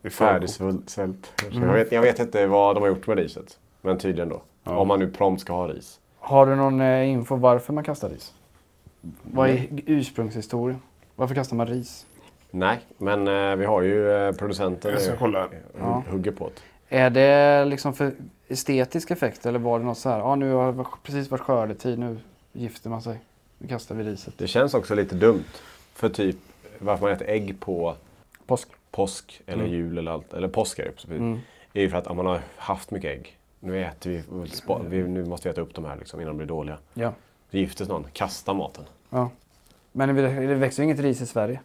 Det 0.01 0.07
är 0.07 0.09
förkokt. 0.09 0.31
Färdigsvält. 0.31 1.33
Jag, 1.51 1.73
vet, 1.73 1.91
jag 1.91 2.01
vet 2.01 2.19
inte 2.19 2.47
vad 2.47 2.75
de 2.75 2.79
har 2.81 2.87
gjort 2.87 3.07
med 3.07 3.17
riset. 3.17 3.59
Men 3.81 3.97
tydligen 3.97 4.29
då. 4.29 4.41
Ja. 4.63 4.77
Om 4.77 4.87
man 4.87 4.99
nu 4.99 5.11
prompt 5.11 5.41
ska 5.41 5.53
ha 5.53 5.67
ris. 5.67 5.99
Har 6.19 6.45
du 6.45 6.55
någon 6.55 6.81
eh, 6.81 7.09
info 7.09 7.35
varför 7.35 7.73
man 7.73 7.83
kastar 7.83 8.09
ris? 8.09 8.33
Vad 9.21 9.49
är 9.49 9.67
ursprungshistorien? 9.85 10.81
Varför 11.15 11.35
kastar 11.35 11.55
man 11.55 11.67
ris? 11.67 12.05
Nej, 12.51 12.79
men 12.97 13.27
eh, 13.27 13.55
vi 13.55 13.65
har 13.65 13.81
ju 13.81 14.11
eh, 14.11 14.31
producenten. 14.31 14.91
Jag 14.91 15.01
ska 15.01 15.15
kolla. 15.17 15.47
hugg- 15.79 16.09
Hugger 16.11 16.31
på 16.31 16.47
det. 16.47 16.61
Är 16.89 17.09
det 17.09 17.65
liksom 17.65 17.93
för 17.93 18.13
estetisk 18.47 19.11
effekt 19.11 19.45
eller 19.45 19.59
var 19.59 19.79
det 19.79 19.85
något 19.85 19.97
så 19.97 20.09
här, 20.09 20.17
ja 20.17 20.23
ah, 20.23 20.35
nu 20.35 20.53
har 20.53 20.73
det 20.73 20.85
precis 21.03 21.31
varit 21.31 21.41
skördetid, 21.41 21.99
nu 21.99 22.17
gifter 22.53 22.89
man 22.89 23.01
sig. 23.01 23.19
Nu 23.57 23.67
kastar 23.67 23.95
vi 23.95 24.03
riset. 24.03 24.33
Det 24.37 24.47
känns 24.47 24.73
också 24.73 24.95
lite 24.95 25.15
dumt. 25.15 25.43
För 25.93 26.09
typ 26.09 26.35
varför 26.79 27.05
man 27.05 27.13
äter 27.13 27.29
ägg 27.29 27.59
på 27.59 27.95
Påsk. 28.45 28.69
påsk 28.91 29.41
eller 29.45 29.65
jul 29.65 29.97
eller 29.97 30.11
allt. 30.11 30.33
Eller 30.33 30.47
påsk 30.47 30.79
är 30.79 30.83
det 30.85 30.91
specifikt. 30.91 31.19
Mm. 31.19 31.39
är 31.73 31.81
ju 31.81 31.89
för 31.89 31.97
att 31.97 32.15
man 32.15 32.25
har 32.25 32.41
haft 32.57 32.91
mycket 32.91 33.11
ägg. 33.11 33.37
Nu 33.59 33.85
äter 33.85 34.09
vi, 34.09 34.97
vi 34.97 35.07
nu 35.07 35.25
måste 35.25 35.47
vi 35.47 35.51
äta 35.51 35.61
upp 35.61 35.75
de 35.75 35.85
här 35.85 35.95
liksom, 35.95 36.21
innan 36.21 36.33
de 36.33 36.37
blir 36.37 36.47
dåliga. 36.47 36.77
Ja. 36.93 37.13
Så 37.51 37.57
giftes 37.57 37.87
någon, 37.87 38.05
kasta 38.13 38.53
maten. 38.53 38.85
ja. 39.09 39.29
Men 39.91 40.15
det 40.15 40.47
det 40.47 40.55
växer 40.55 40.83
ju 40.83 40.89
inget 40.89 40.99
ris 40.99 41.21
i 41.21 41.25
Sverige. 41.25 41.59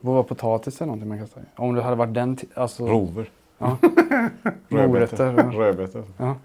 Det 0.00 0.06
borde 0.06 0.14
vara 0.14 0.22
potatis 0.22 0.76
eller 0.80 0.86
någonting 0.86 1.08
man 1.08 1.18
kastar. 1.18 1.42
Om 1.56 1.74
det 1.74 1.82
hade 1.82 1.96
varit 1.96 2.14
den, 2.14 2.38
alltså 2.54 2.86
Rover. 2.86 3.30
Ja. 3.62 3.76
Morötter. 4.68 5.32
Rödbetor. 5.52 6.04
Ja. 6.16 6.36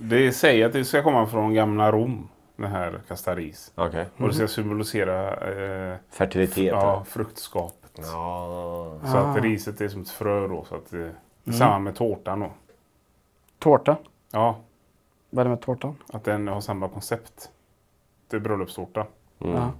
Det 0.00 0.32
säger 0.32 0.66
att 0.66 0.72
det 0.72 0.84
ska 0.84 1.02
komma 1.02 1.26
från 1.26 1.54
gamla 1.54 1.92
Rom. 1.92 2.28
Den 2.56 2.70
här 2.70 3.00
kasta 3.08 3.34
ris. 3.34 3.72
Okej. 3.74 4.06
Och 4.16 4.28
det 4.28 4.34
ska 4.34 4.48
symbolisera 4.48 5.34
eh, 5.92 5.96
Fertilitet? 6.10 6.64
ja, 6.66 7.04
fruktskapet. 7.08 7.90
Ja. 7.96 8.98
Så 9.04 9.16
Ah. 9.16 9.20
att 9.20 9.42
riset 9.42 9.80
är 9.80 9.88
som 9.88 10.02
ett 10.02 10.10
frö 10.10 10.48
då. 10.48 10.64
Så 10.68 10.74
att 10.74 10.90
det 10.90 11.12
är 11.44 11.52
samma 11.52 11.78
med 11.78 11.94
tårtan 11.94 12.40
då. 12.40 12.50
Tårta. 13.58 13.96
Ja, 14.30 14.58
Vad 15.30 15.40
är 15.40 15.44
det 15.44 15.50
med 15.50 15.60
tårtan? 15.60 15.94
att 16.12 16.24
den 16.24 16.48
har 16.48 16.60
samma 16.60 16.88
koncept. 16.88 17.50
Det 18.30 18.36
är 18.36 18.40
bröllopstårta. 18.40 19.06
Mm. 19.40 19.54
Ja. 19.56 19.70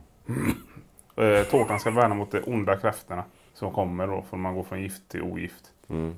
Eh, 1.24 1.44
tårtan 1.44 1.80
ska 1.80 1.90
värna 1.90 2.14
mot 2.14 2.30
de 2.30 2.40
onda 2.46 2.76
krafterna 2.76 3.24
som 3.54 3.72
kommer 3.72 4.06
då. 4.06 4.22
För 4.30 4.36
man 4.36 4.54
går 4.54 4.62
från 4.62 4.80
gift 4.82 5.08
till 5.08 5.22
ogift. 5.22 5.64
Mm. 5.88 6.14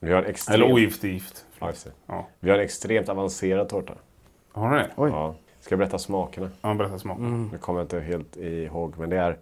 Vi 0.00 0.12
har 0.12 0.22
en 0.22 0.30
extremt... 0.30 0.54
Eller 0.54 0.72
ogift 0.72 1.04
gift. 1.04 1.46
Ja. 2.06 2.26
Vi 2.40 2.50
har 2.50 2.58
en 2.58 2.64
extremt 2.64 3.08
avancerad 3.08 3.68
tårta. 3.68 3.94
Har 4.52 4.70
ni 4.70 4.76
det? 4.76 4.90
Oj. 4.96 5.10
Ja. 5.10 5.34
Ska 5.60 5.72
jag 5.72 5.78
berätta 5.78 5.98
smakerna? 5.98 6.50
Ja, 6.60 6.74
berätta 6.74 6.98
smaken. 6.98 7.24
Mm. 7.26 7.48
Nu 7.52 7.58
kommer 7.58 7.80
jag 7.80 7.84
inte 7.84 8.00
helt 8.00 8.36
ihåg, 8.36 8.94
men 8.98 9.10
det 9.10 9.16
är, 9.16 9.38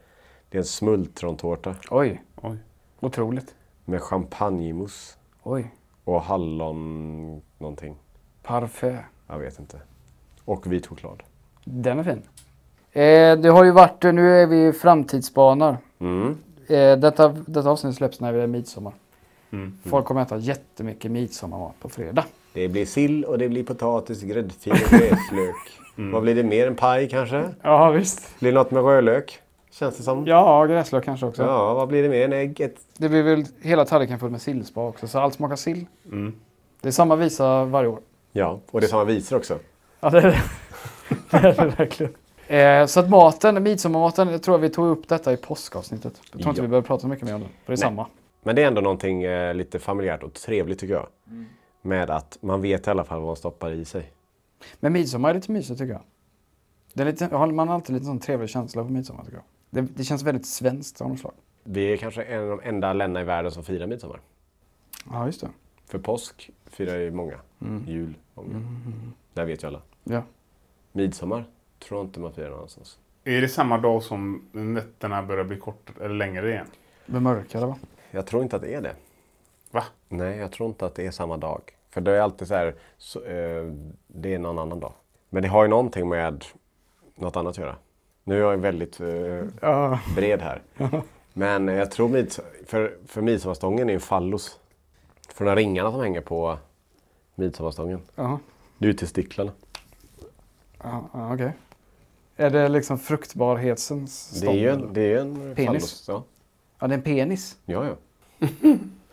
det 0.51 0.59
är 0.59 0.61
en 0.61 0.65
smultrontårta 0.65 1.75
Oj, 1.91 2.23
Oj. 2.43 2.57
otroligt. 3.01 3.55
med 3.85 4.03
champagnemousse 4.03 5.17
Oj, 5.43 5.71
och 6.05 6.23
hallon 6.23 7.43
någonting. 7.59 7.97
parfait. 8.43 9.01
Jag 9.27 9.39
vet 9.39 9.59
inte. 9.59 9.81
Och 10.45 10.73
vit 10.73 10.87
choklad. 10.87 11.23
Den 11.65 11.99
är 11.99 12.03
fin. 12.03 12.23
Eh, 12.93 13.39
det 13.39 13.49
har 13.49 13.65
ju 13.65 13.71
varit, 13.71 14.03
nu 14.03 14.31
är 14.43 14.47
vi 14.47 14.67
i 14.67 14.73
framtidsspanar. 14.73 15.77
Mm. 15.99 16.39
Eh, 16.69 16.99
detta, 16.99 17.29
detta 17.29 17.71
avsnitt 17.71 17.95
släpps 17.97 18.21
när 18.21 18.33
det 18.33 18.43
är 18.43 18.47
midsommar. 18.47 18.93
Mm. 19.53 19.79
Folk 19.85 20.07
kommer 20.07 20.23
äta 20.23 20.37
jättemycket 20.39 21.11
midsommarmat 21.11 21.81
på 21.81 21.89
fredag. 21.89 22.25
Det 22.53 22.69
blir 22.69 22.87
sill 22.87 23.25
och 23.25 23.39
det 23.39 23.49
blir 23.49 23.65
potatis, 23.65 24.23
gräddfil 24.23 24.73
och 24.73 24.79
gräslök. 24.91 25.57
Vad 25.97 26.23
blir 26.23 26.35
det 26.35 26.43
mer? 26.43 26.67
En 26.67 26.77
paj 26.77 27.09
kanske? 27.09 27.49
Ja, 27.63 27.91
visst. 27.91 28.41
Blir 28.41 28.53
det 28.53 28.59
något 28.59 28.71
med 28.71 28.85
rödlök? 28.85 29.41
Känns 29.71 29.97
det 29.97 30.03
som. 30.03 30.27
Ja, 30.27 30.67
gräslök 30.67 31.05
kanske 31.05 31.27
också. 31.27 31.43
Ja, 31.43 31.75
vad 31.75 31.89
blir 31.89 32.03
det 32.03 32.09
mer? 32.09 32.25
En 32.25 32.33
ägg? 32.33 32.61
Ett... 32.61 32.77
Det 32.99 33.09
blir 33.09 33.23
väl 33.23 33.45
hela 33.61 33.85
tallriken 33.85 34.19
full 34.19 34.31
med 34.31 34.43
sillspa 34.43 34.81
också, 34.89 35.09
så 35.09 35.19
allt 35.19 35.35
smakar 35.35 35.57
sill. 35.57 35.87
Mm. 36.05 36.35
Det 36.81 36.89
är 36.89 36.93
samma 36.93 37.17
visa 37.17 37.65
varje 37.65 37.89
år. 37.89 37.99
Ja, 38.33 38.61
och 38.71 38.81
det 38.81 38.87
är 38.87 38.89
samma 38.89 39.05
visor 39.05 39.37
också. 39.37 39.59
Ja, 40.01 40.11
det 40.11 40.19
är 40.19 40.23
det. 40.23 40.43
det, 41.31 41.37
är 41.37 41.65
det 41.67 41.75
verkligen. 41.79 42.15
Eh, 42.47 42.87
så 42.87 43.01
att 43.01 43.11
maten, 43.11 43.63
midsommarmaten, 43.63 44.29
jag 44.29 44.43
tror 44.43 44.55
att 44.55 44.61
vi 44.61 44.69
tog 44.69 44.87
upp 44.87 45.09
detta 45.09 45.33
i 45.33 45.37
påskavsnittet. 45.37 46.13
Jag 46.33 46.41
tror 46.41 46.49
inte 46.51 46.61
Ja. 46.61 46.63
vi 46.63 46.69
behöver 46.69 46.87
prata 46.87 47.01
så 47.01 47.09
mycket 47.09 47.25
mer 47.25 47.35
om 47.35 47.41
det, 47.41 47.47
för 47.47 47.53
det 47.67 47.73
är 47.73 47.77
Nej. 47.77 47.77
samma. 47.79 48.07
Men 48.47 48.57
det 48.57 48.63
är 48.63 48.67
ändå 48.67 48.81
någonting 48.81 49.23
eh, 49.23 49.55
lite 49.55 49.79
familjärt 49.79 50.23
och 50.23 50.35
trevligt 50.35 50.79
tycker 50.79 50.95
jag. 50.95 51.09
Med 51.83 52.11
att 52.11 52.39
man 52.41 52.63
vet 52.63 52.87
i 52.87 52.91
alla 52.91 53.05
fall 53.05 53.19
vad 53.19 53.27
man 53.27 53.37
stoppar 53.37 53.71
i 53.71 53.85
sig. 53.85 54.13
Men 54.81 54.93
midsommar 54.93 55.31
är 55.31 55.35
lite 55.35 55.53
mysigt 55.53 55.79
tycker 55.79 55.93
jag. 55.93 56.03
Det 56.93 57.03
är 57.03 57.07
lite, 57.07 57.29
man 57.39 57.69
har 57.69 57.75
alltid 57.75 57.95
lite 57.95 58.07
sån 58.07 58.19
trevlig 58.19 58.49
känsla 58.49 58.85
på 58.85 58.91
midsommar 58.91 59.25
tycker 59.25 59.37
jag. 59.37 59.45
Det, 59.71 59.93
det 59.97 60.05
känns 60.05 60.23
väldigt 60.23 60.47
svenskt 60.47 61.01
av 61.01 61.09
något 61.09 61.19
slag. 61.19 61.33
Vi 61.65 61.93
är 61.93 61.97
kanske 61.97 62.23
en 62.23 62.43
av 62.43 62.49
de 62.49 62.69
enda 62.69 62.93
länderna 62.93 63.21
i 63.21 63.25
världen 63.25 63.53
som 63.53 63.65
firar 63.65 63.87
midsommar. 63.87 64.21
Ja, 65.11 65.27
just 65.27 65.41
det. 65.41 65.49
För 65.87 65.99
påsk 65.99 66.51
firar 66.67 66.97
ju 66.99 67.11
många. 67.11 67.37
Mm. 67.61 67.85
Jul, 67.89 68.15
många. 68.35 68.63
Det 69.35 69.45
vet 69.45 69.63
ju 69.63 69.67
alla. 69.67 69.83
Ja. 70.05 70.23
Midsommar 70.93 71.45
tror 71.79 72.01
jag 72.01 72.07
inte 72.07 72.21
man 72.21 72.33
firar 72.33 72.51
någonstans. 72.51 72.99
Är 73.25 73.41
det 73.41 73.49
samma 73.49 73.79
dag 73.79 74.03
som 74.03 74.49
nätterna 74.53 75.23
börjar 75.23 75.45
bli 75.45 75.57
kortare 75.57 76.05
eller 76.05 76.15
längre 76.15 76.51
igen? 76.51 76.67
Bemörkade 77.07 77.67
va? 77.67 77.77
Jag 78.17 78.27
tror 78.27 78.43
inte 78.43 78.57
att 78.57 78.63
det 78.63 78.75
är 78.75 78.81
det. 78.81 78.95
Va? 79.71 79.85
Nej, 80.09 80.37
jag 80.39 80.53
tror 80.53 80.69
inte 80.69 80.87
att 80.87 80.95
det 80.95 81.07
är 81.07 81.11
samma 81.11 81.37
dag. 81.37 81.61
För 81.91 82.01
det 82.01 82.17
är 82.17 82.21
alltid 82.21 82.49
så 82.49 82.55
här, 82.55 82.75
så, 82.99 83.23
eh, 83.25 83.73
det 84.07 84.35
är 84.35 84.39
någon 84.39 84.59
annan 84.59 84.81
dag. 84.81 84.93
Men 85.29 85.43
det 85.43 85.49
har 85.49 85.63
ju 85.65 85.69
någonting 85.69 86.09
med 86.09 86.45
något 87.15 87.37
annat 87.37 87.51
att 87.51 87.59
göra. 87.59 87.77
Nu 88.25 88.35
är 88.35 88.41
jag 88.41 88.57
väldigt 88.57 89.01
eh, 89.01 89.99
bred 90.17 90.41
här. 90.43 90.63
Men 91.33 91.69
jag 91.69 91.91
tror 91.91 92.09
mids 92.09 92.41
för, 92.67 92.99
för 93.07 93.23
midsommarstången 93.23 93.91
är 93.91 93.95
en 93.95 94.01
fallos. 94.01 94.59
För 95.29 95.45
de 95.45 95.57
ringarna 95.57 95.91
som 95.91 96.01
hänger 96.01 96.21
på 96.21 96.59
midsommarstången. 97.35 98.01
Ja, 98.15 98.39
Det 98.79 98.87
är 98.87 98.89
ju 98.93 98.95
testiklarna. 98.99 99.53
ja, 100.83 101.09
ja 101.13 101.35
okej. 101.35 101.53
Är 102.37 102.51
det 102.51 102.69
liksom 102.69 102.99
fruktbarhetens 102.99 104.31
Det 104.31 104.37
stånd? 104.39 104.57
är 104.59 104.61
ju 104.61 104.69
en, 104.69 104.93
det 104.93 105.13
är 105.13 105.19
en 105.21 105.55
Penis? 105.55 105.67
fallos. 105.67 106.05
Ja. 106.09 106.23
Ja, 106.79 106.87
det 106.87 106.95
är 106.95 106.99
en 106.99 107.03
penis. 107.05 107.57
Ja, 107.65 107.85
ja. 107.87 107.95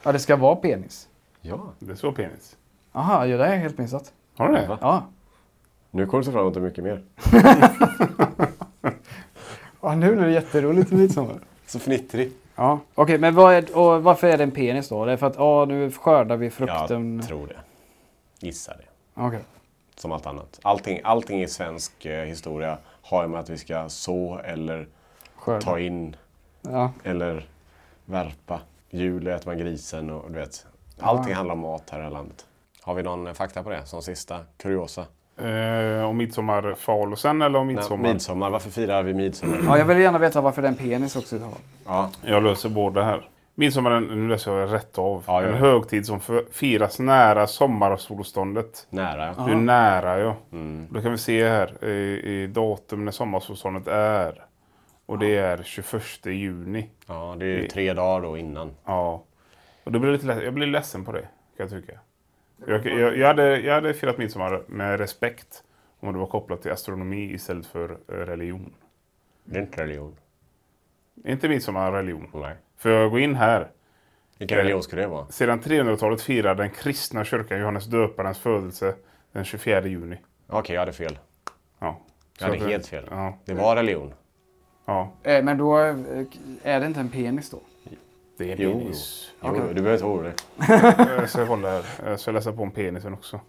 Ja, 0.03 0.11
det 0.11 0.19
ska 0.19 0.35
vara 0.35 0.55
penis. 0.55 1.07
ja. 1.41 1.59
Det 1.79 1.91
är 1.91 1.95
så 1.95 2.11
penis. 2.11 2.57
Aha, 2.91 3.25
ja, 3.25 3.37
det 3.37 3.43
har 3.43 3.51
jag 3.53 3.59
helt 3.59 3.77
missat. 3.77 4.13
Har 4.37 4.47
du 4.49 4.53
det? 4.55 4.77
Ja. 4.81 5.03
Nu 5.91 6.05
kommer 6.05 6.21
du 6.21 6.25
se 6.25 6.31
fram 6.31 6.41
emot 6.41 6.53
det 6.53 6.59
mycket 6.61 6.83
mer. 6.83 7.03
ja, 9.81 9.95
nu 9.95 10.11
är 10.11 10.25
det 10.25 10.31
jätteroligt 10.31 10.91
med 10.91 10.99
midsommar. 10.99 11.39
Så 11.65 11.79
fnittrig. 11.79 12.31
Ja, 12.55 12.79
okej, 12.95 13.17
men 13.17 13.35
vad 13.35 13.53
är, 13.53 13.77
och 13.77 14.03
varför 14.03 14.27
är 14.27 14.37
det 14.37 14.43
en 14.43 14.51
penis 14.51 14.89
då? 14.89 15.05
Det 15.05 15.11
är 15.11 15.17
för 15.17 15.27
att 15.27 15.35
ja, 15.37 15.65
nu 15.65 15.91
skördar 15.91 16.37
vi 16.37 16.49
frukten. 16.49 17.15
Jag 17.17 17.27
tror 17.27 17.47
det. 17.47 17.57
Gissar 18.45 18.77
det. 18.77 19.21
Okej. 19.21 19.39
Som 19.95 20.11
allt 20.11 20.25
annat. 20.25 20.59
Allting, 20.61 20.99
allting 21.03 21.41
i 21.43 21.47
svensk 21.47 22.05
eh, 22.05 22.25
historia 22.25 22.77
har 23.01 23.23
ju 23.23 23.29
med 23.29 23.39
att 23.39 23.49
vi 23.49 23.57
ska 23.57 23.89
så 23.89 24.39
eller 24.45 24.87
Skörda. 25.35 25.61
ta 25.61 25.79
in 25.79 26.15
Ja. 26.61 26.91
eller 27.03 27.47
värpa. 28.05 28.59
Jul 28.93 29.27
äter 29.27 29.47
man 29.47 29.57
grisen 29.57 30.09
och 30.09 30.31
du 30.31 30.39
vet. 30.39 30.65
Allting 30.99 31.33
handlar 31.33 31.53
om 31.53 31.59
mat 31.59 31.89
här 31.91 32.07
i 32.07 32.09
landet. 32.09 32.45
Har 32.81 32.93
vi 32.93 33.03
någon 33.03 33.27
eh, 33.27 33.33
fakta 33.33 33.63
på 33.63 33.69
det 33.69 33.85
som 33.85 34.01
sista 34.01 34.39
kuriosa? 34.57 35.05
Eh, 35.37 36.03
om 36.09 36.17
midsommarfalusen 36.17 37.41
eller 37.41 37.59
om 37.59 37.67
midsommar? 37.67 38.03
Nej, 38.03 38.13
midsommar. 38.13 38.49
Varför 38.49 38.69
firar 38.69 39.03
vi 39.03 39.13
midsommar? 39.13 39.59
ja, 39.65 39.77
jag 39.77 39.85
vill 39.85 39.97
gärna 39.97 40.17
veta 40.17 40.41
varför 40.41 40.61
det 40.61 40.67
är 40.67 40.71
en 40.71 40.77
penis 40.77 41.15
också. 41.15 41.35
idag. 41.35 41.49
Ja, 41.85 42.09
Jag 42.21 42.43
löser 42.43 42.69
båda 42.69 43.03
här. 43.03 43.29
Midsommar, 43.55 43.99
nu 43.99 44.29
läser 44.29 44.51
jag 44.51 44.73
rätt 44.73 44.97
av. 44.97 45.23
Ja, 45.27 45.41
en 45.43 45.53
högtid 45.53 46.05
som 46.05 46.19
firas 46.51 46.99
nära 46.99 47.47
sommarsolståndet. 47.47 48.87
nära 48.89 49.33
ja. 49.37 49.43
Hur 49.43 49.55
nära 49.55 50.19
ja. 50.19 50.35
Mm. 50.51 50.87
Då 50.91 51.01
kan 51.01 51.11
vi 51.11 51.17
se 51.17 51.49
här 51.49 51.85
i, 51.85 52.21
i 52.25 52.47
datum 52.47 53.05
när 53.05 53.11
sommarsolståndet 53.11 53.87
är. 53.87 54.45
Och 55.13 55.19
det 55.19 55.37
är 55.37 55.63
21 55.63 56.25
juni. 56.25 56.89
Ja, 57.07 57.35
det 57.39 57.45
är 57.45 57.61
ju 57.61 57.67
tre 57.67 57.93
dagar 57.93 58.21
då 58.21 58.37
innan. 58.37 58.75
Ja. 58.85 59.23
Och 59.83 59.91
då 59.91 59.99
blir 59.99 60.11
jag, 60.11 60.23
lite, 60.23 60.43
jag 60.43 60.53
blir 60.53 60.67
ledsen 60.67 61.05
på 61.05 61.11
det, 61.11 61.21
kan 61.21 61.29
jag 61.57 61.69
tycka. 61.69 61.99
Jag, 62.67 62.85
jag, 62.85 63.17
jag, 63.17 63.27
hade, 63.27 63.59
jag 63.59 63.73
hade 63.73 63.93
firat 63.93 64.17
midsommar 64.17 64.63
med 64.67 64.99
respekt 64.99 65.63
om 65.99 66.13
det 66.13 66.19
var 66.19 66.27
kopplat 66.27 66.61
till 66.61 66.71
astronomi 66.71 67.33
istället 67.33 67.65
för 67.65 67.89
eh, 67.91 68.13
religion. 68.13 68.73
Det 69.43 69.57
är 69.57 69.61
inte 69.61 69.83
religion. 69.83 70.15
Inte 71.25 71.49
midsommar 71.49 71.91
religion? 71.91 72.29
Nej. 72.33 72.55
För 72.77 72.89
jag 72.89 73.11
går 73.11 73.19
in 73.19 73.35
här. 73.35 73.71
Vilken 74.37 74.57
religion 74.57 74.83
skulle 74.83 75.01
det 75.01 75.07
vara? 75.07 75.27
Sedan 75.27 75.61
300-talet 75.61 76.21
firar 76.21 76.55
den 76.55 76.69
kristna 76.69 77.25
kyrkan 77.25 77.59
Johannes 77.59 77.85
döparens 77.85 78.39
födelse 78.39 78.95
den 79.31 79.43
24 79.43 79.87
juni. 79.87 80.17
Okej, 80.47 80.73
jag 80.73 80.81
hade 80.81 80.93
fel. 80.93 81.17
Ja. 81.79 81.99
Jag 82.39 82.47
hade 82.47 82.69
helt 82.69 82.87
fel. 82.87 83.05
Ja. 83.09 83.37
Det 83.45 83.53
var 83.53 83.75
religion. 83.75 84.13
Ja. 84.85 85.11
Eh, 85.23 85.43
men 85.43 85.57
då 85.57 85.79
eh, 85.79 85.95
är 86.63 86.79
det 86.79 86.85
inte 86.85 86.99
en 86.99 87.09
penis 87.09 87.49
då? 87.49 87.59
Det 88.37 88.51
är 88.51 88.57
Jo, 88.57 88.79
penis. 88.79 89.31
Jo, 89.41 89.49
Okej. 89.49 89.61
du 89.67 89.73
behöver 89.81 89.93
inte 89.93 90.05
oroa 90.05 90.23
dig. 90.23 90.33
Jag 91.17 91.29
ska 91.29 91.47
kolla 91.47 91.69
här. 91.71 91.85
Jag 92.05 92.19
ska 92.19 92.31
läsa 92.31 92.51
på 92.53 92.63
om 92.63 92.71
penisen 92.71 93.13
också. 93.13 93.39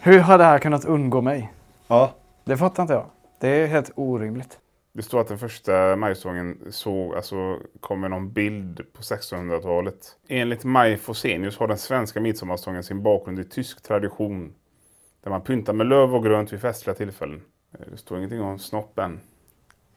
Hur 0.00 0.18
har 0.18 0.38
det 0.38 0.44
här 0.44 0.58
kunnat 0.58 0.84
undgå 0.84 1.20
mig? 1.20 1.52
Ja. 1.86 2.14
Det 2.44 2.56
fattar 2.56 2.82
inte 2.82 2.92
jag. 2.94 3.06
Det 3.40 3.48
är 3.48 3.66
helt 3.66 3.90
orimligt. 3.94 4.58
Det 4.92 5.02
står 5.02 5.20
att 5.20 5.28
den 5.28 5.38
första 5.38 5.96
majstången 5.96 6.58
såg, 6.70 7.14
alltså, 7.14 7.58
kom 7.80 8.00
med 8.00 8.10
någon 8.10 8.32
bild 8.32 8.80
på 8.92 9.02
1600-talet. 9.02 10.16
Enligt 10.28 10.64
Maj 10.64 10.96
Fosenius 10.96 11.58
har 11.58 11.68
den 11.68 11.78
svenska 11.78 12.20
midsommarstången 12.20 12.82
sin 12.84 13.02
bakgrund 13.02 13.38
i 13.40 13.44
tysk 13.44 13.82
tradition. 13.82 14.54
Där 15.22 15.30
man 15.30 15.40
pyntar 15.40 15.72
med 15.72 15.86
löv 15.86 16.14
och 16.14 16.24
grönt 16.24 16.52
vid 16.52 16.60
festliga 16.60 16.94
tillfällen. 16.94 17.42
Eh, 17.72 17.86
Det 17.90 17.96
står 17.96 18.18
ingenting 18.18 18.40
om 18.42 18.58
snoppen. 18.58 19.20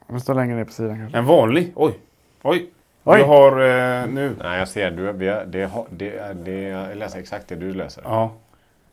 Det 0.07 0.19
står 0.19 0.33
längre 0.33 0.55
ner 0.55 0.63
på 0.65 0.71
sidan 0.71 0.97
kanske. 0.97 1.17
En 1.17 1.25
vanlig, 1.25 1.71
oj, 1.75 1.99
oj. 2.41 2.69
Oj. 3.03 3.19
Jag 3.19 3.27
har 3.27 3.51
eh, 3.51 4.07
nu, 4.07 4.35
Nej, 4.39 4.59
jag 4.59 4.67
ser. 4.67 4.91
Du, 4.91 5.11
vi 5.11 5.27
har- 5.27 5.45
det, 5.45 5.63
har- 5.65 5.87
det, 5.91 6.33
det, 6.45 6.61
jag 6.61 6.97
läser 6.97 7.19
exakt 7.19 7.47
det 7.47 7.55
du 7.55 7.73
läser. 7.73 8.03
ja. 8.05 8.31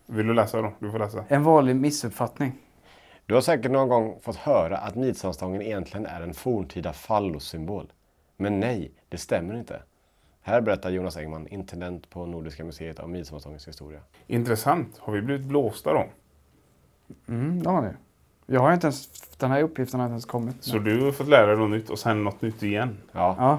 Vill 0.07 0.27
du 0.27 0.35
läsa 0.35 0.63
då? 0.63 0.73
Du 0.79 0.91
får 0.91 0.99
läsa. 0.99 1.25
En 1.29 1.43
vanlig 1.43 1.77
missuppfattning. 1.77 2.53
Du 3.27 3.35
har 3.35 3.41
säkert 3.41 3.71
någon 3.71 3.89
gång 3.89 4.19
fått 4.23 4.37
höra 4.37 4.77
att 4.79 4.95
midsommarstången 4.95 5.63
egentligen 5.63 6.07
är 6.07 6.21
en 6.21 6.35
forntida 6.35 6.93
fallossymbol. 6.93 7.93
Men 8.37 8.61
nej, 8.61 8.91
det 9.09 9.19
stämmer 9.19 9.55
inte. 9.59 9.83
Här 10.43 10.61
berättar 10.61 10.91
Jonas 10.91 11.17
Engman, 11.17 11.47
intendent 11.49 12.11
på 12.11 12.27
Nordiska 12.27 12.65
museet 12.65 12.99
om 12.99 13.13
midsommarstångens 13.13 13.69
historia. 13.69 14.01
Intressant. 14.27 14.99
Har 14.99 15.13
vi 15.13 15.23
blivit 15.23 15.47
blåsta 15.47 15.93
då? 15.93 16.05
Mm, 17.29 17.63
det 17.63 17.71
har 17.71 17.83
ni. 17.83 17.89
Jag 18.47 18.61
har 18.61 18.73
inte 18.73 18.87
ens, 18.87 19.09
den 19.39 19.51
här 19.51 19.63
uppgiften 19.63 20.01
har 20.01 20.07
inte 20.07 20.13
ens 20.13 20.25
kommit. 20.25 20.57
Så 20.65 20.79
du 20.79 21.05
har 21.05 21.13
fått 21.13 21.29
lära 21.29 21.47
dig 21.47 21.57
något 21.57 21.71
nytt 21.71 21.91
och 21.91 21.99
sen 21.99 22.25
något 22.25 22.43
nytt 22.43 22.63
igen? 22.63 22.99
Ja, 23.13 23.37
Ja, 23.39 23.59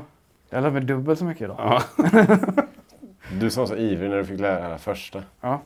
jag 0.49 0.63
lär 0.63 0.71
mig 0.71 0.81
dubbelt 0.81 1.19
så 1.19 1.25
mycket 1.25 1.41
idag. 1.41 1.57
Ja. 1.59 1.81
du 3.39 3.49
som 3.49 3.61
var 3.61 3.67
så 3.67 3.75
ivrig 3.75 4.09
när 4.09 4.17
du 4.17 4.25
fick 4.25 4.39
lära 4.39 4.69
dig 4.69 4.77
första. 4.77 5.23
Ja. 5.41 5.61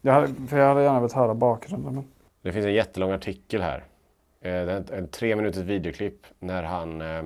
Jag 0.00 0.12
hade, 0.12 0.28
för 0.48 0.58
jag 0.58 0.68
hade 0.68 0.82
gärna 0.82 1.00
velat 1.00 1.12
höra 1.12 1.34
bakgrunden. 1.34 1.94
Men... 1.94 2.04
Det 2.42 2.52
finns 2.52 2.66
en 2.66 2.74
jättelång 2.74 3.10
artikel 3.10 3.62
här 3.62 3.84
Eh, 4.40 4.50
det 4.50 4.72
är 4.72 4.76
en, 4.76 4.84
en 4.98 5.08
tre 5.08 5.36
minuters 5.36 5.62
videoklipp 5.62 6.26
när 6.38 6.62
han, 6.62 7.00
eh, 7.00 7.22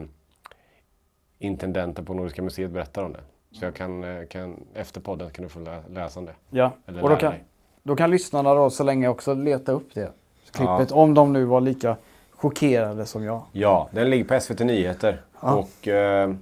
intendenten 1.39 2.05
på 2.05 2.15
Nordiska 2.15 2.43
museet 2.43 2.71
berättar 2.71 3.05
om 3.05 3.13
det. 3.13 3.21
Så 3.53 3.65
jag 3.65 3.75
kan, 3.75 4.05
eh, 4.05 4.27
kan, 4.27 4.57
efter 4.75 5.01
podden 5.01 5.31
kan 5.31 5.43
du 5.43 5.49
få 5.49 5.61
lä- 5.61 5.83
läsa 5.91 6.21
om 6.21 6.27
det. 6.27 6.35
Ja, 6.51 6.73
Eller 6.87 7.03
och 7.03 7.11
då 7.11 7.17
kan, 7.17 7.31
dig. 7.33 7.45
då 7.83 7.97
kan 7.97 8.11
lyssnarna 8.11 8.55
då 8.55 8.71
så 8.71 8.85
länge 8.85 9.09
också 9.09 9.35
leta 9.35 9.73
upp 9.73 9.95
det 9.95 10.13
klippet. 10.53 10.93
Om 10.93 11.15
de 11.15 11.33
nu 11.33 11.45
var 11.45 11.61
lika 11.61 11.97
chockerade 12.33 13.07
som 13.07 13.25
jag. 13.25 13.43
Ja, 13.53 13.89
den 13.93 14.11
ligger 14.11 14.25
på 14.25 14.41
SVT 14.41 14.61
Nyheter. 14.61 15.21
Och, 15.35 15.89
eh, 15.89 16.35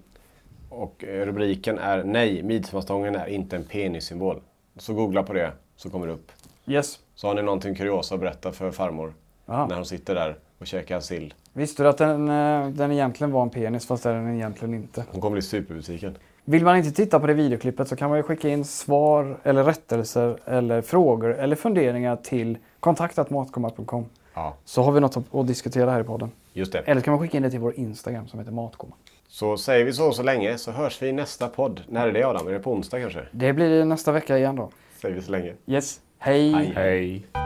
och 0.68 1.04
eh, 1.04 1.26
rubriken 1.26 1.78
är 1.78 2.04
Nej, 2.04 2.42
midsommarstången 2.42 3.14
är 3.16 3.26
inte 3.26 3.57
en 3.57 3.64
penissymbol. 3.64 4.40
Så 4.76 4.94
googla 4.94 5.22
på 5.22 5.32
det 5.32 5.52
så 5.76 5.90
kommer 5.90 6.07
det 6.07 6.12
upp. 6.12 6.32
Yes. 6.66 6.98
Så 7.14 7.26
har 7.26 7.34
ni 7.34 7.42
någonting 7.42 7.74
kuriosa 7.74 8.14
att 8.14 8.20
berätta 8.20 8.52
för 8.52 8.70
farmor 8.70 9.12
Ja. 9.46 9.66
när 9.66 9.76
hon 9.76 9.86
sitter 9.86 10.14
där 10.14 10.36
och 10.59 10.66
käkar 10.66 11.00
sill. 11.00 11.34
Visste 11.52 11.82
du 11.82 11.88
att 11.88 11.98
den, 11.98 12.28
eh, 12.28 12.68
den 12.68 12.92
egentligen 12.92 13.32
var 13.32 13.42
en 13.42 13.50
penis 13.50 13.86
fast 13.86 14.07
är 14.07 14.14
den 14.14 14.34
egentligen 14.34 14.74
inte? 14.74 15.04
Hon 15.12 15.20
kommer 15.20 15.32
bli 15.32 15.42
superbesviken. 15.42 16.16
Vill 16.44 16.64
man 16.64 16.76
inte 16.76 16.90
titta 16.90 17.20
på 17.20 17.26
det 17.26 17.34
videoklippet 17.34 17.88
så 17.88 17.96
kan 17.96 18.09
man 18.11 18.18
ju 18.18 18.22
skicka 18.22 18.48
in 18.48 18.64
svar 18.64 19.36
eller 19.42 19.64
rättelser 19.64 20.38
eller 20.44 20.82
frågor 20.82 21.34
eller 21.34 21.57
funderingar 21.57 22.16
till 22.16 22.59
kontaktatmatkomma.com. 22.87 24.05
Ja, 24.34 24.55
Så 24.64 24.82
har 24.82 24.93
vi 24.93 25.01
något 25.01 25.16
att, 25.34 25.47
diskutera 25.47 25.91
här 25.91 26.01
i 26.01 26.05
podden. 26.05 26.30
just 26.53 26.72
det. 26.72 26.78
Eller 26.78 27.01
så 27.01 27.05
kan 27.05 27.12
man 27.12 27.20
skicka 27.22 27.37
in 27.37 27.43
det 27.43 27.51
till 27.51 27.61
vår 27.61 27.74
Instagram 27.78 28.28
som 28.28 28.39
heter 28.39 28.53
Matkomma. 28.53 28.95
Så 29.28 29.57
säger 29.57 29.84
vi 29.84 29.93
så 29.93 30.12
så 30.12 30.22
länge 30.22 30.59
så 30.59 30.70
hörs 30.70 31.03
vi 31.03 31.09
i 31.09 31.12
nästa 31.12 31.49
podd. 31.49 31.80
När 31.89 32.07
är 32.09 32.12
det 32.12 32.24
Adam? 32.24 32.49
Är 32.49 32.53
det 32.53 32.59
på 32.59 32.72
onsdag 32.72 33.01
kanske? 33.01 33.22
Det 33.32 33.53
blir 33.53 33.84
nästa 33.84 34.12
vecka 34.12 34.39
igen 34.39 34.57
då. 34.57 34.70
Säger 35.01 35.14
vi 35.14 35.22
så 35.22 35.30
länge. 35.30 35.53
Yes. 35.66 36.01
Hej! 36.18 36.53
Hej. 36.53 36.72
Hej. 36.74 37.45